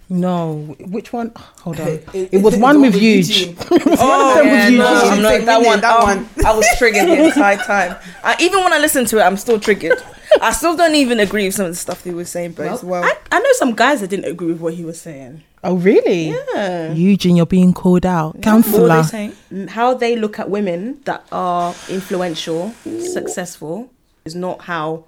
No, 0.09 0.77
which 0.81 1.13
one? 1.13 1.33
Hold 1.63 1.81
on. 1.81 1.87
It- 2.15 2.29
It 2.33 2.43
was 2.43 2.55
the 2.55 2.61
one 2.69 2.77
one 2.77 2.83
with 2.83 2.95
with 2.95 3.03
Huge. 3.03 3.29
Eugene. 3.29 3.57
Oh, 3.71 4.37
with 4.43 4.47
yeah, 4.47 4.69
you. 4.69 4.79
no, 4.79 5.01
She 5.01 5.09
I'm 5.09 5.23
not, 5.23 5.45
that 5.47 5.63
one. 5.63 5.81
that 5.81 5.97
um, 6.01 6.03
one. 6.05 6.29
I 6.47 6.55
was 6.55 6.67
triggered 6.79 7.09
the 7.09 7.25
entire 7.27 7.57
time. 7.73 7.97
I, 8.25 8.37
even 8.41 8.63
when 8.65 8.73
I 8.73 8.79
listen 8.79 9.05
to 9.07 9.19
it, 9.19 9.23
I'm 9.23 9.37
still 9.37 9.59
triggered. 9.61 9.99
I 10.43 10.53
still 10.53 10.77
don't 10.77 10.95
even 10.95 11.21
agree 11.21 11.47
with 11.47 11.55
some 11.55 11.67
of 11.67 11.73
the 11.73 11.77
stuff 11.77 12.03
they 12.05 12.13
were 12.13 12.25
saying, 12.27 12.53
but 12.53 12.67
as 12.69 12.85
well. 12.85 13.03
I, 13.05 13.15
I 13.33 13.39
know 13.41 13.53
some 13.55 13.75
guys 13.75 14.01
that 14.01 14.09
didn't 14.11 14.27
agree 14.27 14.49
with 14.53 14.61
what 14.61 14.75
he 14.75 14.85
was 14.85 15.01
saying. 15.01 15.43
Oh, 15.65 15.75
really? 15.77 16.29
Yeah. 16.55 16.93
Eugene, 16.93 17.35
you're 17.37 17.47
being 17.47 17.73
called 17.73 18.07
out. 18.07 18.35
what 18.35 18.37
were 18.37 18.43
Counselor. 18.43 19.03
they 19.03 19.03
saying? 19.03 19.69
How 19.69 19.95
they 19.95 20.15
look 20.17 20.39
at 20.39 20.49
women 20.51 21.01
that 21.05 21.25
are 21.33 21.75
influential, 21.89 22.73
successful, 23.01 23.91
is 24.25 24.35
not 24.35 24.63
how 24.63 25.05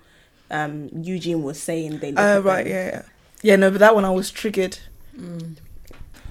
um, 0.51 0.89
Eugene 0.93 1.43
was 1.43 1.63
saying 1.63 1.99
they 1.99 2.11
look 2.11 2.19
Oh, 2.19 2.39
at 2.39 2.45
right, 2.45 2.65
them. 2.65 2.73
yeah, 2.73 3.03
yeah. 3.43 3.53
Yeah, 3.53 3.57
no, 3.57 3.71
but 3.71 3.81
that 3.81 3.95
one 3.95 4.05
I 4.05 4.11
was 4.11 4.31
triggered. 4.31 4.79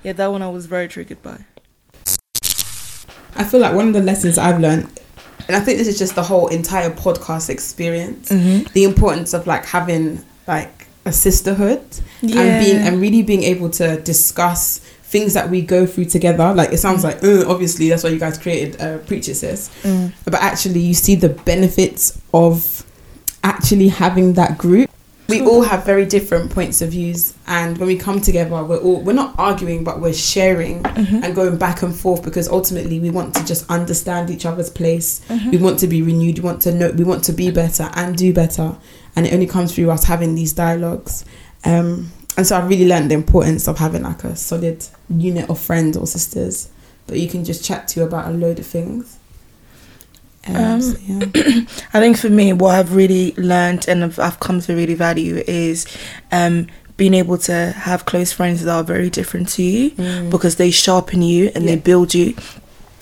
Yeah, 0.03 0.13
that 0.13 0.27
one 0.31 0.41
I 0.41 0.49
was 0.49 0.65
very 0.65 0.87
triggered 0.87 1.21
by. 1.21 1.39
I 3.35 3.43
feel 3.43 3.59
like 3.59 3.73
one 3.75 3.87
of 3.87 3.93
the 3.93 4.01
lessons 4.01 4.37
I've 4.37 4.59
learned, 4.59 4.87
and 5.47 5.55
I 5.55 5.59
think 5.59 5.77
this 5.77 5.87
is 5.87 5.97
just 5.97 6.15
the 6.15 6.23
whole 6.23 6.47
entire 6.47 6.89
podcast 6.89 7.49
experience, 7.49 8.29
the 8.29 8.83
importance 8.83 9.33
of 9.33 9.47
like 9.47 9.65
having 9.65 10.23
like 10.47 10.87
a 11.05 11.11
sisterhood 11.13 11.81
and 12.21 12.63
being 12.63 12.77
and 12.77 12.99
really 13.01 13.23
being 13.23 13.43
able 13.43 13.69
to 13.71 13.99
discuss 14.01 14.79
things 15.03 15.33
that 15.33 15.49
we 15.49 15.61
go 15.61 15.85
through 15.87 16.05
together. 16.05 16.53
Like 16.53 16.71
it 16.71 16.77
sounds 16.77 17.03
like, 17.03 17.23
uh, 17.23 17.49
obviously 17.49 17.89
that's 17.89 18.03
why 18.03 18.09
you 18.09 18.19
guys 18.19 18.37
created 18.37 18.79
uh, 18.81 18.97
Preacher 18.99 19.33
Sis, 19.33 19.69
but 20.25 20.35
actually 20.35 20.81
you 20.81 20.93
see 20.93 21.15
the 21.15 21.29
benefits 21.29 22.19
of 22.33 22.85
actually 23.43 23.87
having 23.89 24.33
that 24.33 24.57
group. 24.57 24.88
We 25.29 25.41
all 25.41 25.61
have 25.61 25.85
very 25.85 26.05
different 26.05 26.51
points 26.51 26.81
of 26.81 26.89
views, 26.89 27.33
and 27.47 27.77
when 27.77 27.87
we 27.87 27.97
come 27.97 28.19
together, 28.19 28.63
we're 28.63 28.79
all 28.79 29.01
we're 29.01 29.13
not 29.13 29.35
arguing, 29.37 29.83
but 29.83 30.01
we're 30.01 30.13
sharing 30.13 30.85
and 30.85 31.35
going 31.35 31.57
back 31.57 31.83
and 31.83 31.95
forth 31.95 32.23
because 32.23 32.47
ultimately 32.47 32.99
we 32.99 33.09
want 33.09 33.35
to 33.35 33.45
just 33.45 33.69
understand 33.69 34.29
each 34.29 34.45
other's 34.45 34.69
place. 34.69 35.21
We 35.51 35.57
want 35.57 35.79
to 35.79 35.87
be 35.87 36.01
renewed. 36.01 36.39
We 36.39 36.45
want 36.45 36.61
to 36.63 36.73
know. 36.73 36.91
We 36.91 37.03
want 37.03 37.23
to 37.25 37.33
be 37.33 37.51
better 37.51 37.89
and 37.93 38.17
do 38.17 38.33
better, 38.33 38.75
and 39.15 39.27
it 39.27 39.33
only 39.33 39.47
comes 39.47 39.75
through 39.75 39.91
us 39.91 40.05
having 40.05 40.35
these 40.35 40.53
dialogues. 40.53 41.25
Um, 41.63 42.11
and 42.37 42.47
so 42.47 42.57
I've 42.57 42.69
really 42.69 42.87
learned 42.87 43.11
the 43.11 43.15
importance 43.15 43.67
of 43.67 43.77
having 43.77 44.03
like 44.03 44.23
a 44.23 44.35
solid 44.35 44.85
unit 45.09 45.49
of 45.49 45.59
friends 45.59 45.97
or 45.97 46.07
sisters 46.07 46.69
that 47.07 47.19
you 47.19 47.27
can 47.27 47.43
just 47.43 47.65
chat 47.65 47.87
to 47.89 48.03
about 48.03 48.27
a 48.27 48.31
load 48.31 48.59
of 48.59 48.65
things. 48.65 49.18
Um, 50.47 50.81
so, 50.81 50.97
yeah. 51.01 51.25
I 51.93 51.99
think 51.99 52.17
for 52.17 52.29
me, 52.29 52.53
what 52.53 52.75
I've 52.75 52.95
really 52.95 53.33
learned 53.35 53.87
and 53.87 54.03
I've, 54.03 54.19
I've 54.19 54.39
come 54.39 54.61
to 54.61 54.75
really 54.75 54.95
value 54.95 55.43
is 55.47 55.85
um, 56.31 56.67
being 56.97 57.13
able 57.13 57.37
to 57.39 57.71
have 57.71 58.05
close 58.05 58.31
friends 58.31 58.63
that 58.63 58.73
are 58.73 58.83
very 58.83 59.09
different 59.09 59.49
to 59.49 59.63
you 59.63 59.91
because 60.29 60.55
they 60.55 60.71
sharpen 60.71 61.21
you 61.21 61.51
and 61.55 61.67
they 61.67 61.75
build 61.75 62.13
you. 62.13 62.35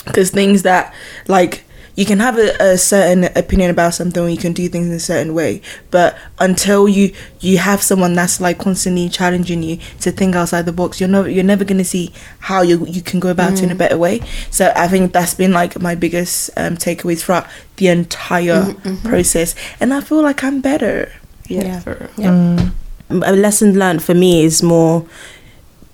Because 0.05 0.31
things 0.31 0.63
that, 0.63 0.93
like, 1.27 1.63
you 1.97 2.05
can 2.05 2.19
have 2.19 2.37
a, 2.37 2.55
a 2.59 2.77
certain 2.77 3.25
opinion 3.35 3.71
about 3.71 3.93
something 3.93 4.23
or 4.23 4.29
you 4.29 4.37
can 4.37 4.53
do 4.53 4.69
things 4.69 4.87
in 4.87 4.93
a 4.93 4.99
certain 4.99 5.33
way 5.33 5.59
but 5.91 6.15
until 6.39 6.87
you 6.87 7.11
you 7.41 7.57
have 7.57 7.81
someone 7.81 8.13
that's 8.13 8.39
like 8.39 8.57
constantly 8.59 9.09
challenging 9.09 9.63
you 9.63 9.77
to 9.99 10.11
think 10.11 10.35
outside 10.35 10.65
the 10.65 10.71
box 10.71 11.01
you're 11.01 11.09
never 11.09 11.27
you're 11.27 11.43
never 11.43 11.65
going 11.65 11.77
to 11.77 11.83
see 11.83 12.13
how 12.39 12.61
you 12.61 12.85
you 12.85 13.01
can 13.01 13.19
go 13.19 13.29
about 13.29 13.53
it 13.53 13.63
in 13.63 13.71
a 13.71 13.75
mm. 13.75 13.77
better 13.79 13.97
way. 13.97 14.21
So 14.51 14.71
i 14.75 14.87
think 14.87 15.11
that's 15.11 15.33
been 15.33 15.51
like 15.51 15.81
my 15.81 15.95
biggest 15.95 16.51
um, 16.55 16.77
takeaways 16.77 17.23
throughout 17.23 17.47
the 17.77 17.87
entire 17.87 18.63
mm-hmm, 18.63 18.89
mm-hmm. 18.89 19.07
process 19.07 19.55
and 19.79 19.93
i 19.93 19.99
feel 19.99 20.21
like 20.21 20.43
i'm 20.43 20.61
better. 20.61 21.11
Yeah, 21.47 21.79
for 21.79 21.95
real. 21.95 22.09
Yeah. 22.17 22.31
Mm. 22.31 22.71
Mm. 23.09 23.27
A 23.27 23.31
lesson 23.31 23.79
learned 23.79 24.03
for 24.03 24.13
me 24.13 24.43
is 24.43 24.61
more 24.61 25.07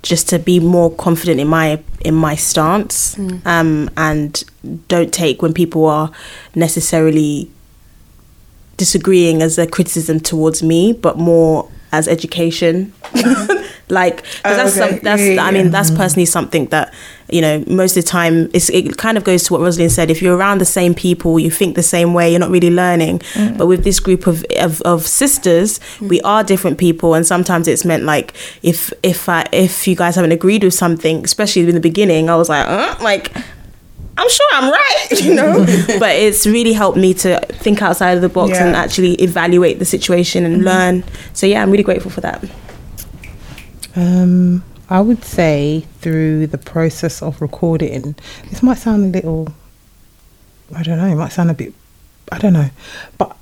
just 0.03 0.29
to 0.29 0.37
be 0.37 0.59
more 0.59 0.91
confident 0.91 1.39
in 1.39 1.47
my 1.47 1.81
in 2.01 2.13
my 2.13 2.35
stance. 2.35 3.15
Mm. 3.15 3.45
Um, 3.45 3.89
and 3.97 4.43
don't 4.87 5.11
take 5.13 5.41
when 5.41 5.53
people 5.53 5.85
are 5.85 6.11
necessarily 6.55 7.49
disagreeing 8.77 9.41
as 9.41 9.57
a 9.57 9.67
criticism 9.67 10.19
towards 10.19 10.61
me 10.63 10.93
but 10.93 11.17
more 11.17 11.69
as 11.91 12.07
education. 12.07 12.93
Mm-hmm. 13.13 13.61
Like 13.89 14.23
'cause 14.23 14.31
Oh, 14.45 14.55
that's 14.55 14.77
okay. 14.77 14.89
some, 14.91 14.99
that's 15.03 15.21
Yeah, 15.21 15.33
yeah, 15.33 15.43
I 15.45 15.51
mean 15.51 15.69
that's 15.69 15.89
mm-hmm. 15.89 15.97
personally 15.97 16.25
something 16.25 16.65
that 16.67 16.93
you 17.33 17.41
know 17.41 17.63
most 17.67 17.97
of 17.97 18.03
the 18.03 18.09
time 18.09 18.49
it's, 18.53 18.69
it 18.69 18.97
kind 18.97 19.17
of 19.17 19.23
goes 19.23 19.43
to 19.43 19.53
what 19.53 19.61
Rosalind 19.61 19.91
said 19.91 20.09
if 20.11 20.21
you're 20.21 20.37
around 20.37 20.59
the 20.61 20.65
same 20.79 20.93
people 20.93 21.39
you 21.39 21.49
think 21.59 21.75
the 21.75 21.83
same 21.97 22.13
way 22.13 22.29
you're 22.31 22.39
not 22.39 22.51
really 22.57 22.69
learning 22.71 23.19
Mm. 23.33 23.57
but 23.57 23.65
with 23.67 23.83
this 23.83 23.99
group 23.99 24.27
of 24.27 24.45
of, 24.67 24.81
of 24.83 24.99
sisters 25.07 25.79
we 26.01 26.21
are 26.21 26.43
different 26.43 26.77
people 26.77 27.13
and 27.15 27.25
sometimes 27.25 27.67
it's 27.67 27.83
meant 27.85 28.03
like 28.03 28.33
if 28.61 28.93
if 29.01 29.27
I, 29.27 29.45
if 29.51 29.87
you 29.87 29.95
guys 29.95 30.15
haven't 30.15 30.31
agreed 30.31 30.63
with 30.63 30.73
something 30.73 31.23
especially 31.23 31.63
in 31.67 31.75
the 31.75 31.79
beginning 31.91 32.29
I 32.29 32.35
was 32.35 32.49
like 32.49 32.67
uh, 32.67 32.95
like 33.01 33.35
I'm 34.15 34.29
sure 34.29 34.49
I'm 34.53 34.69
right, 34.71 35.07
you 35.25 35.33
know. 35.33 35.65
but 35.99 36.15
it's 36.15 36.45
really 36.45 36.73
helped 36.73 36.99
me 36.99 37.15
to 37.15 37.39
think 37.63 37.81
outside 37.81 38.11
of 38.15 38.21
the 38.21 38.29
box 38.29 38.51
Yeah. 38.51 38.67
and 38.67 38.75
actually 38.75 39.13
evaluate 39.15 39.79
the 39.79 39.85
situation 39.85 40.45
and 40.45 40.63
learn. 40.63 41.03
So 41.33 41.47
yeah, 41.47 41.63
I'm 41.63 41.71
really 41.71 41.83
grateful 41.83 42.11
for 42.11 42.21
that. 42.21 42.43
Um, 43.95 44.63
I 44.89 45.01
would 45.01 45.23
say 45.23 45.85
through 45.99 46.47
the 46.47 46.57
process 46.57 47.21
of 47.21 47.41
recording, 47.41 48.15
this 48.49 48.61
might 48.61 48.77
sound 48.77 49.03
a 49.03 49.07
little, 49.07 49.47
I 50.75 50.83
don't 50.83 50.97
know, 50.97 51.07
it 51.07 51.15
might 51.15 51.31
sound 51.31 51.51
a 51.51 51.53
bit, 51.53 51.73
I 52.31 52.37
don't 52.37 52.53
know, 52.53 52.69
but 53.17 53.35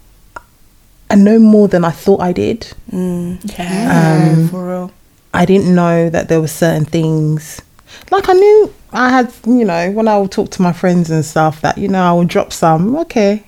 I 1.09 1.15
know 1.15 1.39
more 1.39 1.67
than 1.67 1.83
I 1.83 1.91
thought 1.91 2.21
I 2.21 2.31
did. 2.31 2.71
yeah 2.91 4.29
Um, 4.29 4.47
for 4.47 4.69
real 4.69 4.91
I 5.33 5.45
didn't 5.45 5.73
know 5.73 6.09
that 6.09 6.27
there 6.29 6.41
were 6.41 6.47
certain 6.47 6.85
things. 6.85 7.61
Like 8.09 8.27
I 8.27 8.33
knew 8.33 8.73
I 8.91 9.09
had, 9.09 9.33
you 9.45 9.65
know, 9.65 9.91
when 9.91 10.07
I 10.07 10.17
would 10.17 10.31
talk 10.31 10.51
to 10.51 10.61
my 10.61 10.73
friends 10.73 11.09
and 11.09 11.23
stuff, 11.23 11.61
that 11.61 11.77
you 11.77 11.87
know 11.87 12.03
I 12.03 12.13
would 12.13 12.27
drop 12.27 12.51
some, 12.51 12.95
okay, 12.97 13.43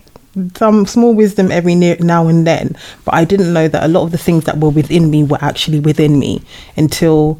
some 0.56 0.86
small 0.86 1.14
wisdom 1.14 1.50
every 1.50 1.74
now 1.74 2.26
and 2.26 2.46
then. 2.46 2.76
But 3.04 3.14
I 3.14 3.24
didn't 3.24 3.52
know 3.52 3.68
that 3.68 3.84
a 3.84 3.88
lot 3.88 4.04
of 4.04 4.12
the 4.12 4.18
things 4.18 4.44
that 4.44 4.58
were 4.58 4.70
within 4.70 5.10
me 5.10 5.24
were 5.24 5.38
actually 5.42 5.80
within 5.80 6.18
me 6.18 6.42
until 6.76 7.38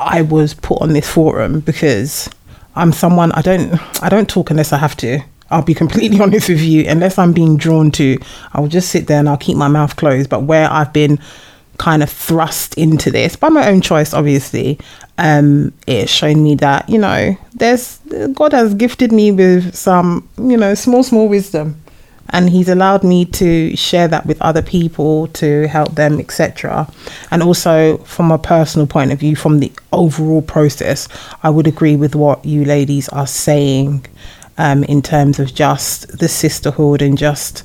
I 0.00 0.22
was 0.22 0.54
put 0.54 0.80
on 0.80 0.94
this 0.94 1.08
forum 1.08 1.60
because 1.60 2.28
I'm 2.74 2.90
someone 2.90 3.32
I 3.32 3.42
don't 3.42 3.78
I 4.02 4.08
don't 4.08 4.28
talk 4.28 4.50
unless 4.50 4.72
I 4.72 4.78
have 4.78 4.96
to. 4.96 5.20
I'll 5.50 5.62
be 5.62 5.74
completely 5.74 6.18
honest 6.22 6.48
with 6.48 6.60
you. 6.60 6.86
Unless 6.88 7.18
I'm 7.18 7.34
being 7.34 7.58
drawn 7.58 7.90
to, 7.92 8.18
I'll 8.54 8.66
just 8.66 8.88
sit 8.88 9.08
there 9.08 9.18
and 9.18 9.28
I'll 9.28 9.36
keep 9.36 9.58
my 9.58 9.68
mouth 9.68 9.96
closed. 9.96 10.30
But 10.30 10.44
where 10.44 10.70
I've 10.72 10.92
been 10.92 11.18
kind 11.76 12.02
of 12.02 12.10
thrust 12.10 12.74
into 12.74 13.10
this 13.10 13.36
by 13.36 13.50
my 13.50 13.68
own 13.68 13.82
choice, 13.82 14.14
obviously, 14.14 14.78
um, 15.18 15.72
it's 15.86 16.10
shown 16.10 16.42
me 16.42 16.54
that 16.56 16.88
you 16.88 16.98
know 16.98 17.36
there's 17.52 17.98
God 18.32 18.52
has 18.52 18.74
gifted 18.74 19.12
me 19.12 19.32
with 19.32 19.74
some 19.74 20.26
you 20.38 20.56
know 20.56 20.74
small 20.74 21.02
small 21.02 21.28
wisdom, 21.28 21.78
and 22.32 22.50
he's 22.50 22.68
allowed 22.68 23.02
me 23.04 23.24
to 23.24 23.74
share 23.76 24.08
that 24.08 24.24
with 24.26 24.40
other 24.40 24.62
people 24.62 25.26
to 25.28 25.66
help 25.68 25.94
them 25.94 26.18
etc 26.18 26.90
and 27.30 27.42
also 27.42 27.98
from 27.98 28.30
a 28.30 28.38
personal 28.38 28.86
point 28.86 29.12
of 29.12 29.18
view 29.18 29.34
from 29.36 29.58
the 29.60 29.72
overall 29.92 30.42
process 30.42 31.08
i 31.42 31.50
would 31.50 31.66
agree 31.66 31.96
with 31.96 32.14
what 32.14 32.44
you 32.44 32.64
ladies 32.64 33.08
are 33.10 33.26
saying 33.26 34.04
um, 34.58 34.84
in 34.84 35.00
terms 35.02 35.38
of 35.38 35.54
just 35.54 36.18
the 36.18 36.28
sisterhood 36.28 37.00
and 37.02 37.16
just 37.18 37.64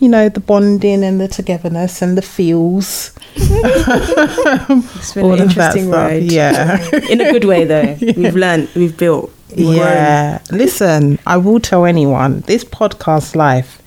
you 0.00 0.08
know 0.08 0.28
the 0.28 0.40
bonding 0.40 1.04
and 1.04 1.20
the 1.20 1.28
togetherness 1.28 2.02
and 2.02 2.18
the 2.18 2.22
feels 2.22 3.12
It's 3.36 5.14
been 5.14 5.24
all 5.24 5.32
an 5.32 5.40
of 5.42 5.54
that 5.54 5.76
interesting 5.76 5.88
stuff 5.88 6.10
ride. 6.10 6.22
yeah 6.32 6.78
In 7.10 7.20
a 7.20 7.32
good 7.32 7.44
way, 7.44 7.64
though. 7.64 7.96
We've 8.00 8.34
learned, 8.36 8.68
we've 8.74 8.96
built. 8.96 9.32
we've 9.48 9.66
grown. 9.66 9.76
Yeah. 9.76 10.42
Listen, 10.50 11.18
I 11.26 11.36
will 11.38 11.60
tell 11.60 11.84
anyone 11.86 12.40
this 12.42 12.64
podcast 12.64 13.34
life, 13.36 13.81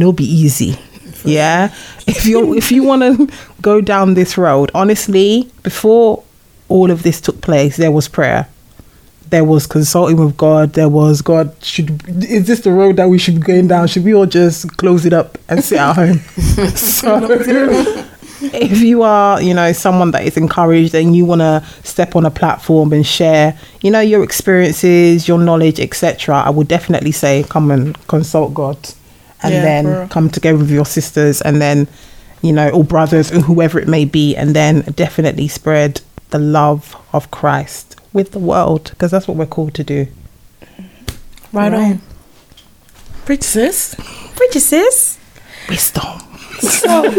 it 0.00 0.04
will 0.04 0.12
be 0.12 0.24
easy. 0.24 0.78
Yeah. 1.24 1.74
If 2.06 2.26
you 2.26 2.54
if 2.54 2.72
you 2.72 2.82
want 2.82 3.02
to 3.02 3.28
go 3.60 3.80
down 3.80 4.14
this 4.14 4.36
road, 4.38 4.70
honestly, 4.74 5.50
before 5.62 6.22
all 6.68 6.90
of 6.90 7.02
this 7.02 7.20
took 7.20 7.40
place, 7.40 7.76
there 7.76 7.92
was 7.92 8.08
prayer. 8.08 8.48
There 9.30 9.44
was 9.44 9.66
consulting 9.66 10.22
with 10.22 10.36
God. 10.36 10.74
There 10.74 10.88
was 10.88 11.22
God. 11.22 11.54
Should 11.62 12.06
is 12.24 12.46
this 12.46 12.60
the 12.60 12.72
road 12.72 12.96
that 12.96 13.08
we 13.08 13.18
should 13.18 13.36
be 13.36 13.40
going 13.40 13.68
down? 13.68 13.88
Should 13.88 14.04
we 14.04 14.14
all 14.14 14.26
just 14.26 14.76
close 14.76 15.06
it 15.06 15.12
up 15.12 15.38
and 15.48 15.62
sit 15.64 15.78
at 15.78 15.94
home? 15.94 16.18
so, 16.76 17.18
if 18.42 18.80
you 18.80 19.02
are, 19.02 19.40
you 19.40 19.54
know, 19.54 19.72
someone 19.72 20.10
that 20.10 20.24
is 20.24 20.36
encouraged 20.36 20.94
and 20.94 21.14
you 21.14 21.24
want 21.24 21.40
to 21.40 21.64
step 21.84 22.16
on 22.16 22.26
a 22.26 22.30
platform 22.30 22.92
and 22.92 23.06
share, 23.06 23.58
you 23.82 23.90
know, 23.90 24.00
your 24.00 24.24
experiences, 24.24 25.28
your 25.28 25.38
knowledge, 25.38 25.78
etc., 25.78 26.36
I 26.36 26.50
would 26.50 26.68
definitely 26.68 27.12
say 27.12 27.44
come 27.48 27.70
and 27.70 28.06
consult 28.08 28.54
God, 28.54 28.76
and 29.42 29.52
Yeah, 29.54 29.62
then 29.62 29.86
real. 29.86 30.08
come 30.08 30.28
together 30.30 30.58
with 30.58 30.70
your 30.70 30.86
sisters, 30.86 31.40
and 31.42 31.60
then, 31.60 31.88
you 32.42 32.52
know, 32.52 32.68
or 32.70 32.84
brothers 32.84 33.30
or 33.32 33.40
whoever 33.40 33.78
it 33.78 33.88
may 33.88 34.04
be, 34.04 34.34
and 34.36 34.54
then 34.54 34.82
definitely 34.96 35.48
spread 35.48 36.00
the 36.30 36.38
love 36.38 36.96
of 37.12 37.30
Christ 37.30 37.96
with 38.12 38.32
the 38.32 38.38
world 38.38 38.90
because 38.90 39.10
that's 39.10 39.26
what 39.28 39.36
we're 39.36 39.46
called 39.46 39.74
to 39.74 39.84
do. 39.84 40.06
Right 41.52 41.72
on. 41.72 42.00
Pretty 43.24 43.42
sis. 43.42 43.94
Pretty 44.34 44.58
sis. 44.58 45.18
Wisdom. 45.68 46.18
So, 46.60 47.10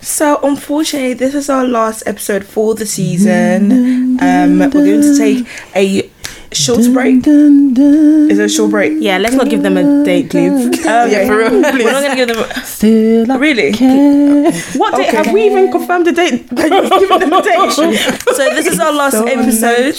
so 0.00 0.38
unfortunately, 0.42 1.14
this 1.14 1.34
is 1.34 1.48
our 1.48 1.66
last 1.66 2.02
episode 2.06 2.44
for 2.44 2.74
the 2.74 2.84
season. 2.86 4.20
Um, 4.20 4.58
we're 4.58 4.68
going 4.70 5.00
to 5.02 5.16
take 5.16 5.46
a 5.74 6.10
short 6.54 6.80
break. 6.92 7.26
Is 7.26 8.38
it 8.38 8.44
a 8.44 8.48
short 8.48 8.70
break? 8.70 8.92
Yeah, 9.00 9.18
let's 9.18 9.34
not 9.34 9.50
give 9.50 9.62
them 9.62 9.76
a 9.76 10.04
date, 10.04 10.30
please. 10.30 10.84
Um, 10.94 11.10
yeah, 11.10 11.26
for 11.26 11.38
real. 11.38 11.50
We're 11.50 11.92
not 11.92 12.02
gonna 12.02 12.14
give 12.14 12.28
them. 12.28 12.62
Still, 12.62 13.32
I 13.32 13.36
Really? 13.36 13.72
care. 13.72 14.52
What 14.76 14.94
date? 14.96 15.08
Okay. 15.08 15.16
Have 15.16 15.32
we 15.32 15.46
even 15.46 15.72
confirmed 15.72 16.06
the 16.06 16.12
date? 16.12 16.46
That 16.50 16.70
you've 16.70 17.00
given 17.00 17.20
them 17.20 17.32
a 17.32 17.42
date? 17.42 17.72
So 17.72 18.44
this 18.54 18.66
is 18.66 18.78
our 18.78 18.92
last 18.92 19.14
episode. 19.14 19.96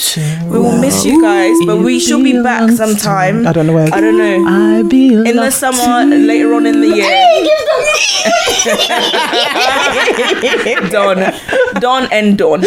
We 0.50 0.58
will 0.58 0.78
miss 0.80 1.04
you 1.04 1.20
guys, 1.20 1.56
but 1.66 1.78
we 1.78 1.98
should 1.98 2.22
be 2.22 2.40
back 2.40 2.70
sometime. 2.70 3.46
I 3.46 3.52
don't 3.52 3.66
know 3.66 3.74
where. 3.74 3.92
I 3.92 4.00
don't 4.00 4.16
know. 4.16 4.46
I 4.46 4.82
belong 4.82 5.26
In 5.26 5.36
the 5.36 5.50
summer, 5.50 6.04
later 6.06 6.54
on 6.54 6.66
in 6.66 6.80
the 6.80 6.88
year. 6.88 7.10
Don, 10.90 11.32
Don, 11.80 12.08
and 12.12 12.38
Don. 12.38 12.64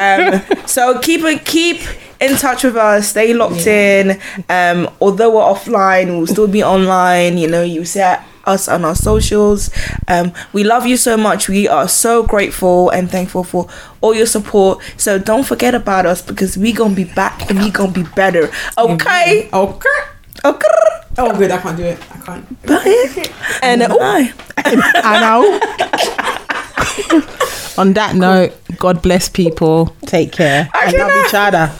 Um, 0.00 0.42
so 0.66 0.98
keep 1.00 1.22
it, 1.22 1.44
keep 1.44 1.80
in 2.20 2.36
touch 2.36 2.64
with 2.64 2.76
us. 2.76 3.08
Stay 3.08 3.32
locked 3.34 3.66
in. 3.66 4.18
Um, 4.48 4.88
although 5.00 5.36
we're 5.36 5.42
offline, 5.42 6.16
we'll 6.18 6.26
still 6.26 6.48
be 6.48 6.62
online. 6.62 7.38
You 7.38 7.48
know, 7.48 7.62
you 7.62 7.84
see 7.84 8.02
us 8.44 8.66
on 8.68 8.84
our 8.84 8.94
socials. 8.94 9.70
Um, 10.08 10.32
we 10.52 10.64
love 10.64 10.86
you 10.86 10.96
so 10.96 11.16
much. 11.16 11.48
We 11.48 11.68
are 11.68 11.86
so 11.88 12.22
grateful 12.22 12.90
and 12.90 13.10
thankful 13.10 13.44
for 13.44 13.68
all 14.00 14.14
your 14.14 14.26
support. 14.26 14.82
So 14.96 15.18
don't 15.18 15.44
forget 15.44 15.74
about 15.74 16.06
us 16.06 16.22
because 16.22 16.56
we 16.56 16.72
gonna 16.72 16.94
be 16.94 17.04
back 17.04 17.48
and 17.50 17.58
we 17.58 17.70
gonna 17.70 17.92
be 17.92 18.04
better. 18.14 18.50
Okay. 18.78 19.48
Okay. 19.52 19.88
Okay. 20.44 20.66
Oh, 21.20 21.36
good. 21.36 21.50
I 21.50 21.58
can't 21.58 21.76
do 21.76 21.82
it. 21.84 21.98
I 22.12 22.18
can't. 22.18 22.62
Bye. 22.62 23.24
And 23.62 23.82
uh, 23.82 23.88
bye. 23.88 24.32
I 24.56 25.20
know. 25.20 25.58
On 27.76 27.92
that 27.94 28.14
note, 28.16 28.52
God 28.78 29.02
bless 29.02 29.28
people. 29.28 29.94
Take 30.06 30.32
care. 30.32 30.68
and 30.74 30.92
love 30.96 31.10
each 31.26 31.34
other. 31.34 31.72